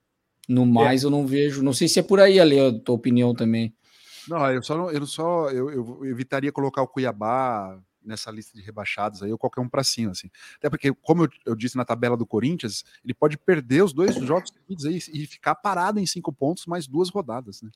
No 0.48 0.66
mais, 0.66 1.04
é. 1.04 1.08
eu 1.08 1.10
não 1.10 1.26
vejo. 1.26 1.64
Não 1.64 1.74
sei 1.74 1.88
se 1.88 2.00
é 2.00 2.04
por 2.04 2.20
aí, 2.20 2.40
Ale, 2.40 2.60
a 2.60 2.80
tua 2.80 2.96
opinião 2.96 3.34
também. 3.34 3.74
Não, 4.30 4.52
eu 4.52 4.62
só, 4.62 4.92
eu 4.92 5.06
só 5.06 5.50
eu, 5.50 5.70
eu 5.72 6.06
evitaria 6.06 6.52
colocar 6.52 6.82
o 6.82 6.88
Cuiabá, 6.88 7.80
nessa 8.08 8.32
lista 8.32 8.58
de 8.58 8.64
rebaixados 8.64 9.22
aí, 9.22 9.32
ou 9.32 9.38
qualquer 9.38 9.62
um 9.62 9.70
para 9.70 9.84
cima, 9.84 10.12
assim. 10.12 10.30
Até 10.58 10.70
porque, 10.70 10.94
como 10.94 11.26
eu, 11.26 11.30
eu, 11.46 11.56
disse 11.56 11.76
na 11.76 11.86
tabela 11.86 12.16
do 12.16 12.26
Corinthians, 12.26 12.84
ele 13.04 13.14
pode 13.14 13.38
perder 13.38 13.84
os 13.84 13.94
dois 13.94 14.16
jogos 14.16 14.50
seguidos 14.50 14.86
aí 14.86 14.98
e 15.14 15.28
ficar 15.28 15.56
parado 15.56 16.00
em 16.00 16.06
cinco 16.06 16.32
pontos 16.32 16.66
mais 16.66 16.88
duas 16.88 17.10
rodadas, 17.10 17.62
né? 17.62 17.70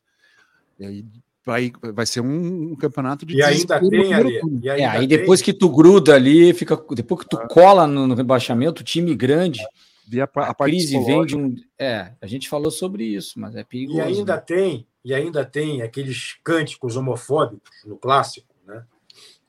E 0.79 0.85
aí 0.85 1.05
vai, 1.45 1.71
vai 1.93 2.05
ser 2.05 2.21
um, 2.21 2.71
um 2.71 2.75
campeonato 2.75 3.25
de 3.25 3.35
E 3.35 3.43
ainda 3.43 3.79
tem 3.79 4.13
ali. 4.13 4.41
E 4.61 4.69
ainda 4.69 4.83
é, 4.83 4.85
aí 4.85 5.07
depois 5.07 5.41
que 5.41 5.53
tu 5.53 5.69
gruda 5.69 6.15
ali, 6.15 6.53
fica 6.53 6.81
depois 6.91 7.21
que 7.21 7.29
tu 7.29 7.37
ah. 7.37 7.47
cola 7.47 7.87
no, 7.87 8.07
no 8.07 8.15
rebaixamento, 8.15 8.83
time 8.83 9.15
grande. 9.15 9.61
A, 9.61 10.41
a, 10.41 10.49
a 10.49 10.55
crise 10.55 10.99
vem 11.05 11.25
de 11.25 11.37
um. 11.37 11.55
É, 11.79 12.11
a 12.21 12.27
gente 12.27 12.49
falou 12.49 12.71
sobre 12.71 13.03
isso, 13.03 13.39
mas 13.39 13.55
é 13.55 13.63
perigoso. 13.63 13.99
E 13.99 14.01
ainda 14.01 14.35
né? 14.35 14.41
tem, 14.41 14.87
e 15.05 15.13
ainda 15.13 15.45
tem 15.45 15.81
aqueles 15.81 16.37
cânticos 16.43 16.97
homofóbicos 16.97 17.71
no 17.85 17.97
clássico 17.97 18.51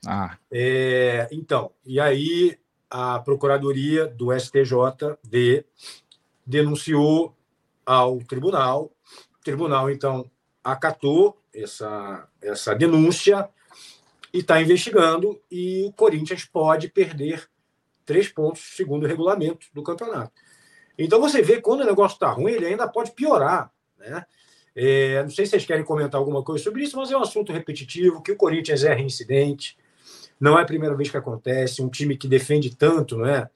ah. 0.06 0.36
É, 0.50 1.28
então, 1.30 1.70
e 1.86 2.00
aí 2.00 2.58
a 2.90 3.20
Procuradoria 3.20 4.06
do 4.06 4.36
STJD 4.38 5.64
denunciou 6.44 7.36
ao 7.86 8.18
tribunal. 8.18 8.92
O 9.38 9.44
tribunal, 9.44 9.90
então, 9.90 10.28
acatou 10.62 11.38
essa, 11.54 12.28
essa 12.40 12.74
denúncia 12.74 13.48
e 14.32 14.38
está 14.38 14.60
investigando, 14.60 15.40
e 15.50 15.84
o 15.86 15.92
Corinthians 15.92 16.44
pode 16.44 16.88
perder 16.88 17.48
três 18.04 18.28
pontos, 18.28 18.62
segundo 18.74 19.04
o 19.04 19.06
regulamento 19.06 19.66
do 19.72 19.82
campeonato. 19.82 20.32
Então 20.98 21.20
você 21.20 21.42
vê 21.42 21.60
quando 21.60 21.80
o 21.80 21.86
negócio 21.86 22.14
está 22.14 22.30
ruim, 22.30 22.52
ele 22.52 22.66
ainda 22.66 22.88
pode 22.88 23.12
piorar. 23.12 23.70
Né? 23.98 24.24
É, 24.74 25.22
não 25.22 25.30
sei 25.30 25.44
se 25.44 25.50
vocês 25.50 25.66
querem 25.66 25.84
comentar 25.84 26.18
alguma 26.18 26.42
coisa 26.42 26.64
sobre 26.64 26.82
isso, 26.82 26.96
mas 26.96 27.10
é 27.10 27.16
um 27.16 27.22
assunto 27.22 27.52
repetitivo, 27.52 28.22
que 28.22 28.32
o 28.32 28.36
Corinthians 28.36 28.84
é 28.84 28.94
reincidente, 28.94 29.76
não 30.40 30.58
é 30.58 30.62
a 30.62 30.66
primeira 30.66 30.96
vez 30.96 31.10
que 31.10 31.16
acontece, 31.16 31.82
um 31.82 31.88
time 31.88 32.16
que 32.16 32.26
defende 32.26 32.74
tanto, 32.74 33.16
não 33.16 33.26
é? 33.26 33.48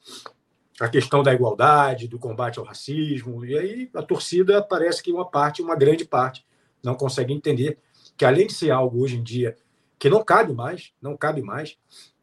A 0.78 0.88
questão 0.88 1.22
da 1.22 1.32
igualdade, 1.32 2.06
do 2.06 2.18
combate 2.18 2.58
ao 2.58 2.64
racismo, 2.64 3.44
e 3.44 3.58
aí 3.58 3.90
a 3.94 4.02
torcida 4.02 4.62
parece 4.62 5.02
que 5.02 5.10
uma 5.10 5.24
parte, 5.24 5.62
uma 5.62 5.74
grande 5.74 6.04
parte, 6.04 6.44
não 6.86 6.94
consegue 6.94 7.34
entender 7.34 7.78
que 8.16 8.24
além 8.24 8.46
de 8.46 8.54
ser 8.54 8.70
algo 8.70 9.02
hoje 9.02 9.16
em 9.16 9.22
dia 9.22 9.56
que 9.98 10.08
não 10.08 10.24
cabe 10.24 10.52
mais, 10.52 10.92
não 11.02 11.16
cabe 11.16 11.42
mais, 11.42 11.76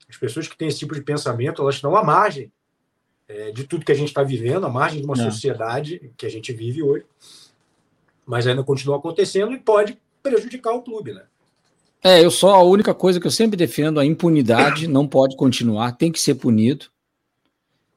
as 0.09 0.17
pessoas 0.17 0.47
que 0.47 0.57
têm 0.57 0.67
esse 0.67 0.79
tipo 0.79 0.95
de 0.95 1.01
pensamento, 1.01 1.61
elas 1.61 1.75
estão 1.75 1.95
à 1.95 2.03
margem 2.03 2.51
é, 3.27 3.51
de 3.51 3.65
tudo 3.65 3.85
que 3.85 3.91
a 3.91 3.95
gente 3.95 4.09
está 4.09 4.23
vivendo, 4.23 4.65
à 4.65 4.69
margem 4.69 4.99
de 4.99 5.05
uma 5.05 5.15
não. 5.15 5.29
sociedade 5.29 6.11
que 6.15 6.25
a 6.25 6.29
gente 6.29 6.53
vive 6.53 6.81
hoje, 6.81 7.05
mas 8.25 8.47
ainda 8.47 8.63
continua 8.63 8.97
acontecendo 8.97 9.53
e 9.53 9.59
pode 9.59 9.97
prejudicar 10.21 10.73
o 10.73 10.81
clube, 10.81 11.13
né? 11.13 11.23
É, 12.01 12.23
eu 12.23 12.29
só 12.29 12.55
a 12.55 12.63
única 12.63 12.93
coisa 12.93 13.19
que 13.19 13.27
eu 13.27 13.31
sempre 13.31 13.55
defendo, 13.55 13.99
a 13.99 14.05
impunidade 14.05 14.87
não 14.87 15.07
pode 15.07 15.35
continuar, 15.37 15.93
tem 15.93 16.11
que 16.11 16.19
ser 16.19 16.35
punido. 16.35 16.87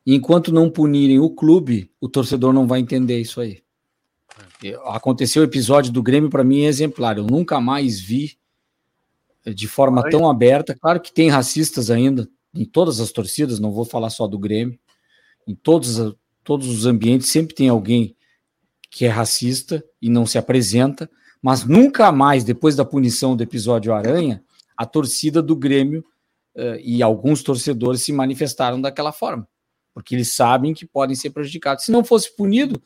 E 0.05 0.15
enquanto 0.15 0.53
não 0.53 0.71
punirem 0.71 1.19
o 1.19 1.29
clube, 1.29 1.91
o 2.01 2.09
torcedor 2.09 2.53
não 2.53 2.67
vai 2.67 2.79
entender 2.79 3.21
isso 3.21 3.41
aí. 3.41 3.66
Aconteceu 4.85 5.43
o 5.43 5.47
episódio 5.47 5.93
do 5.93 6.03
Grêmio 6.03 6.31
para 6.31 6.45
mim 6.45 6.63
é 6.63 6.67
exemplar. 6.67 7.19
Eu 7.19 7.25
nunca 7.25 7.61
mais 7.61 8.01
vi 8.01 8.39
eh, 9.45 9.53
de 9.53 9.69
forma 9.69 10.09
tão 10.11 10.29
aberta. 10.29 10.75
Claro 10.75 11.01
que 11.01 11.13
tem 11.13 11.29
racistas 11.29 11.91
ainda 11.91 12.29
em 12.55 12.65
todas 12.65 13.01
as 13.01 13.13
torcidas, 13.13 13.61
não 13.61 13.71
vou 13.71 13.85
falar 13.85 14.11
só 14.11 14.27
do 14.27 14.39
Grêmio. 14.39 14.79
Em 15.47 15.55
todos, 15.55 16.15
todos 16.43 16.69
os 16.69 16.87
ambientes 16.87 17.29
sempre 17.29 17.55
tem 17.55 17.69
alguém 17.69 18.17
que 18.91 19.05
é 19.05 19.09
racista 19.09 19.85
e 20.01 20.09
não 20.09 20.25
se 20.25 20.39
apresenta 20.39 21.09
mas 21.47 21.65
nunca 21.65 22.11
mais, 22.11 22.43
depois 22.43 22.75
da 22.75 22.85
punição 22.85 23.37
do 23.37 23.43
episódio 23.45 23.95
Aranha, 23.95 24.43
a 24.77 24.85
torcida 24.85 25.41
do 25.41 25.55
Grêmio 25.55 26.05
uh, 26.57 26.75
e 26.83 27.03
alguns 27.05 27.41
torcedores 27.41 28.03
se 28.03 28.13
manifestaram 28.13 28.81
daquela 28.81 29.13
forma, 29.13 29.49
porque 29.95 30.17
eles 30.17 30.35
sabem 30.35 30.75
que 30.75 30.85
podem 30.85 31.15
ser 31.15 31.31
prejudicados. 31.31 31.85
Se 31.85 31.93
não 31.93 32.05
fosse 32.05 32.35
punido, 32.35 32.83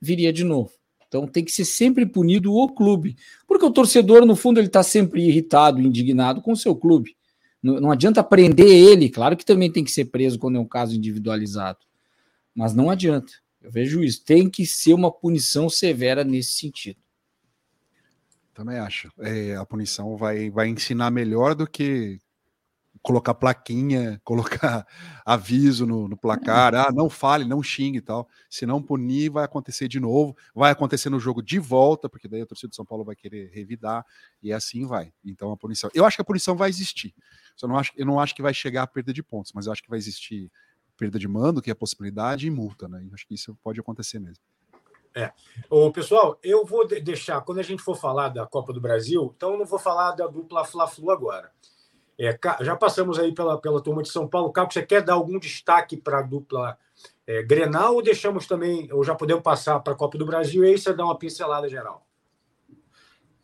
viria 0.00 0.32
de 0.32 0.44
novo. 0.44 0.70
Então 1.08 1.26
tem 1.26 1.42
que 1.42 1.50
ser 1.50 1.64
sempre 1.64 2.06
punido 2.06 2.54
o 2.54 2.68
clube, 2.68 3.16
porque 3.46 3.64
o 3.64 3.70
torcedor, 3.70 4.26
no 4.26 4.36
fundo, 4.36 4.60
ele 4.60 4.66
está 4.66 4.82
sempre 4.82 5.26
irritado, 5.26 5.80
indignado 5.80 6.42
com 6.42 6.52
o 6.52 6.56
seu 6.56 6.76
clube. 6.76 7.16
Não, 7.62 7.80
não 7.80 7.90
adianta 7.90 8.22
prender 8.22 8.68
ele, 8.68 9.08
claro 9.08 9.36
que 9.36 9.44
também 9.44 9.72
tem 9.72 9.82
que 9.82 9.90
ser 9.90 10.04
preso 10.06 10.38
quando 10.38 10.56
é 10.56 10.60
um 10.60 10.68
caso 10.68 10.94
individualizado, 10.94 11.78
mas 12.54 12.74
não 12.74 12.90
adianta. 12.90 13.32
Eu 13.60 13.72
vejo 13.72 14.02
isso. 14.02 14.24
Tem 14.24 14.48
que 14.48 14.64
ser 14.64 14.94
uma 14.94 15.10
punição 15.10 15.68
severa 15.68 16.22
nesse 16.22 16.52
sentido. 16.52 16.98
Também 18.54 18.78
acho. 18.78 19.10
É, 19.18 19.56
a 19.56 19.64
punição 19.64 20.16
vai, 20.16 20.50
vai 20.50 20.68
ensinar 20.68 21.10
melhor 21.10 21.54
do 21.54 21.66
que 21.66 22.18
colocar 23.02 23.34
plaquinha, 23.34 24.20
colocar 24.24 24.86
aviso 25.24 25.86
no, 25.86 26.08
no, 26.08 26.16
placar, 26.16 26.74
ah, 26.74 26.92
não 26.92 27.08
fale, 27.08 27.44
não 27.44 27.62
xingue 27.62 27.98
e 27.98 28.00
tal. 28.00 28.28
Se 28.48 28.66
não 28.66 28.82
punir, 28.82 29.30
vai 29.30 29.44
acontecer 29.44 29.88
de 29.88 30.00
novo, 30.00 30.36
vai 30.54 30.70
acontecer 30.70 31.10
no 31.10 31.20
jogo 31.20 31.42
de 31.42 31.58
volta, 31.58 32.08
porque 32.08 32.28
daí 32.28 32.42
a 32.42 32.46
torcida 32.46 32.70
de 32.70 32.76
São 32.76 32.84
Paulo 32.84 33.04
vai 33.04 33.16
querer 33.16 33.50
revidar, 33.52 34.04
e 34.42 34.52
assim 34.52 34.86
vai. 34.86 35.12
Então 35.24 35.52
a 35.52 35.56
punição. 35.56 35.90
Eu 35.94 36.04
acho 36.04 36.16
que 36.16 36.22
a 36.22 36.24
punição 36.24 36.56
vai 36.56 36.68
existir. 36.68 37.14
Eu 37.62 37.68
não 37.68 37.76
acho, 37.76 37.92
eu 37.96 38.06
não 38.06 38.20
acho 38.20 38.34
que 38.34 38.42
vai 38.42 38.54
chegar 38.54 38.82
a 38.82 38.86
perda 38.86 39.12
de 39.12 39.22
pontos, 39.22 39.52
mas 39.54 39.66
eu 39.66 39.72
acho 39.72 39.82
que 39.82 39.90
vai 39.90 39.98
existir 39.98 40.50
perda 40.96 41.18
de 41.18 41.28
mando, 41.28 41.62
que 41.62 41.70
é 41.70 41.72
a 41.72 41.76
possibilidade, 41.76 42.46
e 42.46 42.50
multa, 42.50 42.88
né? 42.88 43.04
Eu 43.06 43.14
acho 43.14 43.26
que 43.26 43.34
isso 43.34 43.56
pode 43.62 43.78
acontecer 43.80 44.18
mesmo. 44.18 44.42
É. 45.14 45.32
O 45.70 45.90
pessoal, 45.90 46.38
eu 46.42 46.64
vou 46.64 46.86
deixar, 46.86 47.40
quando 47.40 47.58
a 47.58 47.62
gente 47.62 47.82
for 47.82 47.96
falar 47.96 48.28
da 48.28 48.46
Copa 48.46 48.72
do 48.72 48.80
Brasil, 48.80 49.32
então 49.36 49.52
eu 49.52 49.58
não 49.58 49.66
vou 49.66 49.78
falar 49.78 50.12
da 50.12 50.26
dupla 50.26 50.64
Fla-Flu 50.64 51.10
agora. 51.10 51.50
É, 52.18 52.36
já 52.62 52.74
passamos 52.74 53.18
aí 53.18 53.32
pela, 53.32 53.58
pela 53.58 53.80
turma 53.80 54.02
de 54.02 54.08
São 54.08 54.26
Paulo. 54.26 54.52
Caco, 54.52 54.72
você 54.72 54.82
quer 54.82 55.02
dar 55.02 55.14
algum 55.14 55.38
destaque 55.38 55.96
para 55.96 56.18
a 56.18 56.22
dupla 56.22 56.76
é, 57.26 57.42
Grenal 57.42 57.94
ou 57.94 58.02
deixamos 58.02 58.46
também, 58.46 58.88
ou 58.92 59.04
já 59.04 59.14
podemos 59.14 59.42
passar 59.42 59.78
para 59.80 59.92
a 59.92 59.96
Copa 59.96 60.18
do 60.18 60.26
Brasil 60.26 60.64
e 60.64 60.68
aí 60.68 60.78
você 60.78 60.92
dá 60.92 61.04
uma 61.04 61.16
pincelada 61.16 61.68
geral? 61.68 62.04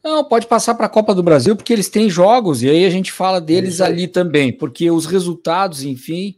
Não, 0.03 0.25
pode 0.25 0.47
passar 0.47 0.75
para 0.75 0.87
a 0.87 0.89
Copa 0.89 1.15
do 1.15 1.23
Brasil, 1.23 1.57
porque 1.57 1.73
eles 1.73 1.89
têm 1.89 2.11
jogos, 2.11 2.63
e 2.63 2.69
aí 2.69 2.85
a 2.85 2.91
gente 2.91 3.11
fala 3.11 3.41
deles 3.41 3.81
ali 3.81 4.07
também, 4.07 4.53
porque 4.53 4.91
os 4.91 5.07
resultados, 5.07 5.83
enfim, 5.83 6.37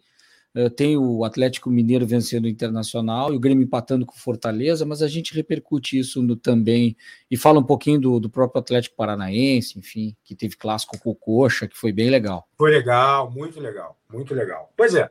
tem 0.75 0.97
o 0.97 1.23
Atlético 1.23 1.69
Mineiro 1.69 2.07
vencendo 2.07 2.47
o 2.47 2.49
Internacional 2.49 3.33
e 3.33 3.37
o 3.37 3.41
Grêmio 3.41 3.65
empatando 3.65 4.07
com 4.07 4.15
o 4.15 4.19
Fortaleza, 4.19 4.87
mas 4.87 5.03
a 5.03 5.09
gente 5.09 5.35
repercute 5.35 5.99
isso 5.99 6.23
no, 6.23 6.35
também 6.35 6.97
e 7.31 7.37
fala 7.37 7.59
um 7.61 7.65
pouquinho 7.65 8.01
do, 8.01 8.19
do, 8.19 8.31
próprio 8.31 8.61
Atlético 8.61 8.97
Paranaense, 8.97 9.79
enfim, 9.79 10.17
que 10.25 10.35
teve 10.35 10.57
clássico 10.57 10.99
com 10.99 11.11
o 11.11 11.15
Coxa, 11.15 11.69
que 11.69 11.77
foi 11.77 11.93
bem 11.93 12.09
legal. 12.09 12.49
Foi 12.57 12.71
legal, 12.71 13.31
muito 13.31 13.61
legal, 13.61 13.99
muito 14.11 14.35
legal. 14.35 14.73
Pois 14.75 14.95
é. 14.95 15.11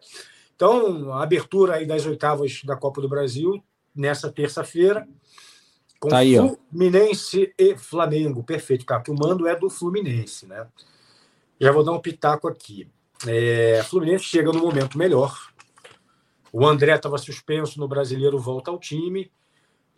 Então, 0.56 1.14
a 1.14 1.22
abertura 1.22 1.76
aí 1.76 1.86
das 1.86 2.06
oitavas 2.08 2.62
da 2.64 2.76
Copa 2.76 3.00
do 3.00 3.10
Brasil 3.10 3.64
nessa 3.96 4.32
terça-feira. 4.32 5.08
Com 6.00 6.10
tá 6.10 6.20
aí, 6.20 6.36
Fluminense 6.36 7.54
e 7.58 7.78
Flamengo. 7.78 8.44
Perfeito, 8.44 8.86
cara. 8.86 9.02
Que 9.02 9.12
o 9.12 9.16
mando 9.16 9.48
é 9.48 9.56
do 9.56 9.70
Fluminense, 9.70 10.48
né? 10.48 10.66
Já 11.60 11.72
vou 11.72 11.84
dar 11.84 11.92
um 11.92 12.00
pitaco 12.00 12.48
aqui. 12.48 12.88
É, 13.28 13.84
Fluminense 13.84 14.26
chega 14.26 14.52
no 14.52 14.60
momento 14.60 14.98
melhor. 14.98 15.50
O 16.52 16.66
André 16.66 16.96
estava 16.96 17.18
suspenso 17.18 17.80
no 17.80 17.88
brasileiro, 17.88 18.40
volta 18.40 18.72
ao 18.72 18.80
time. 18.80 19.32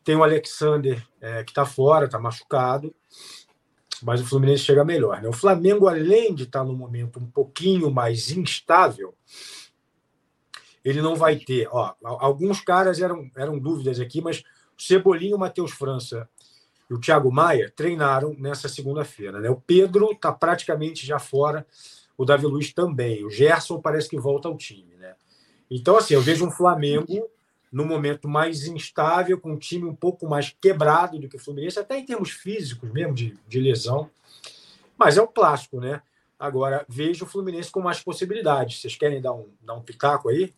Tem 0.04 0.16
o 0.16 0.24
Alexander 0.24 1.06
é, 1.20 1.44
que 1.44 1.52
está 1.52 1.66
fora, 1.66 2.06
está 2.06 2.20
machucado. 2.20 2.94
Mas 4.02 4.22
o 4.22 4.26
Fluminense 4.26 4.64
chega 4.64 4.86
melhor. 4.86 5.22
Né? 5.22 5.28
O 5.28 5.34
Flamengo, 5.34 5.88
além 5.88 6.34
de 6.34 6.44
estar 6.44 6.60
tá 6.60 6.66
no 6.66 6.74
momento 6.74 7.20
um 7.20 7.30
pouquinho 7.30 7.92
mais 7.92 8.32
instável, 8.32 9.16
ele 10.84 11.02
não 11.02 11.16
vai 11.16 11.36
ter. 11.36 11.68
Ó, 11.72 11.94
alguns 12.04 12.62
caras 12.62 13.02
eram, 13.02 13.30
eram 13.36 13.60
dúvidas 13.60 14.00
aqui, 14.00 14.22
mas 14.22 14.44
o 14.78 14.82
Cebolinha, 14.82 15.36
o 15.36 15.40
Matheus 15.40 15.72
França 15.72 16.30
e 16.90 16.94
o 16.94 17.00
Thiago 17.00 17.32
Maia 17.32 17.72
treinaram 17.76 18.34
nessa 18.38 18.70
segunda-feira. 18.70 19.40
Né? 19.40 19.50
O 19.50 19.60
Pedro 19.60 20.12
está 20.12 20.32
praticamente 20.32 21.06
já 21.06 21.20
fora, 21.20 21.68
o 22.18 22.26
Davi 22.26 22.46
Luiz 22.46 22.74
também. 22.74 23.24
O 23.24 23.30
Gerson 23.30 23.80
parece 23.80 24.10
que 24.10 24.20
volta 24.20 24.48
ao 24.48 24.58
time. 24.58 24.96
Né? 24.96 25.16
Então, 25.70 25.98
assim, 25.98 26.14
eu 26.14 26.22
vejo 26.22 26.46
um 26.46 26.52
Flamengo 26.52 27.30
no 27.72 27.86
momento 27.86 28.28
mais 28.28 28.66
instável, 28.66 29.40
com 29.40 29.52
um 29.52 29.58
time 29.58 29.86
um 29.86 29.96
pouco 29.96 30.28
mais 30.28 30.56
quebrado 30.60 31.20
do 31.20 31.28
que 31.28 31.36
o 31.36 31.40
Fluminense, 31.40 31.78
até 31.78 31.98
em 31.98 32.06
termos 32.06 32.32
físicos 32.32 32.92
mesmo, 32.92 33.14
de, 33.14 33.38
de 33.48 33.60
lesão. 33.60 34.10
Mas 34.98 35.18
é 35.18 35.22
o 35.22 35.28
clássico, 35.28 35.80
né? 35.80 36.02
Agora, 36.40 36.86
vejo 36.88 37.26
o 37.26 37.28
Fluminense 37.28 37.70
com 37.70 37.82
mais 37.82 38.00
possibilidades. 38.00 38.80
Vocês 38.80 38.96
querem 38.96 39.22
dar 39.22 39.34
um, 39.34 39.48
dar 39.62 39.76
um 39.76 39.82
pitaco 39.82 40.30
aí? 40.30 40.54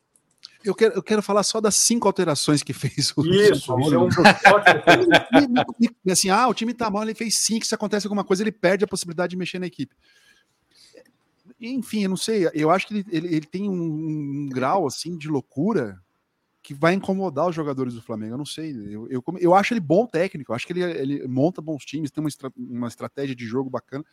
Eu 0.63 0.75
quero, 0.75 0.93
eu 0.93 1.01
quero 1.01 1.21
falar 1.21 1.43
só 1.43 1.61
das 1.61 1.75
cinco 1.75 2.07
alterações 2.07 2.61
que 2.61 2.73
fez 2.73 3.13
o 3.15 3.25
Isso, 3.25 3.79
isso 3.79 3.93
é 3.93 3.97
um 3.97 4.09
assim, 6.11 6.29
ah, 6.29 6.49
o 6.49 6.53
time 6.53 6.73
tá 6.73 6.89
mal, 6.89 7.03
ele 7.03 7.15
fez 7.15 7.37
cinco, 7.37 7.65
se 7.65 7.73
acontece 7.73 8.07
alguma 8.07 8.25
coisa, 8.25 8.43
ele 8.43 8.51
perde 8.51 8.83
a 8.83 8.87
possibilidade 8.87 9.31
de 9.31 9.37
mexer 9.37 9.57
na 9.57 9.67
equipe. 9.67 9.95
Enfim, 11.59 12.03
eu 12.03 12.09
não 12.09 12.17
sei, 12.17 12.49
eu 12.53 12.69
acho 12.69 12.87
que 12.87 12.93
ele, 12.93 13.05
ele, 13.09 13.27
ele 13.27 13.45
tem 13.45 13.69
um, 13.69 13.73
um, 13.73 14.49
grau 14.49 14.87
assim 14.87 15.17
de 15.17 15.27
loucura 15.27 15.99
que 16.61 16.73
vai 16.73 16.93
incomodar 16.93 17.47
os 17.47 17.55
jogadores 17.55 17.93
do 17.93 18.01
Flamengo. 18.01 18.33
Eu 18.33 18.37
não 18.37 18.45
sei, 18.45 18.71
eu, 18.71 19.07
eu, 19.09 19.23
eu 19.39 19.53
acho 19.53 19.73
ele 19.73 19.81
bom 19.81 20.05
técnico, 20.05 20.51
eu 20.51 20.55
acho 20.55 20.65
que 20.65 20.73
ele, 20.73 20.83
ele 20.83 21.27
monta 21.27 21.61
bons 21.61 21.83
times, 21.83 22.11
tem 22.11 22.23
uma, 22.23 22.29
estra, 22.29 22.51
uma 22.55 22.87
estratégia 22.87 23.35
de 23.35 23.45
jogo 23.45 23.69
bacana, 23.69 24.05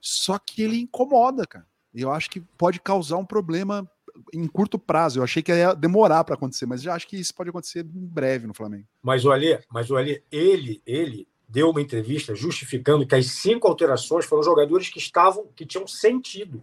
só 0.00 0.38
que 0.38 0.62
ele 0.62 0.80
incomoda, 0.80 1.46
cara. 1.46 1.66
Eu 1.92 2.10
acho 2.12 2.30
que 2.30 2.40
pode 2.40 2.80
causar 2.80 3.16
um 3.16 3.24
problema 3.24 3.88
em 4.32 4.46
curto 4.46 4.78
prazo. 4.78 5.18
Eu 5.18 5.24
achei 5.24 5.42
que 5.42 5.52
ia 5.52 5.74
demorar 5.74 6.24
para 6.24 6.34
acontecer, 6.34 6.66
mas 6.66 6.82
já 6.82 6.94
acho 6.94 7.06
que 7.06 7.16
isso 7.16 7.34
pode 7.34 7.50
acontecer 7.50 7.80
em 7.80 8.06
breve 8.06 8.46
no 8.46 8.54
Flamengo. 8.54 8.86
Mas 9.02 9.24
o 9.24 9.32
Alê, 9.32 9.60
mas 9.70 9.90
o 9.90 9.96
Alê, 9.96 10.22
ele, 10.30 10.80
ele 10.86 11.26
deu 11.48 11.70
uma 11.70 11.82
entrevista 11.82 12.34
justificando 12.34 13.06
que 13.06 13.14
as 13.14 13.26
cinco 13.26 13.66
alterações 13.66 14.24
foram 14.24 14.42
jogadores 14.42 14.88
que 14.88 14.98
estavam, 14.98 15.48
que 15.54 15.66
tinham 15.66 15.86
sentido. 15.86 16.62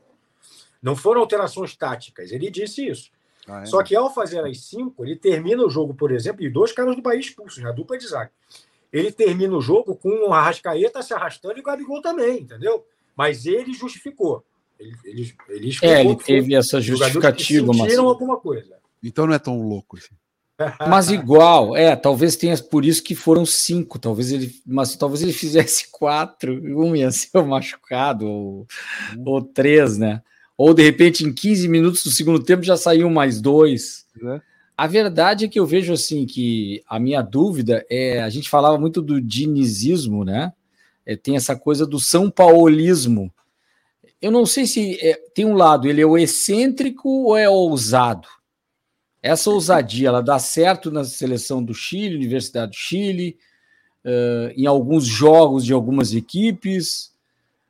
Não 0.81 0.95
foram 0.95 1.21
alterações 1.21 1.75
táticas. 1.75 2.31
Ele 2.31 2.49
disse 2.49 2.87
isso. 2.87 3.11
Ah, 3.47 3.61
é? 3.61 3.65
Só 3.65 3.81
que 3.81 3.95
ao 3.95 4.13
fazer 4.13 4.43
as 4.45 4.61
cinco, 4.65 5.05
ele 5.05 5.15
termina 5.15 5.63
o 5.63 5.69
jogo, 5.69 5.93
por 5.93 6.11
exemplo, 6.11 6.43
e 6.43 6.49
dois 6.49 6.71
caras 6.71 6.95
do 6.95 7.01
Bahia 7.01 7.19
expulsos, 7.19 7.63
a 7.63 7.71
dupla 7.71 7.97
de 7.97 8.07
zaga. 8.07 8.31
Ele 8.91 9.11
termina 9.11 9.55
o 9.55 9.61
jogo 9.61 9.95
com 9.95 10.09
o 10.29 10.33
Arrascaeta 10.33 11.01
se 11.01 11.13
arrastando 11.13 11.57
e 11.57 11.61
o 11.61 11.63
Gabigol 11.63 12.01
também, 12.01 12.41
entendeu? 12.41 12.85
Mas 13.15 13.45
ele 13.45 13.73
justificou. 13.73 14.43
Ele, 14.79 14.95
ele, 15.03 15.35
ele 15.49 15.77
é, 15.81 16.01
ele 16.01 16.15
teve 16.15 16.55
essa 16.55 16.79
justificativa, 16.79 17.73
mas 17.73 17.97
alguma 17.97 18.37
coisa. 18.37 18.77
Então 19.03 19.25
não 19.25 19.33
é 19.33 19.39
tão 19.39 19.61
louco 19.61 19.97
assim. 19.97 20.15
Mas 20.89 21.11
igual, 21.11 21.77
é, 21.77 21.95
talvez 21.95 22.35
tenha 22.35 22.57
por 22.57 22.83
isso 22.83 23.03
que 23.03 23.13
foram 23.13 23.45
cinco, 23.45 23.99
talvez 23.99 24.31
ele, 24.31 24.51
mas 24.65 24.95
talvez 24.95 25.21
ele 25.21 25.31
fizesse 25.31 25.87
quatro, 25.91 26.51
um 26.51 26.95
ia 26.95 27.11
ser 27.11 27.43
machucado, 27.43 28.25
ou, 28.27 28.67
hum. 29.15 29.23
ou 29.23 29.41
três, 29.43 29.99
né? 29.99 30.19
Ou 30.57 30.73
de 30.73 30.83
repente 30.83 31.23
em 31.23 31.31
15 31.31 31.67
minutos 31.67 32.03
do 32.03 32.09
segundo 32.09 32.43
tempo 32.43 32.63
já 32.63 32.75
saiu 32.75 33.09
mais 33.09 33.39
dois. 33.39 34.05
É. 34.23 34.41
A 34.75 34.87
verdade 34.87 35.45
é 35.45 35.47
que 35.47 35.59
eu 35.59 35.65
vejo 35.65 35.93
assim 35.93 36.25
que 36.25 36.83
a 36.87 36.99
minha 36.99 37.21
dúvida 37.21 37.85
é, 37.89 38.21
a 38.21 38.29
gente 38.29 38.49
falava 38.49 38.77
muito 38.77 39.01
do 39.01 39.21
dinizismo, 39.21 40.23
né? 40.23 40.53
É, 41.05 41.15
tem 41.15 41.35
essa 41.35 41.55
coisa 41.55 41.85
do 41.85 41.99
São 41.99 42.29
Paulismo 42.29 43.31
eu 44.21 44.31
não 44.31 44.45
sei 44.45 44.65
se 44.65 44.97
é, 45.01 45.13
tem 45.33 45.45
um 45.45 45.53
lado, 45.53 45.87
ele 45.87 46.01
é 46.01 46.05
o 46.05 46.17
excêntrico 46.17 47.07
ou 47.09 47.37
é 47.37 47.49
ousado. 47.49 48.27
Essa 49.21 49.49
ousadia, 49.49 50.07
ela 50.07 50.21
dá 50.21 50.39
certo 50.39 50.89
na 50.89 51.03
seleção 51.03 51.63
do 51.63 51.73
Chile, 51.73 52.15
Universidade 52.15 52.71
do 52.71 52.77
Chile, 52.77 53.37
uh, 54.05 54.51
em 54.55 54.65
alguns 54.65 55.05
jogos 55.05 55.65
de 55.65 55.73
algumas 55.73 56.13
equipes, 56.13 57.13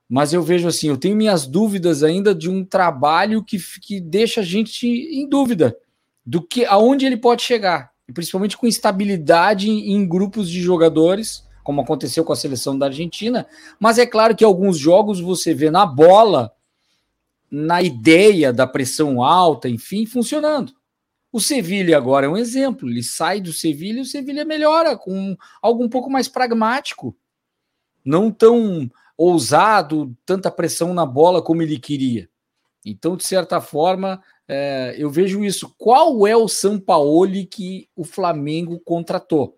mas 0.09 0.31
eu 0.31 0.41
vejo 0.41 0.67
assim, 0.67 0.87
eu 0.87 0.97
tenho 0.97 1.15
minhas 1.15 1.45
dúvidas 1.45 2.01
ainda 2.01 2.33
de 2.33 2.49
um 2.49 2.63
trabalho 2.63 3.43
que, 3.43 3.57
que 3.81 3.99
deixa 3.99 4.41
a 4.41 4.43
gente 4.43 4.87
em 4.87 5.27
dúvida 5.27 5.77
do 6.25 6.41
que 6.41 6.65
aonde 6.65 7.05
ele 7.05 7.17
pode 7.17 7.41
chegar, 7.41 7.91
principalmente 8.13 8.57
com 8.57 8.67
instabilidade 8.67 9.69
em, 9.69 10.07
grupos 10.07 10.49
de 10.49 10.61
jogadores 10.61 11.45
como 11.63 11.81
aconteceu 11.81 12.23
com 12.23 12.31
a 12.31 12.35
seleção 12.37 12.79
da 12.79 12.85
Argentina, 12.85 13.45
mas 13.77 13.97
é 13.97 14.05
claro 14.05 14.33
que 14.33 14.45
alguns 14.45 14.77
jogos 14.77 15.19
você 15.19 15.53
vê 15.53 15.69
na 15.69 15.85
bola, 15.85 16.53
na 17.51 17.81
ideia 17.81 18.53
da 18.53 18.65
pressão 18.65 19.21
alta, 19.21 19.67
enfim, 19.67 20.05
funcionando. 20.05 20.71
O 21.29 21.41
Sevilha 21.41 21.97
agora 21.97 22.25
é 22.25 22.29
um 22.29 22.37
exemplo, 22.37 22.89
ele 22.89 23.03
sai 23.03 23.41
do 23.41 23.51
Sevilha 23.51 23.97
e 23.97 24.01
o 24.01 24.05
Sevilha 24.05 24.45
melhora 24.45 24.95
com 24.95 25.35
algo 25.61 25.83
um 25.83 25.89
pouco 25.89 26.09
mais 26.09 26.29
pragmático, 26.29 27.13
não 28.03 28.31
tão 28.31 28.89
ousado, 29.17 30.15
tanta 30.25 30.51
pressão 30.51 30.93
na 30.93 31.05
bola 31.05 31.41
como 31.41 31.61
ele 31.61 31.79
queria. 31.79 32.29
Então, 32.85 33.17
de 33.17 33.25
certa 33.25 33.59
forma, 33.59 34.21
é, 34.47 34.95
eu 34.97 35.09
vejo 35.09 35.43
isso. 35.43 35.73
Qual 35.77 36.25
é 36.25 36.37
o 36.37 36.47
Sampaoli 36.47 37.45
que 37.45 37.89
o 37.95 38.03
Flamengo 38.03 38.79
contratou? 38.79 39.57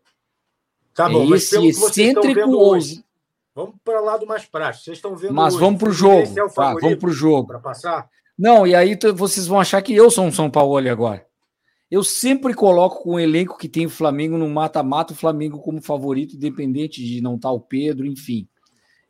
Tá 0.95 1.07
bom, 1.07 1.23
é 1.23 1.27
mas 1.27 1.51
esse 1.51 1.67
excêntrico 1.67 2.49
hoje. 2.55 3.03
Vamos 3.53 3.75
para 3.83 4.01
o 4.01 4.05
lado 4.05 4.25
mais 4.25 4.45
prático. 4.45 4.85
Vocês 4.85 4.97
estão 4.97 5.15
vendo. 5.15 5.33
Mas 5.33 5.53
hoje. 5.53 5.63
vamos 5.63 5.79
para 5.79 5.89
o 5.89 5.93
jogo. 5.93 6.39
É 6.39 6.43
o 6.43 6.49
tá, 6.49 6.73
vamos 6.73 6.97
para 6.97 7.09
o 7.09 7.13
jogo. 7.13 7.47
Para 7.47 7.59
passar? 7.59 8.09
Não, 8.37 8.65
e 8.65 8.73
aí 8.73 8.97
vocês 9.13 9.45
vão 9.45 9.59
achar 9.59 9.81
que 9.81 9.93
eu 9.93 10.09
sou 10.09 10.23
um 10.23 10.31
São 10.31 10.49
Paulo 10.49 10.77
agora. 10.89 11.27
Eu 11.91 12.03
sempre 12.03 12.53
coloco 12.53 13.03
com 13.03 13.15
o 13.15 13.19
elenco 13.19 13.57
que 13.57 13.67
tem 13.67 13.85
o 13.85 13.89
Flamengo 13.89 14.37
no 14.37 14.47
mata-mata, 14.47 15.11
o 15.11 15.15
Flamengo 15.15 15.59
como 15.59 15.81
favorito, 15.81 16.35
independente 16.35 17.03
de 17.03 17.19
não 17.19 17.35
estar 17.35 17.49
tá 17.49 17.53
o 17.53 17.59
Pedro, 17.59 18.05
enfim. 18.05 18.47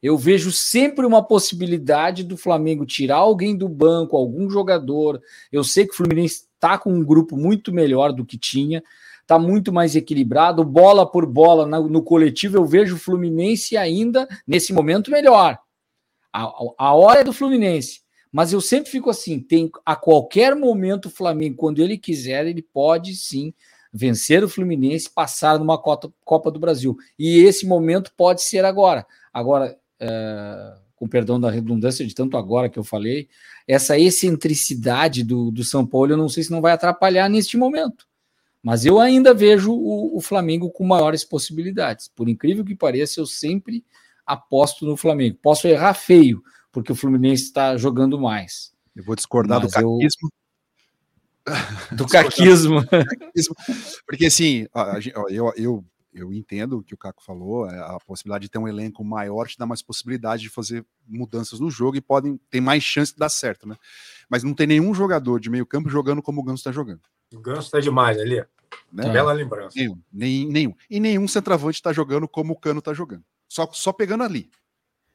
Eu 0.01 0.17
vejo 0.17 0.51
sempre 0.51 1.05
uma 1.05 1.21
possibilidade 1.21 2.23
do 2.23 2.37
Flamengo 2.37 2.85
tirar 2.85 3.17
alguém 3.17 3.55
do 3.55 3.67
banco, 3.67 4.15
algum 4.15 4.49
jogador. 4.49 5.21
Eu 5.51 5.63
sei 5.63 5.85
que 5.85 5.93
o 5.93 5.97
Fluminense 5.97 6.45
está 6.53 6.77
com 6.77 6.91
um 6.93 7.03
grupo 7.03 7.35
muito 7.35 7.73
melhor 7.73 8.13
do 8.13 8.25
que 8.25 8.37
tinha, 8.37 8.81
está 9.21 9.37
muito 9.37 9.73
mais 9.73 9.95
equilibrado, 9.95 10.63
bola 10.63 11.09
por 11.09 11.25
bola 11.25 11.65
no, 11.65 11.89
no, 11.89 12.01
coletivo. 12.01 12.57
Eu 12.57 12.65
vejo 12.65 12.95
o 12.95 12.99
Fluminense 12.99 13.75
ainda, 13.75 14.27
nesse 14.47 14.71
momento, 14.71 15.11
melhor. 15.11 15.59
A, 16.31 16.49
a 16.77 16.93
hora 16.93 17.21
é 17.21 17.23
do 17.23 17.33
Fluminense. 17.33 18.01
Mas 18.31 18.53
eu 18.53 18.61
sempre 18.61 18.89
fico 18.89 19.09
assim: 19.09 19.39
tem 19.39 19.69
a 19.85 19.95
qualquer 19.95 20.55
momento 20.55 21.05
o 21.05 21.11
Flamengo, 21.11 21.57
quando 21.57 21.79
ele 21.79 21.97
quiser, 21.97 22.47
ele 22.47 22.61
pode 22.61 23.15
sim 23.15 23.53
vencer 23.91 24.43
o 24.43 24.49
Fluminense, 24.49 25.09
passar 25.09 25.57
numa 25.57 25.77
Copa, 25.77 26.13
Copa 26.23 26.51
do 26.51 26.59
Brasil. 26.59 26.95
E 27.17 27.39
esse 27.39 27.65
momento 27.65 28.11
pode 28.15 28.43
ser 28.43 28.63
agora. 28.63 29.05
Agora, 29.33 29.77
é, 29.99 30.73
com 30.95 31.07
perdão 31.07 31.39
da 31.39 31.49
redundância 31.49 32.05
de 32.05 32.13
tanto 32.13 32.35
agora 32.37 32.69
que 32.69 32.77
eu 32.77 32.83
falei, 32.83 33.29
essa 33.67 33.97
excentricidade 33.97 35.23
do, 35.23 35.49
do 35.49 35.63
São 35.63 35.85
Paulo, 35.85 36.11
eu 36.11 36.17
não 36.17 36.27
sei 36.27 36.43
se 36.43 36.51
não 36.51 36.61
vai 36.61 36.73
atrapalhar 36.73 37.29
neste 37.29 37.57
momento. 37.57 38.07
Mas 38.61 38.85
eu 38.85 38.99
ainda 38.99 39.33
vejo 39.33 39.71
o, 39.71 40.17
o, 40.17 40.21
Flamengo 40.21 40.69
com 40.69 40.85
maiores 40.85 41.23
possibilidades. 41.23 42.09
Por 42.09 42.27
incrível 42.27 42.65
que 42.65 42.75
pareça, 42.75 43.21
eu 43.21 43.25
sempre 43.25 43.85
aposto 44.25 44.85
no 44.85 44.97
Flamengo. 44.97 45.37
Posso 45.41 45.67
errar 45.67 45.93
feio, 45.93 46.43
porque 46.71 46.91
o 46.91 46.95
Fluminense 46.95 47.43
está 47.43 47.77
jogando 47.77 48.19
mais. 48.19 48.73
Eu 48.93 49.03
vou 49.03 49.15
discordar 49.15 49.61
Mas 49.61 49.71
do 49.71 49.73
caquismo. 49.73 50.29
Eu... 50.29 50.39
Do 51.95 52.05
caquismo. 52.05 52.85
porque 54.05 54.27
assim, 54.27 54.67
eu, 55.31 55.51
eu, 55.55 55.85
eu 56.13 56.33
entendo 56.33 56.79
o 56.79 56.83
que 56.83 56.93
o 56.93 56.97
Caco 56.97 57.23
falou, 57.23 57.69
é, 57.69 57.79
a 57.79 57.99
possibilidade 57.99 58.43
de 58.43 58.49
ter 58.49 58.57
um 58.57 58.67
elenco 58.67 59.03
maior 59.03 59.47
te 59.47 59.57
dá 59.57 59.65
mais 59.65 59.81
possibilidade 59.81 60.41
de 60.43 60.49
fazer 60.49 60.85
mudanças 61.07 61.59
no 61.59 61.69
jogo 61.69 61.97
e 61.97 62.01
podem 62.01 62.37
ter 62.49 62.61
mais 62.61 62.83
chance 62.83 63.13
de 63.13 63.19
dar 63.19 63.29
certo, 63.29 63.67
né? 63.67 63.75
Mas 64.27 64.43
não 64.43 64.53
tem 64.53 64.67
nenhum 64.67 64.93
jogador 64.93 65.39
de 65.39 65.49
meio 65.49 65.65
campo 65.65 65.89
jogando 65.89 66.21
como 66.21 66.41
o 66.41 66.43
Ganso 66.43 66.61
está 66.61 66.71
jogando. 66.71 67.01
O 67.33 67.39
Ganso 67.39 67.67
está 67.67 67.79
demais 67.79 68.17
ali. 68.17 68.43
Né? 68.91 69.09
Bela 69.09 69.33
lembrança. 69.33 69.77
Nenhum, 69.77 70.01
nem, 70.11 70.47
nenhum. 70.47 70.75
E 70.89 70.99
nenhum 70.99 71.27
centroavante 71.27 71.77
está 71.77 71.93
jogando 71.93 72.27
como 72.27 72.53
o 72.53 72.59
Cano 72.59 72.79
está 72.79 72.93
jogando. 72.93 73.23
Só, 73.47 73.69
só 73.71 73.93
pegando 73.93 74.23
ali. 74.23 74.49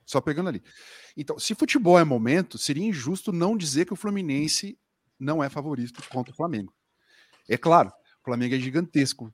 Só 0.05 0.21
pegando 0.21 0.49
ali. 0.49 0.63
Então, 1.17 1.39
se 1.39 1.55
futebol 1.55 1.99
é 1.99 2.05
momento, 2.05 2.59
seria 2.59 2.85
injusto 2.85 3.33
não 3.33 3.57
dizer 3.57 3.87
que 3.87 3.93
o 3.93 3.97
Fluminense 3.97 4.79
não 5.19 5.43
é 5.43 5.49
favorito 5.49 6.03
contra 6.09 6.33
o 6.33 6.37
Flamengo. 6.37 6.75
É 7.49 7.57
claro, 7.57 7.89
o 7.89 8.25
Flamengo 8.25 8.55
é 8.55 8.59
gigantesco, 8.59 9.33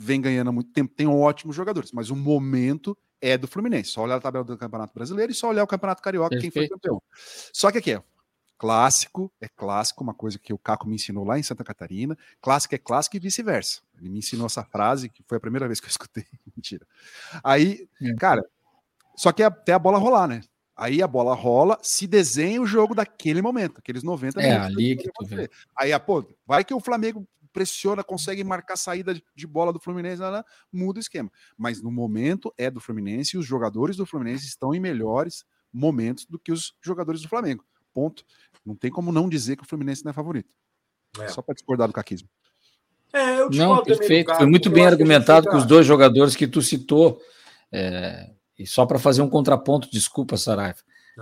vem 0.00 0.20
ganhando 0.20 0.48
há 0.48 0.52
muito 0.52 0.70
tempo, 0.70 0.94
tem 0.94 1.08
ótimos 1.08 1.56
jogadores, 1.56 1.90
mas 1.90 2.08
o 2.08 2.14
momento 2.14 2.96
é 3.20 3.36
do 3.36 3.48
Fluminense. 3.48 3.90
Só 3.90 4.02
olhar 4.02 4.14
a 4.14 4.20
tabela 4.20 4.44
do 4.44 4.56
Campeonato 4.56 4.94
Brasileiro 4.94 5.32
e 5.32 5.34
só 5.34 5.48
olhar 5.48 5.64
o 5.64 5.66
Campeonato 5.66 6.00
Carioca, 6.00 6.30
Perfeito. 6.30 6.52
quem 6.52 6.62
foi 6.62 6.68
campeão. 6.68 7.02
Só 7.52 7.72
que 7.72 7.78
aqui 7.78 7.92
é 7.94 8.02
clássico, 8.56 9.32
é 9.40 9.48
clássico, 9.48 10.04
uma 10.04 10.14
coisa 10.14 10.38
que 10.38 10.52
o 10.52 10.58
Caco 10.58 10.86
me 10.86 10.94
ensinou 10.94 11.24
lá 11.24 11.36
em 11.36 11.42
Santa 11.42 11.64
Catarina. 11.64 12.16
Clássico 12.40 12.76
é 12.76 12.78
clássico 12.78 13.16
e 13.16 13.20
vice-versa. 13.20 13.80
Ele 13.98 14.08
me 14.08 14.20
ensinou 14.20 14.46
essa 14.46 14.64
frase, 14.64 15.08
que 15.08 15.22
foi 15.26 15.38
a 15.38 15.40
primeira 15.40 15.66
vez 15.66 15.80
que 15.80 15.86
eu 15.86 15.90
escutei. 15.90 16.24
Mentira. 16.56 16.86
Aí, 17.42 17.88
é. 18.00 18.14
cara, 18.14 18.44
só 19.16 19.32
que 19.32 19.42
é 19.42 19.46
até 19.46 19.72
a 19.72 19.78
bola 19.78 19.98
rolar, 19.98 20.28
né? 20.28 20.42
Aí 20.76 21.02
a 21.02 21.08
bola 21.08 21.34
rola, 21.34 21.76
se 21.82 22.06
desenha 22.06 22.62
o 22.62 22.66
jogo 22.66 22.94
daquele 22.94 23.42
momento, 23.42 23.78
aqueles 23.78 24.04
90 24.04 24.40
é, 24.40 24.44
minutos. 24.44 24.64
É, 24.64 24.72
ali 24.72 24.96
que 24.96 25.10
tu 25.12 25.26
vê. 25.26 25.50
Aí, 25.76 25.98
pô, 25.98 26.24
vai 26.46 26.64
que 26.64 26.72
o 26.72 26.78
Flamengo 26.78 27.26
pressiona, 27.58 28.04
consegue 28.04 28.44
marcar 28.44 28.76
saída 28.76 29.20
de 29.34 29.46
bola 29.46 29.72
do 29.72 29.80
Fluminense, 29.80 30.22
lá, 30.22 30.44
muda 30.72 30.98
o 30.98 31.00
esquema. 31.00 31.28
Mas 31.56 31.82
no 31.82 31.90
momento 31.90 32.54
é 32.56 32.70
do 32.70 32.80
Fluminense 32.80 33.36
e 33.36 33.38
os 33.38 33.44
jogadores 33.44 33.96
do 33.96 34.06
Fluminense 34.06 34.46
estão 34.46 34.72
em 34.72 34.78
melhores 34.78 35.44
momentos 35.72 36.24
do 36.24 36.38
que 36.38 36.52
os 36.52 36.74
jogadores 36.80 37.20
do 37.20 37.28
Flamengo. 37.28 37.64
Ponto. 37.92 38.24
Não 38.64 38.76
tem 38.76 38.92
como 38.92 39.10
não 39.10 39.28
dizer 39.28 39.56
que 39.56 39.64
o 39.64 39.66
Fluminense 39.66 40.04
não 40.04 40.10
é 40.10 40.14
favorito. 40.14 40.48
É. 41.18 41.26
Só 41.26 41.42
para 41.42 41.54
discordar 41.54 41.88
do 41.88 41.94
caquismo. 41.94 42.28
É, 43.12 43.40
eu 43.40 43.50
não, 43.50 43.82
perfeito. 43.82 44.32
Foi 44.36 44.46
muito 44.46 44.70
bem 44.70 44.86
argumentado 44.86 45.48
com 45.48 45.56
os 45.56 45.66
dois 45.66 45.84
jogadores 45.84 46.36
que 46.36 46.46
tu 46.46 46.62
citou. 46.62 47.20
É, 47.72 48.30
e 48.56 48.66
só 48.68 48.86
para 48.86 49.00
fazer 49.00 49.22
um 49.22 49.28
contraponto, 49.28 49.90
desculpa, 49.90 50.36
Saraiva. 50.36 50.78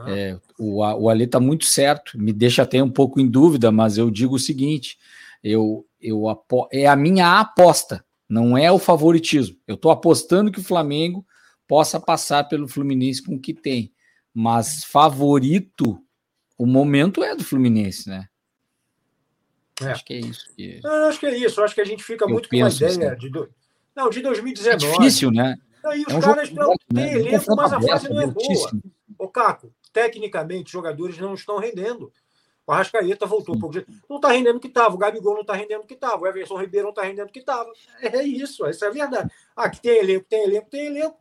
É, 0.06 0.38
o, 0.58 0.82
o 0.82 1.08
Ali 1.08 1.24
está 1.24 1.40
muito 1.40 1.64
certo, 1.64 2.18
me 2.18 2.30
deixa 2.30 2.62
até 2.62 2.82
um 2.82 2.90
pouco 2.90 3.18
em 3.18 3.26
dúvida, 3.26 3.72
mas 3.72 3.96
eu 3.96 4.10
digo 4.10 4.34
o 4.34 4.38
seguinte: 4.38 4.98
eu, 5.46 5.86
eu 6.00 6.28
apo 6.28 6.68
é 6.72 6.86
a 6.86 6.96
minha 6.96 7.38
aposta, 7.38 8.04
não 8.28 8.58
é 8.58 8.70
o 8.72 8.80
favoritismo. 8.80 9.56
Eu 9.66 9.76
estou 9.76 9.92
apostando 9.92 10.50
que 10.50 10.58
o 10.58 10.64
Flamengo 10.64 11.24
possa 11.68 12.00
passar 12.00 12.44
pelo 12.48 12.66
Fluminense 12.66 13.22
com 13.22 13.36
o 13.36 13.40
que 13.40 13.54
tem, 13.54 13.92
mas 14.34 14.84
favorito, 14.84 16.02
o 16.58 16.66
momento 16.66 17.22
é 17.22 17.36
do 17.36 17.44
Fluminense, 17.44 18.08
né? 18.08 18.26
É. 19.80 19.92
Acho 19.92 20.04
que 20.04 20.14
é 20.14 20.18
isso. 20.18 20.54
Que... 20.56 20.80
Eu 20.82 20.90
acho 21.06 21.20
que 21.20 21.26
é 21.26 21.36
isso. 21.36 21.60
Eu 21.60 21.64
acho 21.64 21.74
que 21.74 21.80
a 21.80 21.84
gente 21.84 22.02
fica 22.02 22.24
eu 22.24 22.28
muito 22.28 22.48
com 22.48 22.56
a 22.56 22.68
ideia 22.68 22.90
assim. 22.90 23.18
de, 23.18 23.30
do... 23.30 23.48
não, 23.94 24.10
de 24.10 24.20
2019. 24.22 24.84
É 24.84 24.90
difícil, 24.90 25.30
né? 25.30 25.56
Aí 25.84 26.02
os 26.02 26.12
é 26.12 26.16
um 26.16 26.20
caras 26.20 26.50
não 26.50 26.74
têm 26.92 27.04
né? 27.04 27.14
elenco, 27.14 27.54
mas 27.54 27.72
a 27.72 27.80
fase 27.80 28.08
não 28.08 28.20
é 28.20 28.26
boa. 28.26 28.70
Ô, 29.18 29.28
Caco, 29.28 29.72
tecnicamente, 29.92 30.66
os 30.66 30.72
jogadores 30.72 31.18
não 31.18 31.34
estão 31.34 31.58
rendendo. 31.58 32.12
O 32.66 32.72
Arrascaeta 32.72 33.26
voltou 33.26 33.54
um 33.54 33.58
pouco. 33.58 33.76
Não 34.08 34.16
está 34.16 34.28
rendendo 34.28 34.56
o 34.56 34.60
que 34.60 34.66
estava. 34.66 34.94
O 34.94 34.98
Gabigol 34.98 35.34
não 35.34 35.42
está 35.42 35.54
rendendo 35.54 35.82
o 35.82 35.86
que 35.86 35.94
estava. 35.94 36.20
O 36.20 36.26
Everson 36.26 36.58
Ribeiro 36.58 36.86
não 36.86 36.90
está 36.90 37.02
rendendo 37.02 37.28
o 37.28 37.32
que 37.32 37.38
estava. 37.38 37.70
É 38.00 38.22
isso, 38.24 38.66
essa 38.66 38.86
é 38.86 38.88
a 38.88 38.92
verdade. 38.92 39.30
Ah, 39.54 39.70
que 39.70 39.80
tem 39.80 39.98
elenco, 39.98 40.26
tem 40.28 40.44
elenco, 40.44 40.68
tem 40.68 40.86
elenco. 40.86 41.16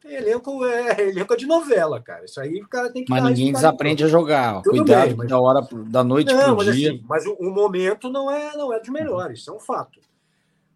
Tem 0.00 0.16
elenco, 0.16 0.64
é 0.66 1.00
elenco 1.00 1.32
é 1.32 1.36
de 1.36 1.46
novela, 1.46 2.00
cara. 2.00 2.26
Isso 2.26 2.38
aí 2.38 2.60
o 2.60 2.68
cara 2.68 2.92
tem 2.92 3.04
que 3.04 3.10
Mas 3.10 3.24
ninguém 3.24 3.52
desaprende 3.52 4.04
a 4.04 4.08
jogar. 4.08 4.60
Tudo 4.62 4.76
Cuidado 4.76 5.06
bem, 5.08 5.16
mas... 5.16 5.28
da 5.28 5.40
hora, 5.40 5.66
da 5.88 6.04
noite 6.04 6.32
não, 6.32 6.56
mas 6.56 6.76
dia. 6.76 6.92
Assim, 6.92 7.04
mas 7.08 7.26
o, 7.26 7.32
o, 7.32 7.50
momento 7.50 8.10
não 8.10 8.30
é, 8.30 8.54
não 8.54 8.70
é 8.70 8.78
dos 8.78 8.90
melhores, 8.90 9.40
isso 9.40 9.50
é 9.50 9.54
um 9.54 9.58
fato. 9.58 9.98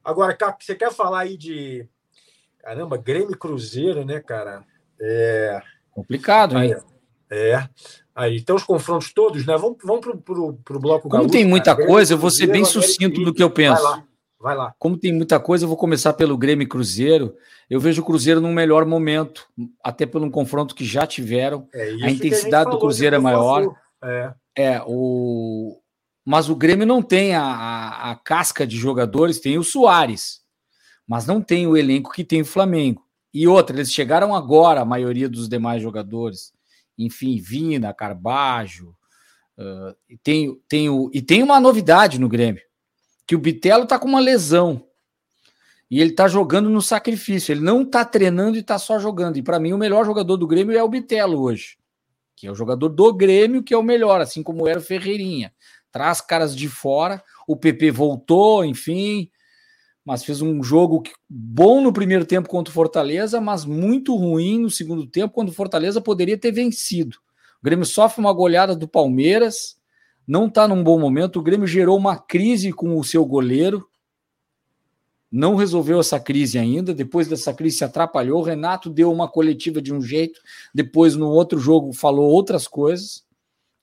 Agora, 0.03 0.37
você 0.59 0.75
quer 0.75 0.91
falar 0.91 1.21
aí 1.21 1.37
de 1.37 1.87
Caramba, 2.59 2.97
Grêmio 2.97 3.37
Cruzeiro, 3.37 4.03
né, 4.05 4.19
cara? 4.19 4.65
É. 4.99 5.61
Complicado, 5.91 6.59
hein? 6.59 6.75
É. 7.31 7.69
Aí, 8.15 8.39
então 8.39 8.57
os 8.57 8.65
confrontos 8.65 9.13
todos, 9.13 9.47
né? 9.47 9.57
Vamos, 9.57 9.79
vamos 9.83 10.01
pro, 10.01 10.19
pro, 10.19 10.53
pro 10.65 10.79
bloco 10.79 11.09
Como 11.09 11.31
tem 11.31 11.45
muita 11.45 11.75
cara. 11.75 11.87
coisa, 11.87 12.15
eu 12.15 12.19
vou 12.19 12.31
ser 12.31 12.47
bem 12.47 12.65
sucinto 12.65 13.21
no 13.21 13.33
que 13.33 13.43
eu 13.43 13.51
penso. 13.51 13.83
Vai 13.83 13.93
lá, 13.93 14.05
vai 14.41 14.57
lá. 14.57 14.75
Como 14.79 14.97
tem 14.97 15.13
muita 15.13 15.39
coisa, 15.39 15.65
eu 15.65 15.69
vou 15.69 15.77
começar 15.77 16.13
pelo 16.15 16.37
Grêmio 16.37 16.65
e 16.65 16.69
Cruzeiro. 16.69 17.35
Eu 17.71 17.79
vejo 17.79 18.03
o 18.03 18.05
Cruzeiro 18.05 18.41
num 18.41 18.53
melhor 18.53 18.85
momento, 18.85 19.47
até 19.85 20.07
pelo 20.07 20.31
confronto 20.31 20.75
que 20.75 20.85
já 20.85 21.07
tiveram. 21.07 21.69
É 21.73 21.91
a 22.03 22.11
intensidade 22.11 22.69
a 22.69 22.73
do 22.73 22.79
Cruzeiro 22.79 23.15
é 23.15 23.19
maior. 23.19 23.75
É. 24.03 24.35
é, 24.57 24.83
o... 24.87 25.79
Mas 26.25 26.49
o 26.49 26.57
Grêmio 26.57 26.87
não 26.87 27.03
tem 27.03 27.35
a, 27.35 27.43
a, 27.43 28.11
a 28.11 28.17
casca 28.17 28.67
de 28.67 28.77
jogadores, 28.77 29.41
tem 29.41 29.59
o 29.59 29.65
Soares 29.65 30.43
mas 31.09 31.27
não 31.27 31.41
tem 31.41 31.67
o 31.67 31.75
elenco 31.75 32.13
que 32.13 32.23
tem 32.23 32.43
o 32.43 32.45
Flamengo. 32.45 33.03
E 33.33 33.49
outra, 33.49 33.75
eles 33.75 33.91
chegaram 33.91 34.35
agora, 34.35 34.83
a 34.83 34.85
maioria 34.85 35.29
dos 35.29 35.49
demais 35.49 35.83
jogadores. 35.83 36.53
Enfim, 36.99 37.41
Vina, 37.41 37.95
Carbajo. 37.95 38.95
Uh, 39.57 39.95
e, 40.09 40.17
tem, 40.19 40.61
tem 40.69 40.89
o, 40.89 41.11
e 41.13 41.23
tem 41.23 41.43
uma 41.43 41.61
novidade 41.61 42.19
no 42.19 42.29
Grêmio: 42.29 42.63
que 43.27 43.37
o 43.37 43.39
Bitelo 43.39 43.87
tá 43.87 43.99
com 43.99 44.09
uma 44.09 44.21
lesão. 44.21 44.85
E 45.91 46.01
ele 46.01 46.13
tá 46.13 46.29
jogando 46.29 46.69
no 46.69 46.83
sacrifício. 46.83 47.53
Ele 47.53 47.63
não 47.63 47.83
tá 47.83 48.05
treinando 48.05 48.59
e 48.59 48.63
tá 48.63 48.79
só 48.79 48.99
jogando. 48.99 49.39
E 49.39 49.43
para 49.43 49.59
mim, 49.59 49.73
o 49.73 49.79
melhor 49.79 50.05
jogador 50.05 50.37
do 50.37 50.47
Grêmio 50.47 50.77
é 50.77 50.83
o 50.83 50.89
Bitelo 50.89 51.41
hoje. 51.41 51.79
Que 52.37 52.47
é 52.47 52.51
o 52.51 52.55
jogador 52.55 52.91
do 52.91 53.15
Grêmio 53.15 53.63
que 53.63 53.73
é 53.73 53.77
o 53.77 53.83
melhor, 53.83 54.21
assim 54.21 54.43
como 54.43 54.69
era 54.69 54.79
o 54.79 54.83
Ferreirinha. 54.83 55.51
Traz 55.91 56.21
caras 56.21 56.55
de 56.55 56.69
fora. 56.69 57.23
O 57.47 57.57
PP 57.57 57.91
voltou, 57.91 58.65
enfim 58.65 59.31
mas 60.09 60.25
fez 60.25 60.41
um 60.41 60.63
jogo 60.63 61.03
bom 61.29 61.83
no 61.83 61.93
primeiro 61.93 62.25
tempo 62.25 62.49
contra 62.49 62.71
o 62.71 62.75
Fortaleza, 62.75 63.43
mas 63.43 63.67
muito 63.67 64.17
ruim 64.17 64.59
no 64.59 64.71
segundo 64.71 65.07
tempo, 65.07 65.35
quando 65.35 65.51
o 65.51 65.53
Fortaleza 65.53 66.01
poderia 66.01 66.39
ter 66.39 66.51
vencido. 66.51 67.19
O 67.61 67.65
Grêmio 67.65 67.85
sofre 67.85 68.19
uma 68.19 68.33
goleada 68.33 68.75
do 68.75 68.89
Palmeiras, 68.89 69.77
não 70.27 70.47
está 70.47 70.67
num 70.67 70.83
bom 70.83 70.99
momento. 70.99 71.39
O 71.39 71.43
Grêmio 71.43 71.67
gerou 71.67 71.95
uma 71.95 72.17
crise 72.17 72.73
com 72.73 72.99
o 72.99 73.05
seu 73.05 73.23
goleiro, 73.27 73.87
não 75.31 75.57
resolveu 75.57 76.01
essa 76.01 76.19
crise 76.19 76.59
ainda. 76.59 76.95
Depois 76.95 77.29
dessa 77.29 77.53
crise 77.53 77.77
se 77.77 77.85
atrapalhou. 77.85 78.41
O 78.41 78.45
Renato 78.45 78.89
deu 78.89 79.13
uma 79.13 79.29
coletiva 79.29 79.83
de 79.83 79.93
um 79.93 80.01
jeito, 80.01 80.41
depois 80.75 81.17
no 81.17 81.29
outro 81.29 81.59
jogo 81.59 81.93
falou 81.93 82.31
outras 82.31 82.67
coisas 82.67 83.28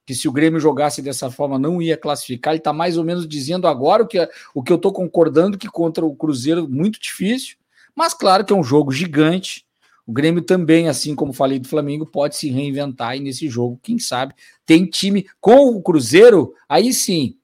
que 0.06 0.14
se 0.14 0.28
o 0.28 0.32
Grêmio 0.32 0.60
jogasse 0.60 1.02
dessa 1.02 1.32
forma 1.32 1.58
não 1.58 1.82
ia 1.82 1.98
classificar. 1.98 2.54
Ele 2.54 2.60
está 2.60 2.72
mais 2.72 2.98
ou 2.98 3.04
menos 3.04 3.28
dizendo 3.28 3.68
agora 3.68 4.04
o 4.04 4.08
que, 4.08 4.30
o 4.54 4.62
que 4.62 4.72
eu 4.72 4.76
estou 4.76 4.94
concordando 4.94 5.58
que 5.58 5.68
contra 5.68 6.06
o 6.06 6.16
Cruzeiro 6.16 6.70
muito 6.70 7.00
difícil, 7.00 7.58
mas 7.96 8.14
claro 8.14 8.46
que 8.46 8.54
é 8.54 8.56
um 8.56 8.64
jogo 8.64 8.92
gigante. 8.92 9.66
O 10.06 10.14
Grêmio 10.14 10.44
também, 10.44 10.88
assim 10.88 11.16
como 11.16 11.34
falei 11.34 11.58
do 11.58 11.68
Flamengo, 11.68 12.06
pode 12.06 12.36
se 12.36 12.50
reinventar 12.50 13.18
e 13.18 13.20
nesse 13.20 13.50
jogo, 13.50 13.80
quem 13.82 13.98
sabe, 13.98 14.36
tem 14.64 14.86
time 14.86 15.26
com 15.42 15.70
o 15.70 15.82
Cruzeiro, 15.82 16.54
aí 16.70 16.94
sim, 16.94 17.36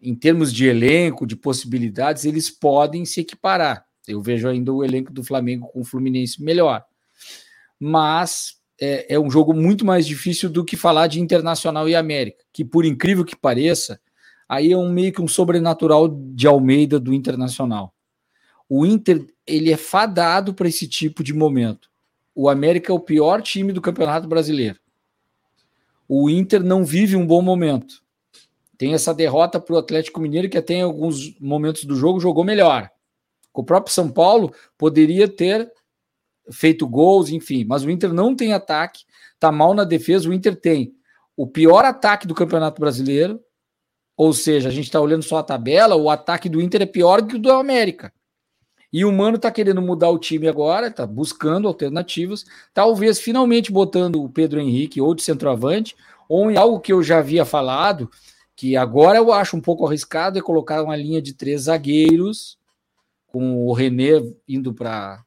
em 0.00 0.14
termos 0.14 0.52
de 0.52 0.66
elenco, 0.66 1.24
de 1.24 1.36
possibilidades, 1.36 2.24
eles 2.24 2.50
podem 2.50 3.04
se 3.04 3.20
equiparar. 3.20 3.86
Eu 4.08 4.20
vejo 4.20 4.48
ainda 4.48 4.72
o 4.72 4.82
elenco 4.82 5.12
do 5.12 5.22
Flamengo 5.22 5.68
com 5.68 5.80
o 5.80 5.84
Fluminense 5.84 6.42
melhor. 6.42 6.84
Mas 7.78 8.57
é, 8.80 9.14
é 9.14 9.18
um 9.18 9.30
jogo 9.30 9.52
muito 9.52 9.84
mais 9.84 10.06
difícil 10.06 10.48
do 10.48 10.64
que 10.64 10.76
falar 10.76 11.06
de 11.06 11.20
Internacional 11.20 11.88
e 11.88 11.96
América, 11.96 12.44
que 12.52 12.64
por 12.64 12.84
incrível 12.84 13.24
que 13.24 13.36
pareça, 13.36 14.00
aí 14.48 14.72
é 14.72 14.76
um 14.76 14.90
meio 14.90 15.12
que 15.12 15.20
um 15.20 15.28
sobrenatural 15.28 16.08
de 16.08 16.46
Almeida 16.46 16.98
do 16.98 17.12
Internacional. 17.12 17.92
O 18.68 18.86
Inter, 18.86 19.26
ele 19.46 19.72
é 19.72 19.76
fadado 19.76 20.54
para 20.54 20.68
esse 20.68 20.86
tipo 20.86 21.24
de 21.24 21.32
momento. 21.32 21.88
O 22.34 22.48
América 22.48 22.92
é 22.92 22.94
o 22.94 23.00
pior 23.00 23.42
time 23.42 23.72
do 23.72 23.80
Campeonato 23.80 24.28
Brasileiro. 24.28 24.78
O 26.06 26.30
Inter 26.30 26.62
não 26.62 26.84
vive 26.84 27.16
um 27.16 27.26
bom 27.26 27.42
momento. 27.42 28.02
Tem 28.78 28.94
essa 28.94 29.12
derrota 29.12 29.58
para 29.58 29.74
o 29.74 29.78
Atlético 29.78 30.20
Mineiro, 30.20 30.48
que 30.48 30.56
até 30.56 30.74
em 30.74 30.82
alguns 30.82 31.38
momentos 31.40 31.84
do 31.84 31.96
jogo 31.96 32.20
jogou 32.20 32.44
melhor. 32.44 32.88
O 33.52 33.64
próprio 33.64 33.92
São 33.92 34.08
Paulo 34.08 34.54
poderia 34.78 35.26
ter 35.26 35.70
feito 36.50 36.86
gols, 36.86 37.30
enfim. 37.30 37.64
Mas 37.64 37.84
o 37.84 37.90
Inter 37.90 38.12
não 38.12 38.34
tem 38.34 38.52
ataque, 38.52 39.04
tá 39.38 39.50
mal 39.52 39.74
na 39.74 39.84
defesa. 39.84 40.28
O 40.28 40.32
Inter 40.32 40.56
tem 40.56 40.94
o 41.36 41.46
pior 41.46 41.84
ataque 41.84 42.26
do 42.26 42.34
Campeonato 42.34 42.80
Brasileiro, 42.80 43.40
ou 44.16 44.32
seja, 44.32 44.68
a 44.68 44.72
gente 44.72 44.86
está 44.86 45.00
olhando 45.00 45.22
só 45.22 45.38
a 45.38 45.42
tabela, 45.42 45.94
o 45.94 46.10
ataque 46.10 46.48
do 46.48 46.60
Inter 46.60 46.82
é 46.82 46.86
pior 46.86 47.24
que 47.24 47.36
o 47.36 47.38
do 47.38 47.52
América. 47.52 48.12
E 48.92 49.04
o 49.04 49.12
Mano 49.12 49.38
tá 49.38 49.50
querendo 49.50 49.80
mudar 49.80 50.10
o 50.10 50.18
time 50.18 50.48
agora, 50.48 50.90
tá 50.90 51.06
buscando 51.06 51.68
alternativas, 51.68 52.44
talvez 52.72 53.20
finalmente 53.20 53.70
botando 53.70 54.22
o 54.22 54.28
Pedro 54.28 54.60
Henrique 54.60 55.00
ou 55.00 55.14
de 55.14 55.22
centroavante, 55.22 55.94
ou 56.28 56.50
em 56.50 56.56
algo 56.56 56.80
que 56.80 56.92
eu 56.92 57.02
já 57.02 57.18
havia 57.18 57.44
falado, 57.44 58.10
que 58.56 58.76
agora 58.76 59.18
eu 59.18 59.32
acho 59.32 59.56
um 59.56 59.60
pouco 59.60 59.86
arriscado 59.86 60.38
é 60.38 60.42
colocar 60.42 60.82
uma 60.82 60.96
linha 60.96 61.22
de 61.22 61.34
três 61.34 61.62
zagueiros, 61.62 62.58
com 63.28 63.66
o 63.66 63.72
René 63.72 64.22
indo 64.48 64.74
para 64.74 65.22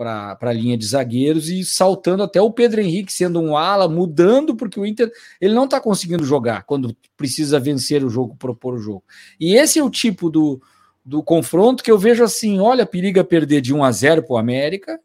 para 0.00 0.38
a 0.40 0.52
linha 0.54 0.78
de 0.78 0.86
zagueiros 0.86 1.50
e 1.50 1.62
saltando 1.62 2.22
até 2.22 2.40
o 2.40 2.50
Pedro 2.50 2.80
Henrique 2.80 3.12
sendo 3.12 3.38
um 3.38 3.54
ala, 3.54 3.86
mudando, 3.86 4.56
porque 4.56 4.80
o 4.80 4.86
Inter 4.86 5.12
ele 5.38 5.52
não 5.52 5.66
está 5.66 5.78
conseguindo 5.78 6.24
jogar 6.24 6.62
quando 6.62 6.96
precisa 7.18 7.60
vencer 7.60 8.02
o 8.02 8.08
jogo, 8.08 8.34
propor 8.34 8.72
o 8.72 8.78
jogo. 8.78 9.04
E 9.38 9.54
esse 9.54 9.78
é 9.78 9.84
o 9.84 9.90
tipo 9.90 10.30
do, 10.30 10.58
do 11.04 11.22
confronto 11.22 11.84
que 11.84 11.90
eu 11.90 11.98
vejo 11.98 12.24
assim: 12.24 12.58
olha, 12.60 12.86
periga 12.86 13.22
perder 13.22 13.60
de 13.60 13.74
1 13.74 13.84
a 13.84 13.92
0 13.92 14.22
para 14.22 14.32
o 14.32 14.38
América, 14.38 14.98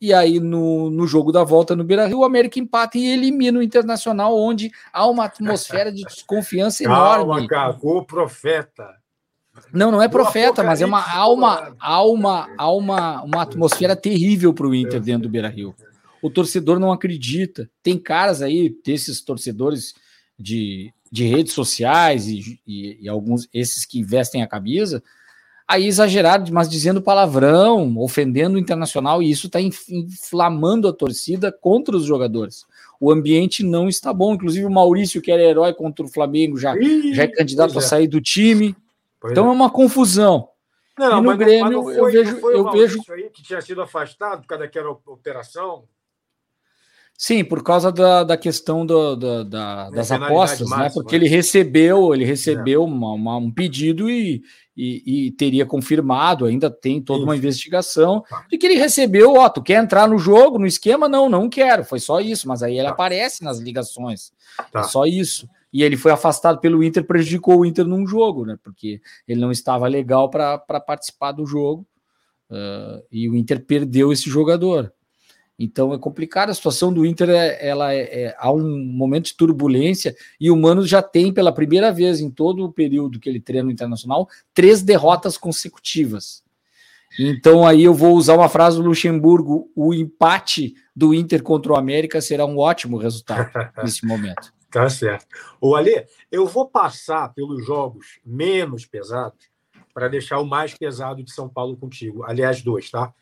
e 0.00 0.14
aí 0.14 0.40
no, 0.40 0.88
no 0.88 1.06
jogo 1.06 1.30
da 1.30 1.44
volta 1.44 1.76
no 1.76 1.84
Beira 1.84 2.06
Rio, 2.06 2.20
o 2.20 2.24
América 2.24 2.58
empata 2.58 2.96
e 2.96 3.12
elimina 3.12 3.58
o 3.58 3.62
Internacional, 3.62 4.34
onde 4.34 4.72
há 4.90 5.06
uma 5.06 5.26
atmosfera 5.26 5.92
de 5.92 6.04
desconfiança 6.04 6.82
enorme. 6.84 7.46
Calma, 7.46 7.78
o 7.82 8.02
profeta. 8.02 9.01
Não, 9.72 9.90
não 9.90 10.02
é 10.02 10.08
profeta, 10.08 10.62
mas 10.62 10.80
é 10.80 10.86
uma 10.86 11.14
alma, 11.14 11.74
alma, 11.78 12.48
alma, 12.56 13.22
uma 13.22 13.42
atmosfera 13.42 13.94
terrível 13.94 14.52
para 14.52 14.66
o 14.66 14.74
Inter 14.74 15.00
dentro 15.00 15.22
do 15.22 15.28
Beira 15.28 15.48
Rio. 15.48 15.74
O 16.22 16.30
torcedor 16.30 16.78
não 16.78 16.92
acredita. 16.92 17.68
Tem 17.82 17.98
caras 17.98 18.42
aí, 18.42 18.74
desses 18.84 19.20
torcedores 19.20 19.94
de, 20.38 20.92
de 21.10 21.24
redes 21.24 21.52
sociais 21.52 22.28
e, 22.28 22.60
e, 22.66 22.98
e 23.02 23.08
alguns 23.08 23.48
esses 23.52 23.84
que 23.84 24.02
vestem 24.02 24.42
a 24.42 24.46
camisa, 24.46 25.02
aí 25.66 25.86
exagerado, 25.86 26.52
mas 26.52 26.68
dizendo 26.68 27.02
palavrão, 27.02 27.98
ofendendo 27.98 28.56
o 28.56 28.58
internacional, 28.58 29.22
e 29.22 29.30
isso 29.30 29.46
está 29.46 29.58
inflamando 29.60 30.88
a 30.88 30.92
torcida 30.92 31.50
contra 31.50 31.96
os 31.96 32.04
jogadores. 32.04 32.64
O 33.00 33.10
ambiente 33.10 33.64
não 33.64 33.88
está 33.88 34.12
bom. 34.12 34.34
Inclusive, 34.34 34.64
o 34.64 34.70
Maurício, 34.70 35.20
que 35.20 35.32
era 35.32 35.42
herói 35.42 35.74
contra 35.74 36.04
o 36.04 36.08
Flamengo, 36.08 36.56
já, 36.56 36.76
Ih, 36.76 37.12
já 37.12 37.24
é 37.24 37.26
candidato 37.26 37.76
a 37.76 37.82
é. 37.82 37.84
sair 37.84 38.06
do 38.06 38.20
time. 38.20 38.76
Pois 39.22 39.30
então 39.30 39.46
é. 39.46 39.48
é 39.48 39.52
uma 39.52 39.70
confusão. 39.70 40.48
Não, 40.98 41.18
e 41.18 41.20
no 41.22 41.22
mas 41.22 41.38
Grêmio, 41.38 41.82
foi, 41.84 41.98
eu 41.98 42.04
vejo. 42.06 42.48
eu 42.48 42.72
vejo... 42.72 43.02
Aí 43.10 43.30
que 43.30 43.42
tinha 43.42 43.60
sido 43.62 43.80
afastado 43.80 44.42
por 44.42 44.48
causa 44.48 44.64
daquela 44.64 44.90
operação. 44.90 45.84
Sim, 47.16 47.44
por 47.44 47.62
causa 47.62 47.92
da, 47.92 48.24
da 48.24 48.36
questão 48.36 48.84
do, 48.84 49.14
do 49.14 49.44
da, 49.44 49.90
das 49.90 50.10
apostas, 50.10 50.68
máxima, 50.68 50.76
né? 50.76 50.90
Porque 50.92 51.14
ele 51.14 51.28
recebeu, 51.28 52.12
ele 52.12 52.24
recebeu 52.24 52.82
é. 52.82 52.84
uma, 52.84 53.12
uma, 53.12 53.36
um 53.36 53.50
pedido 53.50 54.10
e, 54.10 54.42
e, 54.76 55.26
e, 55.26 55.30
teria 55.30 55.64
confirmado, 55.64 56.46
ainda 56.46 56.68
tem 56.68 57.00
toda 57.00 57.20
isso. 57.20 57.26
uma 57.26 57.36
investigação 57.36 58.24
tá. 58.28 58.44
de 58.50 58.58
que 58.58 58.66
ele 58.66 58.74
recebeu, 58.74 59.34
ó, 59.34 59.48
tu 59.48 59.62
quer 59.62 59.80
entrar 59.80 60.08
no 60.08 60.18
jogo, 60.18 60.58
no 60.58 60.66
esquema? 60.66 61.08
Não, 61.08 61.28
não 61.28 61.48
quero, 61.48 61.84
foi 61.84 62.00
só 62.00 62.20
isso, 62.20 62.48
mas 62.48 62.60
aí 62.60 62.76
ele 62.76 62.88
tá. 62.88 62.90
aparece 62.90 63.44
nas 63.44 63.60
ligações. 63.60 64.32
Tá. 64.72 64.80
É 64.80 64.82
só 64.82 65.06
isso 65.06 65.48
e 65.72 65.82
ele 65.82 65.96
foi 65.96 66.12
afastado 66.12 66.60
pelo 66.60 66.84
Inter, 66.84 67.04
prejudicou 67.04 67.60
o 67.60 67.64
Inter 67.64 67.86
num 67.86 68.06
jogo, 68.06 68.44
né? 68.44 68.58
Porque 68.62 69.00
ele 69.26 69.40
não 69.40 69.50
estava 69.50 69.88
legal 69.88 70.28
para 70.28 70.58
participar 70.58 71.32
do 71.32 71.46
jogo 71.46 71.86
uh, 72.50 73.02
e 73.10 73.28
o 73.28 73.34
Inter 73.34 73.64
perdeu 73.64 74.12
esse 74.12 74.28
jogador. 74.28 74.92
Então 75.58 75.94
é 75.94 75.98
complicado 75.98 76.50
a 76.50 76.54
situação 76.54 76.92
do 76.92 77.06
Inter, 77.06 77.30
é, 77.30 77.66
ela 77.66 77.94
é, 77.94 78.24
é, 78.24 78.36
há 78.38 78.50
um 78.50 78.84
momento 78.84 79.26
de 79.26 79.36
turbulência 79.36 80.14
e 80.40 80.50
o 80.50 80.56
Mano 80.56 80.84
já 80.84 81.00
tem 81.00 81.32
pela 81.32 81.52
primeira 81.52 81.92
vez 81.92 82.20
em 82.20 82.30
todo 82.30 82.64
o 82.64 82.72
período 82.72 83.20
que 83.20 83.28
ele 83.28 83.40
treina 83.40 83.66
no 83.66 83.70
Internacional 83.70 84.28
três 84.52 84.82
derrotas 84.82 85.38
consecutivas. 85.38 86.42
Então 87.18 87.66
aí 87.66 87.84
eu 87.84 87.94
vou 87.94 88.16
usar 88.16 88.34
uma 88.34 88.48
frase 88.48 88.78
do 88.78 88.82
Luxemburgo: 88.82 89.70
o 89.76 89.92
empate 89.92 90.74
do 90.96 91.14
Inter 91.14 91.42
contra 91.42 91.72
o 91.72 91.76
América 91.76 92.20
será 92.20 92.44
um 92.46 92.58
ótimo 92.58 92.96
resultado 92.96 93.50
nesse 93.82 94.06
momento. 94.06 94.52
Tá 94.72 94.88
certo. 94.88 95.26
O 95.60 95.76
Ale, 95.76 96.06
eu 96.30 96.46
vou 96.46 96.66
passar 96.66 97.28
pelos 97.34 97.64
jogos 97.66 98.18
menos 98.24 98.86
pesados 98.86 99.52
para 99.92 100.08
deixar 100.08 100.38
o 100.38 100.46
mais 100.46 100.74
pesado 100.74 101.22
de 101.22 101.30
São 101.30 101.46
Paulo 101.46 101.76
contigo. 101.76 102.24
Aliás, 102.24 102.62
dois, 102.62 102.90
tá? 102.90 103.12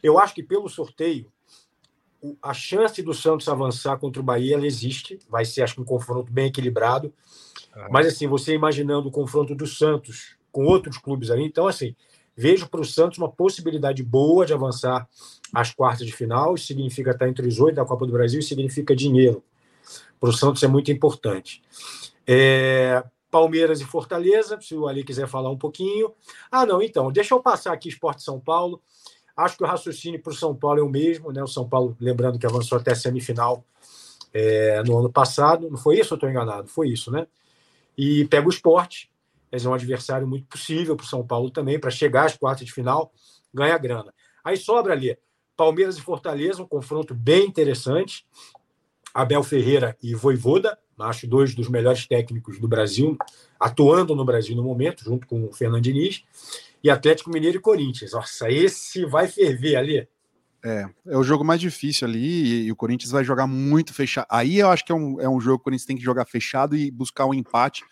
Eu 0.00 0.20
acho 0.20 0.32
que 0.32 0.42
pelo 0.42 0.68
sorteio, 0.68 1.26
a 2.40 2.54
chance 2.54 3.02
do 3.02 3.12
Santos 3.12 3.48
avançar 3.48 3.98
contra 3.98 4.22
o 4.22 4.24
Bahia 4.24 4.54
ela 4.54 4.68
existe. 4.68 5.18
Vai 5.28 5.44
ser, 5.44 5.62
acho 5.62 5.74
que, 5.74 5.80
um 5.80 5.84
confronto 5.84 6.32
bem 6.32 6.46
equilibrado. 6.46 7.12
Ah. 7.74 7.88
Mas, 7.90 8.06
assim, 8.06 8.28
você 8.28 8.54
imaginando 8.54 9.08
o 9.08 9.12
confronto 9.12 9.56
do 9.56 9.66
Santos 9.66 10.36
com 10.52 10.64
outros 10.64 10.96
clubes 10.96 11.28
ali, 11.28 11.42
então, 11.42 11.66
assim, 11.66 11.96
vejo 12.36 12.68
para 12.68 12.80
o 12.80 12.84
Santos 12.84 13.18
uma 13.18 13.28
possibilidade 13.28 14.04
boa 14.04 14.46
de 14.46 14.54
avançar 14.54 15.08
às 15.52 15.74
quartas 15.74 16.06
de 16.06 16.12
final. 16.12 16.54
Isso 16.54 16.68
significa 16.68 17.10
estar 17.10 17.28
entre 17.28 17.48
os 17.48 17.58
oito 17.58 17.74
da 17.74 17.84
Copa 17.84 18.06
do 18.06 18.12
Brasil 18.12 18.38
e 18.38 18.44
significa 18.44 18.94
dinheiro 18.94 19.42
para 20.20 20.30
o 20.30 20.32
Santos 20.32 20.62
é 20.62 20.68
muito 20.68 20.90
importante. 20.90 21.62
É, 22.26 23.02
Palmeiras 23.30 23.80
e 23.80 23.84
Fortaleza, 23.84 24.58
se 24.60 24.74
o 24.74 24.86
Ali 24.86 25.04
quiser 25.04 25.28
falar 25.28 25.50
um 25.50 25.58
pouquinho. 25.58 26.12
Ah, 26.50 26.66
não, 26.66 26.82
então, 26.82 27.10
deixa 27.12 27.34
eu 27.34 27.40
passar 27.40 27.72
aqui 27.72 27.88
Esporte 27.88 28.22
São 28.22 28.40
Paulo. 28.40 28.82
Acho 29.36 29.56
que 29.56 29.64
o 29.64 29.66
raciocínio 29.66 30.20
para 30.20 30.32
o 30.32 30.36
São 30.36 30.54
Paulo 30.54 30.80
é 30.80 30.82
o 30.82 30.88
mesmo, 30.88 31.30
né? 31.30 31.42
O 31.42 31.46
São 31.46 31.68
Paulo, 31.68 31.96
lembrando 32.00 32.38
que 32.38 32.46
avançou 32.46 32.78
até 32.78 32.92
a 32.92 32.94
semifinal 32.94 33.64
é, 34.32 34.82
no 34.82 34.98
ano 34.98 35.12
passado. 35.12 35.70
Não 35.70 35.78
foi 35.78 36.00
isso 36.00 36.14
ou 36.14 36.16
estou 36.16 36.28
enganado? 36.28 36.68
Foi 36.68 36.88
isso, 36.88 37.10
né? 37.10 37.26
E 37.96 38.24
pega 38.26 38.46
o 38.46 38.50
esporte, 38.50 39.10
é 39.50 39.68
um 39.68 39.74
adversário 39.74 40.26
muito 40.26 40.46
possível 40.46 40.96
para 40.96 41.04
o 41.04 41.08
São 41.08 41.26
Paulo 41.26 41.50
também, 41.50 41.78
para 41.78 41.90
chegar 41.90 42.26
às 42.26 42.36
quartas 42.36 42.66
de 42.66 42.72
final, 42.72 43.12
ganha 43.52 43.76
grana. 43.78 44.12
Aí 44.44 44.56
sobra 44.56 44.92
ali 44.92 45.16
Palmeiras 45.56 45.98
e 45.98 46.02
Fortaleza, 46.02 46.62
um 46.62 46.66
confronto 46.66 47.14
bem 47.14 47.46
interessante. 47.46 48.24
Abel 49.18 49.42
Ferreira 49.42 49.96
e 50.00 50.14
Voivoda, 50.14 50.78
acho 50.96 51.26
dois 51.26 51.52
dos 51.52 51.68
melhores 51.68 52.06
técnicos 52.06 52.60
do 52.60 52.68
Brasil, 52.68 53.18
atuando 53.58 54.14
no 54.14 54.24
Brasil 54.24 54.54
no 54.54 54.62
momento, 54.62 55.02
junto 55.02 55.26
com 55.26 55.44
o 55.44 55.52
Fernando 55.52 55.82
Diniz, 55.82 56.22
e 56.84 56.88
Atlético 56.88 57.28
Mineiro 57.28 57.58
e 57.58 57.60
Corinthians. 57.60 58.12
Nossa, 58.12 58.48
esse 58.48 59.04
vai 59.04 59.26
ferver 59.26 59.74
ali. 59.74 60.08
É, 60.64 60.86
é 61.08 61.16
o 61.16 61.24
jogo 61.24 61.44
mais 61.44 61.60
difícil 61.60 62.06
ali 62.06 62.66
e, 62.66 62.70
o 62.70 62.76
Corinthians 62.76 63.10
vai 63.10 63.24
jogar 63.24 63.48
muito 63.48 63.92
fechado. 63.92 64.28
Aí 64.30 64.60
eu 64.60 64.70
acho 64.70 64.84
que 64.84 64.92
é 64.92 64.94
um, 64.94 65.20
é 65.20 65.28
um 65.28 65.40
jogo 65.40 65.58
que 65.58 65.62
o 65.62 65.64
Corinthians 65.64 65.86
tem 65.86 65.96
que 65.96 66.04
jogar 66.04 66.24
fechado 66.24 66.76
e 66.76 66.88
buscar 66.88 67.26
um 67.26 67.34
empate 67.34 67.82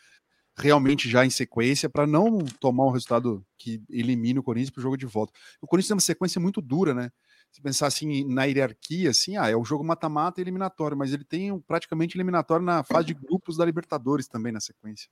realmente 0.57 1.11
já 1.11 1.27
em 1.27 1.31
sequência 1.31 1.89
para 1.91 2.07
não 2.07 2.39
tomar 2.61 2.87
um 2.87 2.91
resultado 2.91 3.45
que 3.59 3.83
elimine 3.91 4.39
o 4.39 4.43
Corinthians 4.45 4.71
para 4.71 4.79
o 4.79 4.83
jogo 4.83 4.97
de 4.97 5.07
volta. 5.07 5.33
O 5.61 5.67
Corinthians 5.67 5.89
tem 5.89 5.95
uma 5.97 6.01
sequência 6.01 6.41
muito 6.41 6.63
dura, 6.63 6.95
né? 6.95 7.11
Se 7.57 7.63
pensar 7.63 7.87
assim 7.87 8.23
na 8.27 8.45
hierarquia, 8.45 9.09
assim, 9.09 9.39
ah, 9.39 9.49
é 9.49 9.57
o 9.57 9.65
jogo 9.65 9.83
mata-mata 9.83 10.41
e 10.41 10.45
eliminatório, 10.45 10.95
mas 10.95 11.15
ele 11.15 11.25
tem 11.25 11.59
praticamente 11.61 12.15
eliminatório 12.15 12.65
na 12.65 12.85
fase 12.85 13.07
de 13.07 13.15
grupos 13.15 13.57
da 13.57 13.65
Libertadores 13.65 14.29
também 14.29 14.53
na 14.53 14.61
sequência. 14.61 15.09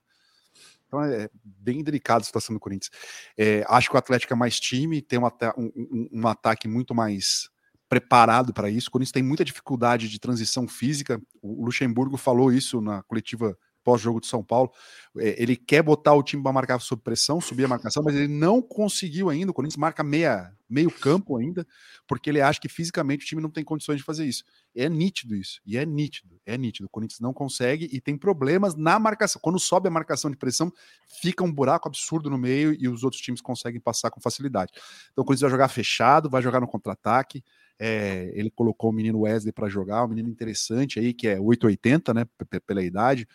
Então 0.85 1.01
é 1.01 1.27
bem 1.43 1.83
delicada 1.83 2.21
a 2.21 2.23
situação 2.23 2.53
do 2.53 2.59
Corinthians. 2.59 2.91
É, 3.35 3.65
acho 3.67 3.89
que 3.89 3.95
o 3.95 3.97
Atlético 3.97 4.31
é 4.31 4.35
mais 4.35 4.59
time, 4.59 5.01
tem 5.01 5.17
um, 5.17 5.25
um, 5.57 6.09
um 6.11 6.27
ataque 6.27 6.67
muito 6.67 6.93
mais 6.93 7.49
preparado 7.89 8.53
para 8.53 8.69
isso. 8.69 8.89
O 8.89 8.91
Corinthians 8.91 9.11
tem 9.11 9.23
muita 9.23 9.43
dificuldade 9.43 10.07
de 10.07 10.19
transição 10.19 10.67
física. 10.67 11.19
O 11.41 11.65
Luxemburgo 11.65 12.15
falou 12.15 12.53
isso 12.53 12.79
na 12.79 13.01
coletiva 13.01 13.57
pós-jogo 13.85 14.19
de 14.19 14.25
São 14.25 14.43
Paulo. 14.43 14.71
É, 15.17 15.41
ele 15.41 15.55
quer 15.55 15.83
botar 15.83 16.13
o 16.15 16.23
time 16.23 16.41
para 16.41 16.51
marcar 16.51 16.79
sob 16.79 17.01
pressão, 17.03 17.39
subir 17.39 17.65
a 17.65 17.67
marcação, 17.67 18.03
mas 18.03 18.15
ele 18.15 18.27
não 18.27 18.61
conseguiu 18.61 19.29
ainda. 19.29 19.51
O 19.51 19.53
Corinthians 19.53 19.77
marca 19.77 20.03
meia, 20.03 20.51
meio 20.67 20.89
campo 20.89 21.37
ainda, 21.37 21.65
porque 22.07 22.31
ele 22.31 22.41
acha 22.41 22.59
que 22.59 22.67
fisicamente 22.67 23.23
o 23.23 23.27
time 23.27 23.41
não 23.41 23.49
tem 23.49 23.63
condições 23.63 23.97
de 23.97 24.03
fazer 24.03 24.25
isso. 24.25 24.43
É 24.75 24.89
nítido 24.89 25.35
isso, 25.35 25.61
e 25.65 25.77
é 25.77 25.85
nítido, 25.85 26.41
é 26.45 26.57
nítido. 26.57 26.87
O 26.87 26.89
Corinthians 26.89 27.19
não 27.19 27.31
consegue 27.31 27.87
e 27.93 28.01
tem 28.01 28.17
problemas 28.17 28.75
na 28.75 28.97
marcação. 28.97 29.39
Quando 29.41 29.59
sobe 29.59 29.87
a 29.87 29.91
marcação 29.91 30.31
de 30.31 30.35
pressão, 30.35 30.73
fica 31.21 31.43
um 31.43 31.53
buraco 31.53 31.87
absurdo 31.87 32.29
no 32.29 32.37
meio 32.37 32.75
e 32.77 32.89
os 32.89 33.03
outros 33.03 33.21
times 33.21 33.39
conseguem 33.39 33.79
passar 33.79 34.09
com 34.09 34.19
facilidade. 34.19 34.71
Então 35.11 35.21
o 35.21 35.25
Corinthians 35.25 35.41
vai 35.41 35.51
jogar 35.51 35.67
fechado, 35.67 36.29
vai 36.29 36.41
jogar 36.41 36.59
no 36.59 36.67
contra-ataque. 36.67 37.43
É, 37.77 38.31
ele 38.33 38.49
colocou 38.49 38.89
o 38.89 38.93
menino 38.93 39.21
Wesley 39.21 39.51
para 39.51 39.67
jogar, 39.67 40.05
um 40.05 40.07
menino 40.07 40.29
interessante 40.29 40.97
aí, 40.97 41.13
que 41.13 41.27
é 41.27 41.39
880, 41.39 42.13
né, 42.13 42.25
pela 42.65 42.81
idade 42.81 43.27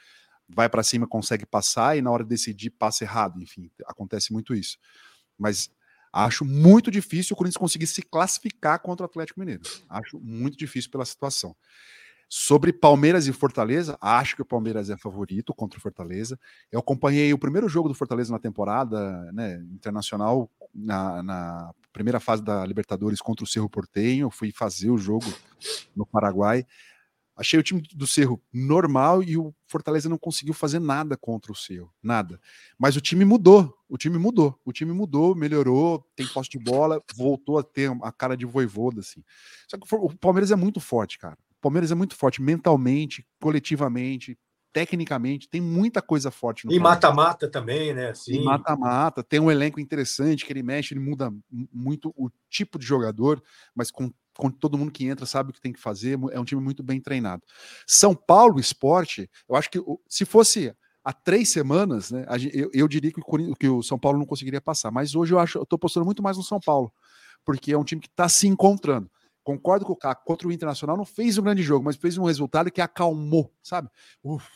vai 0.54 0.68
para 0.68 0.82
cima, 0.82 1.06
consegue 1.06 1.46
passar 1.46 1.96
e 1.96 2.02
na 2.02 2.10
hora 2.10 2.22
de 2.22 2.30
decidir 2.30 2.70
passa 2.70 3.04
errado. 3.04 3.40
Enfim, 3.40 3.70
acontece 3.86 4.32
muito 4.32 4.54
isso. 4.54 4.78
Mas 5.38 5.70
acho 6.12 6.44
muito 6.44 6.90
difícil 6.90 7.34
o 7.34 7.36
Corinthians 7.36 7.56
conseguir 7.56 7.86
se 7.86 8.02
classificar 8.02 8.80
contra 8.80 9.04
o 9.04 9.08
Atlético 9.08 9.40
Mineiro. 9.40 9.62
Acho 9.88 10.18
muito 10.20 10.56
difícil 10.56 10.90
pela 10.90 11.04
situação. 11.04 11.54
Sobre 12.32 12.72
Palmeiras 12.72 13.26
e 13.26 13.32
Fortaleza, 13.32 13.98
acho 14.00 14.36
que 14.36 14.42
o 14.42 14.44
Palmeiras 14.44 14.88
é 14.88 14.96
favorito 14.96 15.52
contra 15.52 15.78
o 15.78 15.82
Fortaleza. 15.82 16.38
Eu 16.70 16.78
acompanhei 16.78 17.32
o 17.32 17.38
primeiro 17.38 17.68
jogo 17.68 17.88
do 17.88 17.94
Fortaleza 17.94 18.32
na 18.32 18.38
temporada 18.38 19.32
né, 19.32 19.56
internacional, 19.72 20.48
na, 20.72 21.24
na 21.24 21.74
primeira 21.92 22.20
fase 22.20 22.40
da 22.40 22.64
Libertadores 22.64 23.20
contra 23.20 23.44
o 23.44 23.48
Cerro 23.48 23.68
Portenho. 23.68 24.30
Fui 24.30 24.52
fazer 24.52 24.90
o 24.90 24.98
jogo 24.98 25.26
no 25.94 26.06
Paraguai. 26.06 26.64
Achei 27.40 27.58
o 27.58 27.62
time 27.62 27.80
do 27.94 28.06
Cerro 28.06 28.38
normal 28.52 29.22
e 29.22 29.34
o 29.34 29.54
Fortaleza 29.66 30.10
não 30.10 30.18
conseguiu 30.18 30.52
fazer 30.52 30.78
nada 30.78 31.16
contra 31.16 31.50
o 31.50 31.54
Cerro, 31.54 31.90
nada. 32.02 32.38
Mas 32.78 32.96
o 32.96 33.00
time 33.00 33.24
mudou, 33.24 33.74
o 33.88 33.96
time 33.96 34.18
mudou, 34.18 34.60
o 34.62 34.70
time 34.70 34.92
mudou, 34.92 35.34
melhorou, 35.34 36.06
tem 36.14 36.26
posse 36.26 36.50
de 36.50 36.58
bola, 36.58 37.02
voltou 37.16 37.58
a 37.58 37.62
ter 37.62 37.90
a 38.02 38.12
cara 38.12 38.36
de 38.36 38.44
voivoda, 38.44 39.00
assim. 39.00 39.24
Só 39.66 39.78
que 39.78 39.86
o 39.90 40.18
Palmeiras 40.18 40.50
é 40.50 40.56
muito 40.56 40.80
forte, 40.80 41.18
cara. 41.18 41.38
O 41.56 41.62
Palmeiras 41.62 41.90
é 41.90 41.94
muito 41.94 42.14
forte 42.14 42.42
mentalmente, 42.42 43.26
coletivamente, 43.40 44.38
tecnicamente, 44.72 45.48
tem 45.48 45.60
muita 45.60 46.00
coisa 46.00 46.30
forte 46.30 46.66
no 46.66 46.72
E 46.72 46.78
mata-mata 46.78 47.48
também, 47.48 47.92
né? 47.92 48.14
Sim. 48.14 48.34
E 48.34 48.44
mata-mata, 48.44 49.22
tem 49.22 49.40
um 49.40 49.50
elenco 49.50 49.80
interessante 49.80 50.44
que 50.44 50.52
ele 50.52 50.62
mexe, 50.62 50.92
ele 50.92 51.00
muda 51.00 51.32
muito 51.50 52.12
o 52.16 52.30
tipo 52.48 52.78
de 52.78 52.84
jogador, 52.84 53.42
mas 53.74 53.90
com, 53.90 54.10
com 54.10 54.14
todo 54.58 54.78
mundo 54.78 54.92
que 54.92 55.06
entra 55.06 55.26
sabe 55.26 55.50
o 55.50 55.52
que 55.52 55.60
tem 55.60 55.72
que 55.72 55.80
fazer, 55.80 56.18
é 56.32 56.40
um 56.40 56.44
time 56.44 56.60
muito 56.60 56.82
bem 56.82 57.00
treinado. 57.00 57.42
São 57.86 58.14
Paulo 58.14 58.58
Esporte, 58.58 59.28
eu 59.48 59.56
acho 59.56 59.70
que 59.70 59.78
se 60.08 60.24
fosse 60.24 60.74
há 61.04 61.12
três 61.12 61.48
semanas, 61.50 62.10
né, 62.10 62.26
eu, 62.52 62.70
eu 62.72 62.88
diria 62.88 63.12
que 63.12 63.20
o, 63.20 63.54
que 63.54 63.68
o 63.68 63.82
São 63.82 63.98
Paulo 63.98 64.18
não 64.18 64.26
conseguiria 64.26 64.60
passar, 64.60 64.90
mas 64.90 65.14
hoje 65.14 65.34
eu 65.34 65.38
acho, 65.38 65.58
eu 65.58 65.66
tô 65.66 65.78
postando 65.78 66.06
muito 66.06 66.22
mais 66.22 66.36
no 66.36 66.42
São 66.42 66.60
Paulo, 66.60 66.92
porque 67.44 67.72
é 67.72 67.78
um 67.78 67.84
time 67.84 68.00
que 68.00 68.08
está 68.08 68.28
se 68.28 68.46
encontrando. 68.46 69.10
Concordo 69.42 69.86
com 69.86 69.94
o 69.94 69.96
Caco, 69.96 70.24
contra 70.24 70.46
o 70.46 70.52
Internacional 70.52 70.96
não 70.96 71.04
fez 71.04 71.38
um 71.38 71.42
grande 71.42 71.62
jogo, 71.62 71.84
mas 71.84 71.96
fez 71.96 72.18
um 72.18 72.24
resultado 72.24 72.70
que 72.70 72.80
acalmou, 72.80 73.50
sabe? 73.62 73.88
Uf, 74.22 74.46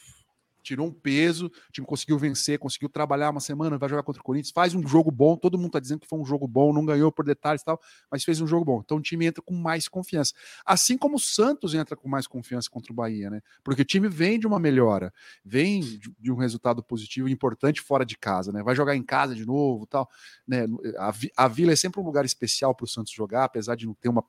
tirou 0.65 0.87
um 0.89 0.93
peso, 0.93 1.47
o 1.47 1.73
time 1.73 1.87
conseguiu 1.87 2.19
vencer, 2.19 2.59
conseguiu 2.59 2.89
trabalhar 2.89 3.31
uma 3.31 3.41
semana, 3.41 3.79
vai 3.79 3.89
jogar 3.89 4.03
contra 4.03 4.21
o 4.21 4.25
Corinthians, 4.25 4.53
faz 4.53 4.75
um 4.75 4.87
jogo 4.87 5.11
bom, 5.11 5.37
todo 5.37 5.59
mundo 5.59 5.73
tá 5.73 5.81
dizendo 5.81 6.01
que 6.01 6.09
foi 6.09 6.19
um 6.19 6.25
jogo 6.25 6.49
bom, 6.49 6.73
não 6.73 6.85
ganhou 6.85 7.13
por 7.13 7.25
detalhes 7.25 7.63
e 7.63 7.65
tal, 7.65 7.81
mas 8.11 8.25
fez 8.25 8.41
um 8.41 8.47
jogo 8.47 8.65
bom. 8.65 8.81
Então 8.85 8.97
o 8.97 9.01
time 9.01 9.27
entra 9.27 9.43
com 9.43 9.55
mais 9.55 9.87
confiança. 9.87 10.33
Assim 10.65 10.97
como 10.97 11.17
o 11.17 11.21
Santos 11.21 11.75
entra 11.75 11.97
com 11.97 12.09
mais 12.09 12.27
confiança 12.27 12.69
contra 12.71 12.93
o 12.93 12.97
Bahia, 12.97 13.31
né? 13.31 13.41
Porque 13.63 13.83
o 13.83 13.85
time 13.85 14.09
vem 14.09 14.39
de 14.39 14.47
uma 14.47 14.59
melhora, 14.59 15.13
vem 15.45 15.81
de 16.19 16.33
um 16.33 16.37
resultado 16.37 16.83
positivo 16.83 17.29
importante 17.29 17.81
fora 17.81 18.05
de 18.05 18.17
casa, 18.17 18.51
né? 18.51 18.63
Vai 18.63 18.75
jogar 18.75 18.97
em 18.97 19.03
casa 19.03 19.35
de 19.35 19.45
novo, 19.45 19.87
tal, 19.87 20.09
né? 20.49 20.67
A, 20.99 21.13
a 21.45 21.49
Vila 21.49 21.73
é 21.73 21.77
sempre 21.77 22.01
um 22.01 22.05
lugar 22.05 22.25
especial 22.25 22.75
para 22.75 22.85
o 22.85 22.89
Santos 22.89 23.13
jogar, 23.13 23.45
apesar 23.45 23.77
de 23.77 23.87
não 23.87 23.95
ter 23.95 24.09
uma 24.09 24.25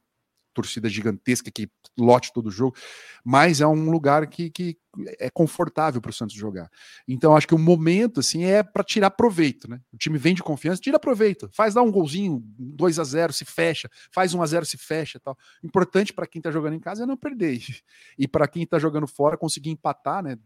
torcida 0.56 0.90
gigantesca 0.90 1.52
que 1.52 1.70
lote 1.98 2.34
todo 2.34 2.48
o 2.48 2.52
jogo, 2.52 2.76
mas 3.24 3.62
é 3.62 3.68
um 3.68 3.92
lugar 3.92 4.26
que, 4.28 4.50
que 4.50 4.78
é 5.20 5.30
confortável 5.30 6.02
para 6.02 6.10
o 6.10 6.14
Santos 6.14 6.36
jogar. 6.36 6.72
Então 7.08 7.36
acho 7.36 7.48
que 7.48 7.54
o 7.54 7.60
momento 7.60 8.22
assim 8.22 8.46
é 8.46 8.64
para 8.64 8.84
tirar 8.84 9.12
proveito, 9.12 9.70
né? 9.70 9.82
O 9.94 9.98
time 9.98 10.18
vem 10.18 10.34
de 10.34 10.42
confiança, 10.42 10.82
tira 10.82 10.98
proveito, 10.98 11.50
faz 11.54 11.74
dar 11.74 11.82
um 11.82 11.92
golzinho, 11.92 12.42
2 12.58 12.98
a 12.98 13.04
0 13.04 13.34
se 13.34 13.46
fecha, 13.46 13.90
faz 14.12 14.34
1 14.34 14.42
a 14.42 14.46
0 14.46 14.66
se 14.66 14.78
fecha, 14.78 15.20
tal. 15.20 15.38
Importante 15.62 16.14
para 16.14 16.26
quem 16.26 16.40
está 16.40 16.50
jogando 16.50 16.74
em 16.74 16.80
casa 16.80 17.04
é 17.04 17.06
não 17.06 17.18
perder 17.18 17.60
e 18.18 18.28
para 18.28 18.48
quem 18.48 18.64
está 18.64 18.80
jogando 18.80 19.08
fora 19.08 19.38
conseguir 19.38 19.70
empatar, 19.70 20.24
né? 20.24 20.38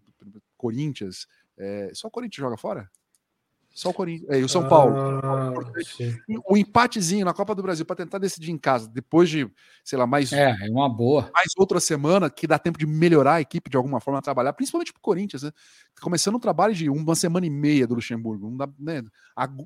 Corinthians, 0.57 1.27
é... 1.57 1.91
só 1.93 2.07
o 2.07 2.11
Corinthians 2.11 2.41
joga 2.41 2.57
fora? 2.57 2.89
Só 3.73 3.89
o 3.89 3.93
Corinthians. 3.93 4.29
É, 4.29 4.39
e 4.39 4.43
o 4.43 4.49
São 4.49 4.67
Paulo. 4.67 4.95
Ah, 5.23 5.53
o 6.47 6.57
empatezinho 6.57 7.23
na 7.23 7.33
Copa 7.33 7.55
do 7.55 7.61
Brasil 7.61 7.85
para 7.85 7.95
tentar 7.95 8.17
decidir 8.17 8.51
em 8.51 8.57
casa, 8.57 8.89
depois 8.89 9.29
de, 9.29 9.49
sei 9.83 9.97
lá, 9.97 10.05
mais. 10.05 10.33
É, 10.33 10.49
é 10.49 10.69
uma 10.69 10.89
boa. 10.89 11.29
Mais 11.33 11.49
outra 11.57 11.79
semana 11.79 12.29
que 12.29 12.45
dá 12.45 12.59
tempo 12.59 12.77
de 12.77 12.85
melhorar 12.85 13.35
a 13.35 13.41
equipe 13.41 13.69
de 13.69 13.77
alguma 13.77 14.01
forma, 14.01 14.21
trabalhar, 14.21 14.53
principalmente 14.53 14.91
para 14.91 14.99
o 14.99 15.01
Corinthians, 15.01 15.43
né? 15.43 15.51
Começando 16.01 16.35
um 16.35 16.39
trabalho 16.39 16.73
de 16.73 16.89
uma 16.89 17.15
semana 17.15 17.45
e 17.45 17.49
meia 17.49 17.87
do 17.87 17.95
Luxemburgo. 17.95 18.49
né? 18.77 19.03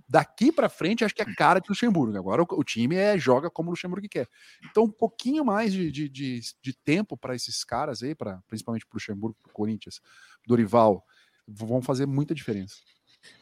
Daqui 0.08 0.51
para 0.51 0.70
frente, 0.70 1.04
acho 1.04 1.16
que 1.16 1.22
é 1.22 1.36
cara 1.36 1.60
de 1.60 1.70
Luxemburgo. 1.70 2.18
Agora 2.18 2.43
o, 2.43 2.47
o, 2.51 2.64
time 2.64 2.95
é 2.95 3.18
joga 3.18 3.49
como 3.49 3.70
o 3.70 3.72
Luxemburgo 3.72 4.08
quer. 4.08 4.28
Então, 4.70 4.84
um 4.84 4.91
pouquinho 4.91 5.43
mais 5.43 5.74
de, 5.74 5.91
de, 5.91 6.10
de, 6.10 6.41
de 6.62 6.74
tempo 6.74 7.18
para 7.18 7.36
esses 7.36 7.64
caras 7.64 8.04
aí, 8.04 8.14
pra, 8.14 8.41
principalmente 8.47 8.86
para 8.86 8.95
o 8.95 8.97
Luxemburgo, 8.97 9.38
para 9.41 9.49
o 9.49 9.54
Corinthians, 9.54 10.01
Dorival, 10.45 11.04
vão 11.47 11.82
fazer 11.82 12.06
muita 12.06 12.36
diferença. 12.36 12.76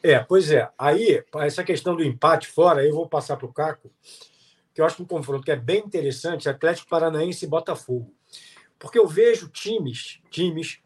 É, 0.02 0.18
pois 0.18 0.50
é. 0.50 0.68
Aí, 0.78 1.22
essa 1.36 1.62
questão 1.62 1.96
do 1.96 2.02
empate 2.02 2.48
fora, 2.48 2.84
eu 2.84 2.94
vou 2.94 3.08
passar 3.08 3.36
para 3.36 3.46
o 3.46 3.52
Caco, 3.52 3.90
que 4.74 4.80
eu 4.80 4.84
acho 4.84 4.96
que 4.96 5.02
um 5.02 5.06
confronto 5.06 5.44
que 5.44 5.50
é 5.50 5.56
bem 5.56 5.78
interessante, 5.78 6.48
Atlético 6.48 6.88
Paranaense 6.88 7.44
e 7.44 7.48
Botafogo. 7.48 8.12
Porque 8.78 8.98
eu 8.98 9.06
vejo 9.06 9.48
times, 9.48 10.20
times 10.30 10.80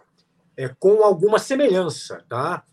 é, 0.57 0.69
com 0.69 1.03
alguma 1.03 1.39
semelhança, 1.39 2.25
tá? 2.29 2.65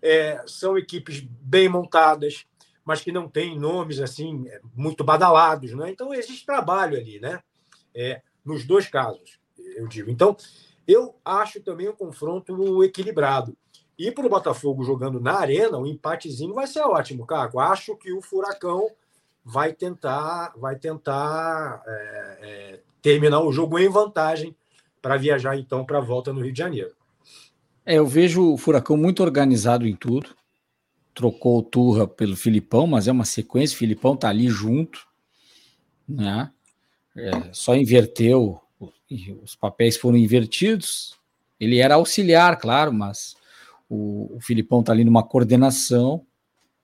É, 0.00 0.42
são 0.46 0.76
equipes 0.76 1.20
bem 1.20 1.68
montadas, 1.68 2.46
mas 2.84 3.00
que 3.00 3.12
não 3.12 3.28
têm 3.28 3.58
nomes 3.58 4.00
assim 4.00 4.44
muito 4.74 5.04
badalados, 5.04 5.72
né? 5.72 5.90
Então 5.90 6.12
existe 6.12 6.44
trabalho 6.44 6.96
ali, 6.98 7.20
né? 7.20 7.40
É, 7.94 8.22
nos 8.44 8.64
dois 8.64 8.88
casos, 8.88 9.38
eu 9.76 9.86
digo. 9.86 10.10
Então, 10.10 10.36
eu 10.86 11.14
acho 11.24 11.60
também 11.60 11.88
um 11.88 11.94
confronto 11.94 12.82
equilibrado. 12.82 13.56
E 14.02 14.10
para 14.10 14.26
o 14.26 14.28
Botafogo 14.28 14.82
jogando 14.82 15.20
na 15.20 15.34
arena, 15.34 15.78
o 15.78 15.82
um 15.82 15.86
empatezinho 15.86 16.52
vai 16.52 16.66
ser 16.66 16.80
ótimo, 16.80 17.24
Caco. 17.24 17.60
Acho 17.60 17.94
que 17.94 18.12
o 18.12 18.20
Furacão 18.20 18.90
vai 19.44 19.72
tentar, 19.72 20.52
vai 20.56 20.74
tentar 20.74 21.80
é, 21.86 22.38
é, 22.42 22.80
terminar 23.00 23.42
o 23.42 23.52
jogo 23.52 23.78
em 23.78 23.88
vantagem 23.88 24.56
para 25.00 25.16
viajar 25.16 25.56
então 25.56 25.84
para 25.84 25.98
a 25.98 26.00
volta 26.00 26.32
no 26.32 26.40
Rio 26.40 26.52
de 26.52 26.58
Janeiro. 26.58 26.90
É, 27.86 27.94
eu 27.94 28.04
vejo 28.04 28.54
o 28.54 28.58
Furacão 28.58 28.96
muito 28.96 29.22
organizado 29.22 29.86
em 29.86 29.94
tudo. 29.94 30.30
Trocou 31.14 31.60
o 31.60 31.62
Turra 31.62 32.08
pelo 32.08 32.34
Filipão, 32.34 32.88
mas 32.88 33.06
é 33.06 33.12
uma 33.12 33.24
sequência. 33.24 33.76
O 33.76 33.78
Filipão 33.78 34.16
tá 34.16 34.30
ali 34.30 34.48
junto, 34.48 35.06
né? 36.08 36.50
É, 37.14 37.30
só 37.52 37.76
inverteu, 37.76 38.60
os 39.44 39.54
papéis 39.54 39.96
foram 39.96 40.18
invertidos. 40.18 41.16
Ele 41.60 41.78
era 41.78 41.94
auxiliar, 41.94 42.58
claro, 42.58 42.92
mas 42.92 43.40
o, 43.92 44.36
o 44.36 44.40
Filipão 44.40 44.80
está 44.80 44.90
ali 44.90 45.04
numa 45.04 45.22
coordenação, 45.22 46.24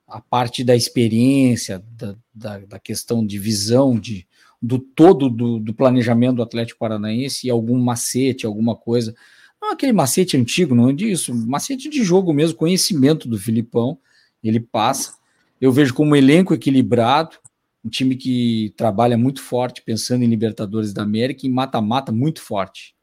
a 0.07 0.21
parte 0.21 0.63
da 0.63 0.77
experiência, 0.77 1.83
da, 1.93 2.15
da, 2.35 2.59
da 2.59 2.79
questão 2.79 3.25
de 3.25 3.39
visão, 3.39 3.99
de, 3.99 4.27
do 4.61 4.79
todo 4.79 5.31
do, 5.31 5.59
do, 5.59 5.73
planejamento 5.73 6.37
do 6.37 6.43
Atlético 6.43 6.79
Paranaense 6.79 7.47
e 7.47 7.51
algum 7.51 7.79
macete, 7.79 8.45
alguma 8.45 8.77
coisa. 8.77 9.15
Não 9.61 9.73
aquele 9.73 9.93
macete 9.93 10.37
antigo, 10.37 10.75
não 10.75 10.91
é 10.91 10.93
disso, 10.93 11.35
macete 11.35 11.89
de 11.89 12.05
jogo 12.05 12.33
mesmo, 12.35 12.59
conhecimento 12.59 13.27
do 13.27 13.39
Filipão, 13.39 13.99
ele 14.45 14.61
passa. 14.61 15.15
Eu 15.59 15.73
vejo 15.73 15.95
como 15.95 16.13
um 16.13 16.17
elenco 16.17 16.53
equilibrado, 16.53 17.39
um 17.83 17.89
time 17.89 18.17
que 18.17 18.75
trabalha 18.77 19.17
muito 19.17 19.41
forte, 19.41 19.83
pensando 19.83 20.25
em 20.25 20.29
Libertadores 20.29 20.93
da 20.93 21.05
América 21.05 21.47
e 21.47 21.51
mata-mata 21.51 22.13
muito 22.13 22.43
forte. 22.43 22.95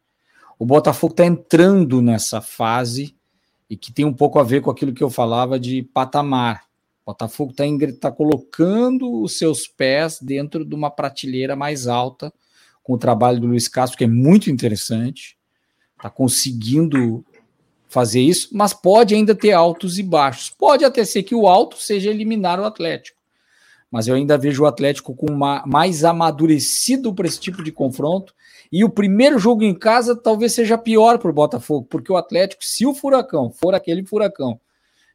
O 0.59 0.65
Botafogo 0.65 1.13
está 1.13 1.25
entrando 1.25 2.03
nessa 2.03 2.39
fase 2.39 3.15
e 3.69 3.75
que 3.75 3.91
tem 3.91 4.05
um 4.05 4.13
pouco 4.13 4.39
a 4.39 4.43
ver 4.43 4.61
com 4.61 4.69
aquilo 4.69 4.93
que 4.93 5.03
eu 5.03 5.09
falava 5.09 5.59
de 5.59 5.83
patamar. 5.83 6.63
O 7.03 7.11
Botafogo 7.11 7.51
está 7.51 7.65
tá 8.09 8.11
colocando 8.11 9.21
os 9.21 9.37
seus 9.37 9.67
pés 9.67 10.19
dentro 10.21 10.65
de 10.65 10.73
uma 10.73 10.89
prateleira 10.89 11.55
mais 11.55 11.87
alta, 11.87 12.33
com 12.83 12.93
o 12.93 12.97
trabalho 12.97 13.39
do 13.39 13.47
Luiz 13.47 13.67
Castro, 13.67 13.97
que 13.97 14.03
é 14.03 14.07
muito 14.07 14.49
interessante, 14.51 15.37
está 15.97 16.09
conseguindo 16.09 17.25
fazer 17.87 18.21
isso, 18.21 18.49
mas 18.51 18.73
pode 18.73 19.15
ainda 19.15 19.33
ter 19.33 19.53
altos 19.53 19.97
e 19.97 20.03
baixos. 20.03 20.49
Pode 20.49 20.83
até 20.83 21.05
ser 21.05 21.23
que 21.23 21.33
o 21.33 21.47
alto 21.47 21.77
seja 21.77 22.09
eliminar 22.09 22.59
o 22.59 22.65
Atlético, 22.65 23.14
mas 23.95 24.09
eu 24.09 24.15
ainda 24.15 24.37
vejo 24.37 24.63
o 24.63 24.65
Atlético 24.65 25.15
com 25.15 25.27
uma, 25.27 25.63
mais 25.65 26.03
amadurecido 26.03 27.13
para 27.13 27.27
esse 27.27 27.39
tipo 27.39 27.63
de 27.63 27.71
confronto 27.71 28.35
e 28.69 28.83
o 28.83 28.89
primeiro 28.89 29.39
jogo 29.39 29.63
em 29.63 29.73
casa 29.73 30.13
talvez 30.13 30.51
seja 30.51 30.77
pior 30.77 31.17
para 31.17 31.29
o 31.31 31.33
Botafogo, 31.33 31.87
porque 31.89 32.11
o 32.11 32.17
Atlético, 32.17 32.61
se 32.65 32.85
o 32.85 32.93
Furacão 32.93 33.49
for 33.49 33.73
aquele 33.73 34.05
Furacão 34.05 34.59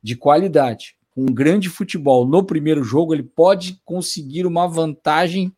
de 0.02 0.16
qualidade, 0.16 0.96
com 1.10 1.24
um 1.24 1.26
grande 1.26 1.68
futebol 1.68 2.26
no 2.26 2.42
primeiro 2.42 2.82
jogo, 2.82 3.12
ele 3.12 3.22
pode 3.22 3.78
conseguir 3.84 4.46
uma 4.46 4.66
vantagem 4.66 5.52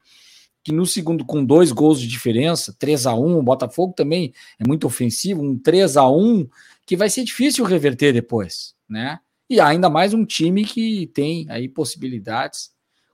que 0.65 0.73
no 0.73 0.85
segundo, 0.85 1.25
com 1.25 1.45
dois 1.45 1.71
gols 1.71 2.01
de 2.01 2.09
diferença, 2.09 2.75
3 2.77 3.07
a 3.07 3.15
1 3.15 3.39
o 3.39 3.43
Botafogo 3.45 3.93
também 3.97 4.35
é 4.59 4.67
muito 4.67 4.85
ofensivo, 4.85 5.45
um 5.45 5.57
3 5.57 5.97
a 5.97 6.11
1 6.11 6.49
que 6.85 6.97
vai 6.97 7.09
ser 7.09 7.23
difícil 7.23 7.65
reverter 7.65 8.13
depois, 8.13 8.75
né? 8.89 9.21
E 9.49 9.61
ainda 9.61 9.89
mais 9.89 10.13
um 10.13 10.25
time 10.25 10.65
que 10.65 11.07
tem 11.15 11.47
aí 11.49 11.69
possibilidades 11.69 12.73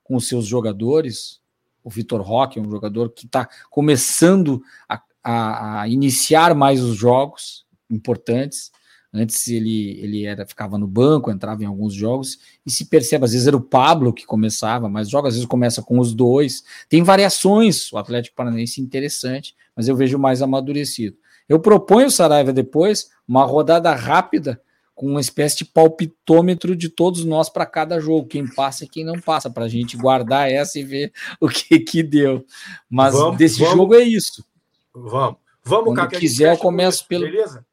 com 0.09 0.17
os 0.17 0.27
seus 0.27 0.47
jogadores, 0.47 1.39
o 1.85 1.91
Vitor 1.91 2.23
Roque 2.23 2.59
é 2.59 2.63
um 2.63 2.71
jogador 2.71 3.11
que 3.11 3.27
está 3.27 3.47
começando 3.71 4.63
a, 4.89 5.03
a, 5.23 5.83
a, 5.83 5.89
iniciar 5.89 6.55
mais 6.55 6.83
os 6.83 6.97
jogos 6.97 7.67
importantes. 7.91 8.73
Antes 9.13 9.47
ele, 9.49 9.99
ele 10.01 10.25
era 10.25 10.47
ficava 10.47 10.79
no 10.79 10.87
banco, 10.87 11.31
entrava 11.31 11.63
em 11.63 11.67
alguns 11.67 11.93
jogos, 11.93 12.39
e 12.65 12.71
se 12.71 12.87
percebe, 12.87 13.25
às 13.25 13.33
vezes 13.33 13.47
era 13.47 13.57
o 13.57 13.61
Pablo 13.61 14.13
que 14.13 14.25
começava, 14.25 14.89
mas 14.89 15.11
joga, 15.11 15.29
às 15.29 15.35
vezes 15.35 15.47
começa 15.47 15.83
com 15.83 15.99
os 15.99 16.15
dois. 16.15 16.65
Tem 16.89 17.03
variações, 17.03 17.93
o 17.93 17.99
Atlético 17.99 18.37
Paranaense 18.37 18.81
interessante, 18.81 19.55
mas 19.77 19.89
eu 19.89 19.97
vejo 19.97 20.19
mais 20.19 20.41
amadurecido. 20.41 21.17
Eu 21.47 21.61
proponho, 21.61 22.11
Saraiva, 22.11 22.53
depois, 22.53 23.11
uma 23.27 23.45
rodada 23.45 23.95
rápida 23.95 24.61
com 24.99 25.07
uma 25.07 25.21
espécie 25.21 25.59
de 25.59 25.65
palpitômetro 25.65 26.75
de 26.75 26.89
todos 26.89 27.25
nós 27.25 27.49
para 27.49 27.65
cada 27.65 28.01
jogo, 28.01 28.27
quem 28.27 28.45
passa 28.45 28.85
e 28.85 28.89
quem 28.89 29.05
não 29.05 29.21
passa, 29.21 29.49
para 29.49 29.65
a 29.65 29.69
gente 29.69 29.97
guardar 29.97 30.51
essa 30.51 30.77
e 30.77 30.83
ver 30.83 31.13
o 31.41 31.49
que 31.49 31.79
que 31.79 32.03
deu. 32.03 32.45
Mas 32.91 33.15
vamos, 33.15 33.39
desse 33.39 33.61
vamos, 33.61 33.77
jogo 33.77 33.95
é 33.95 34.03
isso. 34.03 34.45
Vamos. 34.93 35.37
Vamos, 35.63 35.85
Quando 35.85 35.97
Caca, 35.99 36.19
quiser, 36.19 36.55
eu 36.55 36.59
começo 36.59 37.07
pelo. 37.07 37.25
Beleza? 37.25 37.65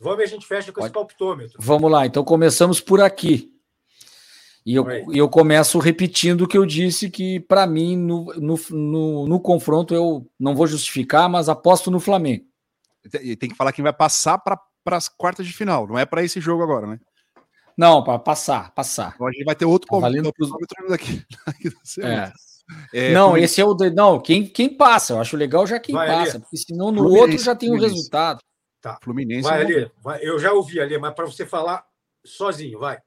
Vamos 0.00 0.20
e 0.20 0.22
a 0.22 0.26
gente 0.26 0.46
fecha 0.46 0.72
com 0.72 0.80
Pode. 0.80 0.86
esse 0.86 0.94
palpitômetro. 0.94 1.58
Vamos 1.58 1.90
lá, 1.90 2.06
então 2.06 2.24
começamos 2.24 2.80
por 2.80 3.02
aqui. 3.02 3.52
E 4.64 4.74
eu, 4.74 4.86
eu 5.12 5.28
começo 5.28 5.78
repetindo 5.78 6.42
o 6.42 6.48
que 6.48 6.56
eu 6.56 6.64
disse, 6.64 7.10
que 7.10 7.38
para 7.38 7.66
mim, 7.66 7.96
no, 7.96 8.32
no, 8.36 8.58
no, 8.70 9.26
no 9.26 9.40
confronto, 9.40 9.94
eu 9.94 10.26
não 10.40 10.54
vou 10.54 10.66
justificar, 10.66 11.28
mas 11.28 11.50
aposto 11.50 11.90
no 11.90 12.00
Flamengo. 12.00 12.46
Tem 13.10 13.50
que 13.50 13.56
falar 13.56 13.72
quem 13.72 13.82
vai 13.82 13.92
passar 13.92 14.38
para 14.38 14.58
para 14.84 14.96
as 14.96 15.08
quartas 15.08 15.46
de 15.46 15.52
final, 15.52 15.86
não 15.86 15.98
é 15.98 16.04
para 16.06 16.22
esse 16.24 16.40
jogo 16.40 16.62
agora, 16.62 16.86
né? 16.86 16.98
Não, 17.76 18.02
para 18.04 18.18
passar, 18.18 18.72
passar. 18.74 19.12
Então 19.14 19.26
a 19.26 19.32
gente 19.32 19.44
vai 19.44 19.54
ter 19.54 19.64
outro 19.64 19.88
Tá 19.88 19.98
valendo 19.98 20.32
pros- 20.32 20.50
daqui. 20.88 21.24
É. 22.02 22.32
É, 22.92 23.12
não, 23.12 23.36
esse 23.36 23.60
é 23.60 23.64
o. 23.64 23.74
de- 23.74 23.90
Não, 23.90 24.20
quem, 24.20 24.46
quem 24.46 24.68
passa. 24.74 25.14
Eu 25.14 25.20
acho 25.20 25.36
legal 25.36 25.66
já 25.66 25.78
quem 25.80 25.94
Vai, 25.94 26.06
passa, 26.06 26.36
Ali. 26.36 26.40
porque 26.40 26.56
senão 26.56 26.90
no 26.92 26.98
Fluminense, 26.98 27.20
outro 27.32 27.38
já 27.44 27.54
tem 27.56 27.68
o 27.68 27.72
Fluminense. 27.72 27.94
resultado. 27.96 28.40
Fluminense. 29.02 29.42
Vai, 29.42 29.62
é 29.62 29.64
um- 29.64 29.68
ali. 29.68 29.90
Vai. 30.02 30.18
Eu 30.22 30.38
já 30.38 30.52
ouvi 30.52 30.80
ali, 30.80 30.96
mas 30.98 31.12
para 31.14 31.26
você 31.26 31.44
falar 31.44 31.84
sozinho, 32.24 32.78
vai. 32.78 32.98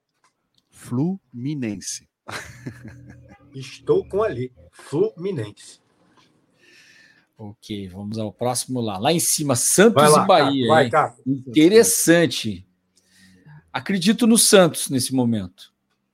Fluminense. 0.72 2.08
Estou 3.56 4.08
com 4.08 4.22
ali. 4.22 4.52
Fluminense. 4.72 5.80
Ok, 7.38 7.90
vamos 7.90 8.18
ao 8.18 8.32
próximo 8.32 8.80
lá. 8.80 8.98
Lá 8.98 9.12
em 9.12 9.20
cima, 9.20 9.56
Santos 9.56 10.02
lá, 10.12 10.24
e 10.24 10.28
Bahia. 10.28 10.68
Vai? 10.68 10.90
Caco. 10.90 11.22
Interessante. 11.28 12.66
Acredito 13.74 14.26
no 14.26 14.38
Santos 14.38 14.90
nesse 14.90 15.14
momento. 15.14 15.74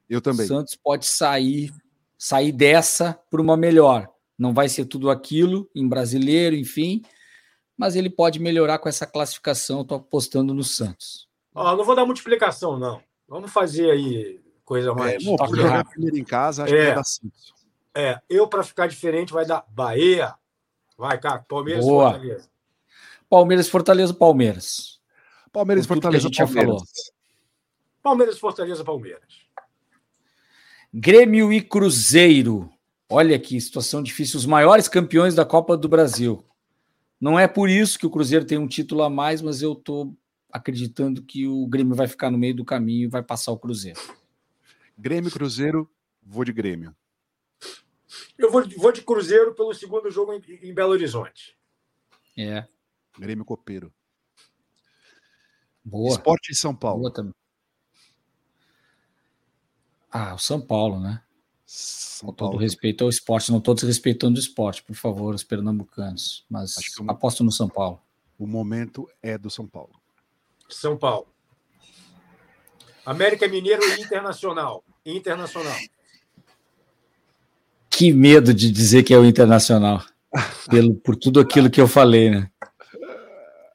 Eu 0.10 0.20
também. 0.20 0.46
O 0.46 0.48
Santos 0.48 0.76
pode 0.76 1.06
sair, 1.06 1.72
sair 2.18 2.52
dessa 2.52 3.20
por 3.30 3.40
uma 3.40 3.56
melhor. 3.56 4.10
Não 4.38 4.54
vai 4.54 4.68
ser 4.68 4.86
tudo 4.86 5.10
aquilo 5.12 5.70
em 5.76 5.88
brasileiro, 5.88 6.56
enfim, 6.56 7.04
mas 7.78 7.96
ele 7.96 8.10
pode 8.10 8.40
melhorar 8.40 8.80
com 8.80 8.90
essa 8.90 9.06
classificação. 9.06 9.82
Estou 9.82 9.98
apostando 9.98 10.54
no 10.56 10.64
Santos. 10.64 11.30
Ó, 11.54 11.76
não 11.76 11.84
vou 11.86 11.96
dar 11.96 12.06
muita 12.06 12.20
explicação, 12.20 12.80
não. 12.80 13.00
Vamos 13.28 13.52
fazer 13.52 13.92
aí 13.92 14.42
coisa 14.66 14.90
É, 14.90 14.94
mais. 14.96 15.24
bom, 15.24 15.38
jogar 15.38 15.70
rápido. 15.70 15.92
primeiro 15.92 16.18
em 16.18 16.24
casa, 16.24 16.64
acho 16.64 16.74
É. 16.74 16.78
que 16.80 16.86
vai 16.88 16.96
dar 16.96 17.04
Santos. 17.04 17.54
É, 17.96 18.20
eu, 18.30 18.48
para 18.48 18.64
ficar 18.64 18.88
diferente, 18.88 19.32
vai 19.34 19.46
dar 19.46 19.64
Bahia. 19.70 20.34
Vai, 21.02 21.20
Caco. 21.20 21.48
Palmeiras 21.48 21.84
e 21.84 21.88
Boa. 21.88 22.12
Fortaleza. 22.12 22.50
Palmeiras, 23.28 23.70
Fortaleza, 23.70 24.14
Palmeiras. 24.14 25.02
Palmeiras 25.52 25.86
e 25.86 25.88
tudo 25.88 26.00
que 26.00 26.06
a 26.06 26.12
Fortaleza. 26.12 26.28
gente 26.28 26.38
já 26.38 26.46
Palmeiras. 26.46 27.12
Palmeiras, 28.04 28.38
Fortaleza, 28.38 28.84
Palmeiras. 28.84 29.48
Grêmio 30.94 31.52
e 31.52 31.60
Cruzeiro. 31.60 32.72
Olha 33.10 33.40
que 33.40 33.60
situação 33.60 34.04
difícil. 34.04 34.38
Os 34.38 34.46
maiores 34.46 34.88
campeões 34.88 35.34
da 35.34 35.44
Copa 35.44 35.76
do 35.76 35.90
Brasil. 35.90 36.46
Não 37.20 37.40
é 37.40 37.48
por 37.48 37.68
isso 37.68 37.98
que 37.98 38.06
o 38.06 38.12
Cruzeiro 38.12 38.46
tem 38.46 38.60
um 38.60 38.68
título 38.68 39.02
a 39.02 39.10
mais, 39.10 39.42
mas 39.42 39.64
eu 39.64 39.74
estou 39.74 40.16
acreditando 40.52 41.24
que 41.24 41.48
o 41.48 41.66
Grêmio 41.66 41.96
vai 41.96 42.08
ficar 42.08 42.30
no 42.30 42.38
meio 42.38 42.54
do 42.54 42.64
caminho 42.64 43.06
e 43.06 43.10
vai 43.10 43.24
passar 43.24 43.52
o 43.52 43.58
Cruzeiro. 43.58 44.00
Grêmio 44.96 45.30
e 45.30 45.32
Cruzeiro, 45.32 45.90
vou 46.22 46.46
de 46.46 46.54
Grêmio. 46.54 46.96
Eu 48.38 48.52
vou, 48.52 48.68
vou 48.78 48.92
de 48.92 49.02
Cruzeiro 49.02 49.54
pelo 49.56 49.74
segundo 49.74 50.10
jogo 50.12 50.34
em, 50.34 50.42
em 50.62 50.74
Belo 50.74 50.92
Horizonte. 50.92 51.58
É, 52.38 52.68
Grêmio 53.18 53.46
Copeiro. 53.46 53.94
boa. 55.84 56.12
Esporte 56.12 56.52
em 56.52 56.56
São 56.56 56.76
Paulo. 56.76 57.02
Boa 57.02 57.14
também. 57.14 57.34
Ah, 60.10 60.34
o 60.34 60.38
São 60.38 60.60
Paulo, 60.60 61.00
né? 61.00 61.24
São 61.66 62.28
Com 62.30 62.34
todo 62.36 62.48
Paulo. 62.50 62.58
respeito 62.62 63.04
ao 63.04 63.10
esporte, 63.10 63.50
não 63.52 63.60
estou 63.60 63.74
desrespeitando 63.74 64.36
o 64.38 64.40
esporte, 64.42 64.84
por 64.84 64.96
favor, 64.96 65.34
os 65.34 65.44
pernambucanos. 65.44 66.46
Mas 66.50 66.78
Acho 66.78 66.96
que 66.96 67.02
eu- 67.02 67.10
aposto 67.10 67.44
no 67.44 67.52
São 67.52 67.70
Paulo. 67.70 68.02
O 68.38 68.46
momento 68.46 69.08
é 69.22 69.38
do 69.38 69.50
São 69.50 69.66
Paulo. 69.68 70.02
São 70.68 70.98
Paulo. 70.98 71.28
América 73.06 73.48
Mineiro 73.48 73.82
e 73.84 74.02
Internacional. 74.02 74.84
Internacional. 75.06 75.78
Que 78.02 78.12
medo 78.12 78.52
de 78.52 78.72
dizer 78.72 79.04
que 79.04 79.14
é 79.14 79.18
o 79.20 79.24
Internacional. 79.24 80.04
Pelo, 80.72 80.96
por 80.96 81.16
tudo 81.16 81.40
aquilo 81.40 81.70
que 81.70 81.80
eu 81.80 81.88
falei, 81.88 82.32
né? 82.32 82.50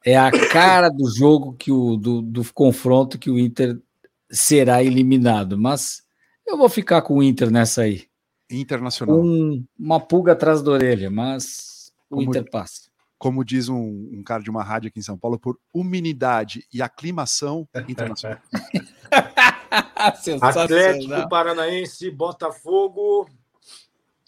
É 0.04 0.16
a 0.18 0.32
cara 0.50 0.88
do 0.88 1.08
jogo 1.16 1.52
que 1.52 1.70
o 1.70 1.96
do, 1.96 2.22
do 2.22 2.52
confronto 2.52 3.20
que 3.20 3.30
o 3.30 3.38
Inter 3.38 3.80
será 4.28 4.82
eliminado. 4.82 5.56
Mas 5.56 6.02
eu 6.44 6.58
vou 6.58 6.68
ficar 6.68 7.02
com 7.02 7.18
o 7.18 7.22
Inter 7.22 7.52
nessa 7.52 7.82
aí. 7.82 8.02
Internacional. 8.50 9.16
Um, 9.16 9.64
uma 9.78 10.00
pulga 10.00 10.32
atrás 10.32 10.60
da 10.60 10.72
orelha, 10.72 11.08
mas 11.08 11.92
o 12.10 12.16
Como- 12.16 12.28
Inter 12.28 12.50
passa. 12.50 12.90
Como 13.16 13.44
diz 13.44 13.68
um, 13.68 14.10
um 14.12 14.24
cara 14.24 14.42
de 14.42 14.50
uma 14.50 14.64
rádio 14.64 14.88
aqui 14.88 14.98
em 14.98 15.04
São 15.04 15.16
Paulo, 15.16 15.38
por 15.38 15.56
umidade 15.72 16.66
e 16.74 16.82
aclimação 16.82 17.68
internacional. 17.88 18.40
Atlético 20.42 21.28
Paranaense, 21.28 22.10
Botafogo. 22.10 23.28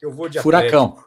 Eu 0.00 0.12
vou 0.12 0.28
de 0.28 0.40
Furacão. 0.40 0.98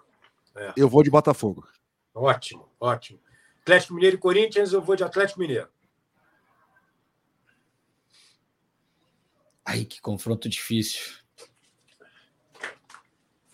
Atlético. 0.55 0.79
Eu 0.79 0.89
vou 0.89 1.01
de 1.03 1.09
Botafogo. 1.09 1.67
Ótimo, 2.13 2.69
ótimo. 2.79 3.19
Atlético 3.61 3.93
Mineiro 3.93 4.15
e 4.17 4.19
Corinthians, 4.19 4.73
eu 4.73 4.81
vou 4.81 4.95
de 4.95 5.03
Atlético 5.03 5.39
Mineiro. 5.39 5.69
Ai, 9.63 9.85
que 9.85 10.01
confronto 10.01 10.49
difícil. 10.49 11.17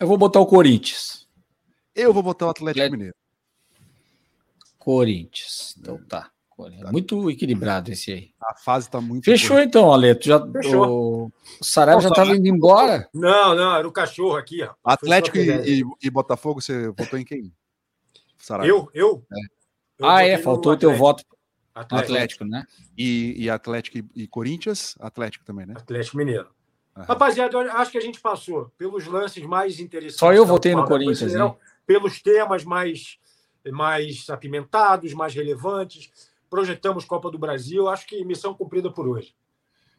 Eu 0.00 0.06
vou 0.06 0.16
botar 0.16 0.40
o 0.40 0.46
Corinthians. 0.46 1.28
Eu 1.94 2.12
vou 2.12 2.22
botar 2.22 2.46
o 2.46 2.50
Atlético 2.50 2.70
Atlético- 2.80 2.92
Mineiro. 2.96 3.14
Corinthians. 4.78 5.74
Então 5.78 6.02
tá. 6.04 6.30
Muito 6.90 7.30
equilibrado 7.30 7.92
esse 7.92 8.12
aí. 8.12 8.30
A 8.42 8.54
fase 8.56 8.90
tá 8.90 9.00
muito 9.00 9.24
Fechou 9.24 9.56
boa. 9.56 9.64
então, 9.64 9.92
Aleto. 9.92 10.26
Já, 10.26 10.44
Fechou. 10.52 10.88
O, 10.88 11.32
o 11.60 11.64
Saraiva 11.64 12.00
já 12.00 12.08
estava 12.08 12.34
indo 12.36 12.48
embora. 12.48 13.08
Não, 13.14 13.54
não, 13.54 13.76
era 13.76 13.86
o 13.86 13.92
cachorro 13.92 14.36
aqui. 14.36 14.62
Ó. 14.62 14.74
Atlético 14.84 15.38
e, 15.38 15.80
e- 15.80 15.84
e 16.02 16.10
Botafogo, 16.10 16.60
você 16.60 16.88
votou 16.88 17.18
em 17.18 17.24
quem? 17.24 17.52
Saraiva. 18.38 18.72
Eu? 18.72 18.90
Eu? 18.92 19.24
Eu 19.98 20.08
ah, 20.08 20.22
é, 20.22 20.38
faltou 20.38 20.72
o 20.72 20.76
teu 20.76 20.94
voto 20.94 21.24
Atlético. 21.74 22.12
Atlético, 22.12 22.44
né? 22.44 22.64
E, 22.96 23.44
e 23.44 23.50
Atlético 23.50 23.98
e, 23.98 24.04
e 24.14 24.26
Corinthians? 24.26 24.96
Atlético 24.98 25.44
também, 25.44 25.66
né? 25.66 25.74
Atlético 25.76 26.16
Mineiro. 26.16 26.48
Aham. 26.96 27.06
Rapaziada, 27.06 27.58
acho 27.74 27.92
que 27.92 27.98
a 27.98 28.02
gente 28.02 28.20
passou 28.20 28.72
pelos 28.76 29.06
lances 29.06 29.44
mais 29.44 29.78
interessantes. 29.78 30.18
Só 30.18 30.32
eu 30.32 30.44
votei 30.44 30.74
no 30.74 30.84
Corinthians, 30.84 31.34
né? 31.34 31.54
Pelos 31.86 32.20
temas 32.20 32.64
mais, 32.64 33.18
mais 33.70 34.28
apimentados, 34.28 35.14
mais 35.14 35.34
relevantes. 35.34 36.10
Projetamos 36.50 37.04
Copa 37.04 37.30
do 37.30 37.38
Brasil. 37.38 37.88
Acho 37.88 38.06
que 38.06 38.24
missão 38.24 38.54
cumprida 38.54 38.90
por 38.90 39.06
hoje. 39.08 39.34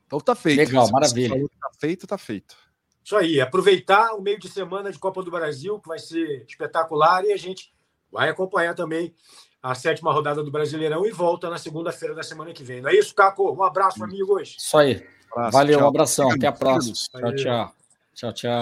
Então 0.08 0.20
tá 0.20 0.34
feito. 0.36 0.58
Legal, 0.58 0.86
Se 0.86 0.92
maravilha. 0.92 1.30
falou 1.30 1.50
Tá 1.60 1.70
feito, 1.80 2.08
tá 2.08 2.18
feito. 2.18 2.56
Isso 3.04 3.16
aí, 3.16 3.40
aproveitar 3.42 4.14
o 4.16 4.22
meio 4.22 4.40
de 4.40 4.50
semana 4.50 4.92
de 4.92 5.00
Copa 5.00 5.24
do 5.24 5.32
Brasil, 5.32 5.80
que 5.80 5.88
vai 5.88 5.98
ser 6.00 6.46
espetacular, 6.48 7.24
e 7.26 7.32
a 7.32 7.38
gente 7.38 7.74
vai 8.12 8.30
acompanhar 8.30 8.76
também 8.76 9.14
a 9.62 9.74
sétima 9.76 10.12
rodada 10.14 10.44
do 10.44 10.52
Brasileirão 10.52 11.06
e 11.06 11.12
volta 11.12 11.50
na 11.50 11.58
segunda-feira 11.58 12.14
da 12.16 12.24
semana 12.24 12.54
que 12.54 12.64
vem. 12.64 12.82
Não 12.82 12.90
é 12.90 12.96
isso, 12.96 13.14
Caco? 13.14 13.52
Um 13.52 13.64
abraço, 13.64 14.04
amigos. 14.04 14.56
Isso 14.58 14.78
aí. 14.78 15.06
Abraço, 15.32 15.52
Valeu, 15.52 15.78
tchau. 15.78 15.86
um 15.86 15.90
abração. 15.90 16.32
Até 16.32 16.48
a 16.48 16.52
próxima. 16.52 16.94
Tchau, 16.96 17.36
tchau. 17.36 17.74
Tchau, 18.16 18.34
tchau. 18.34 18.60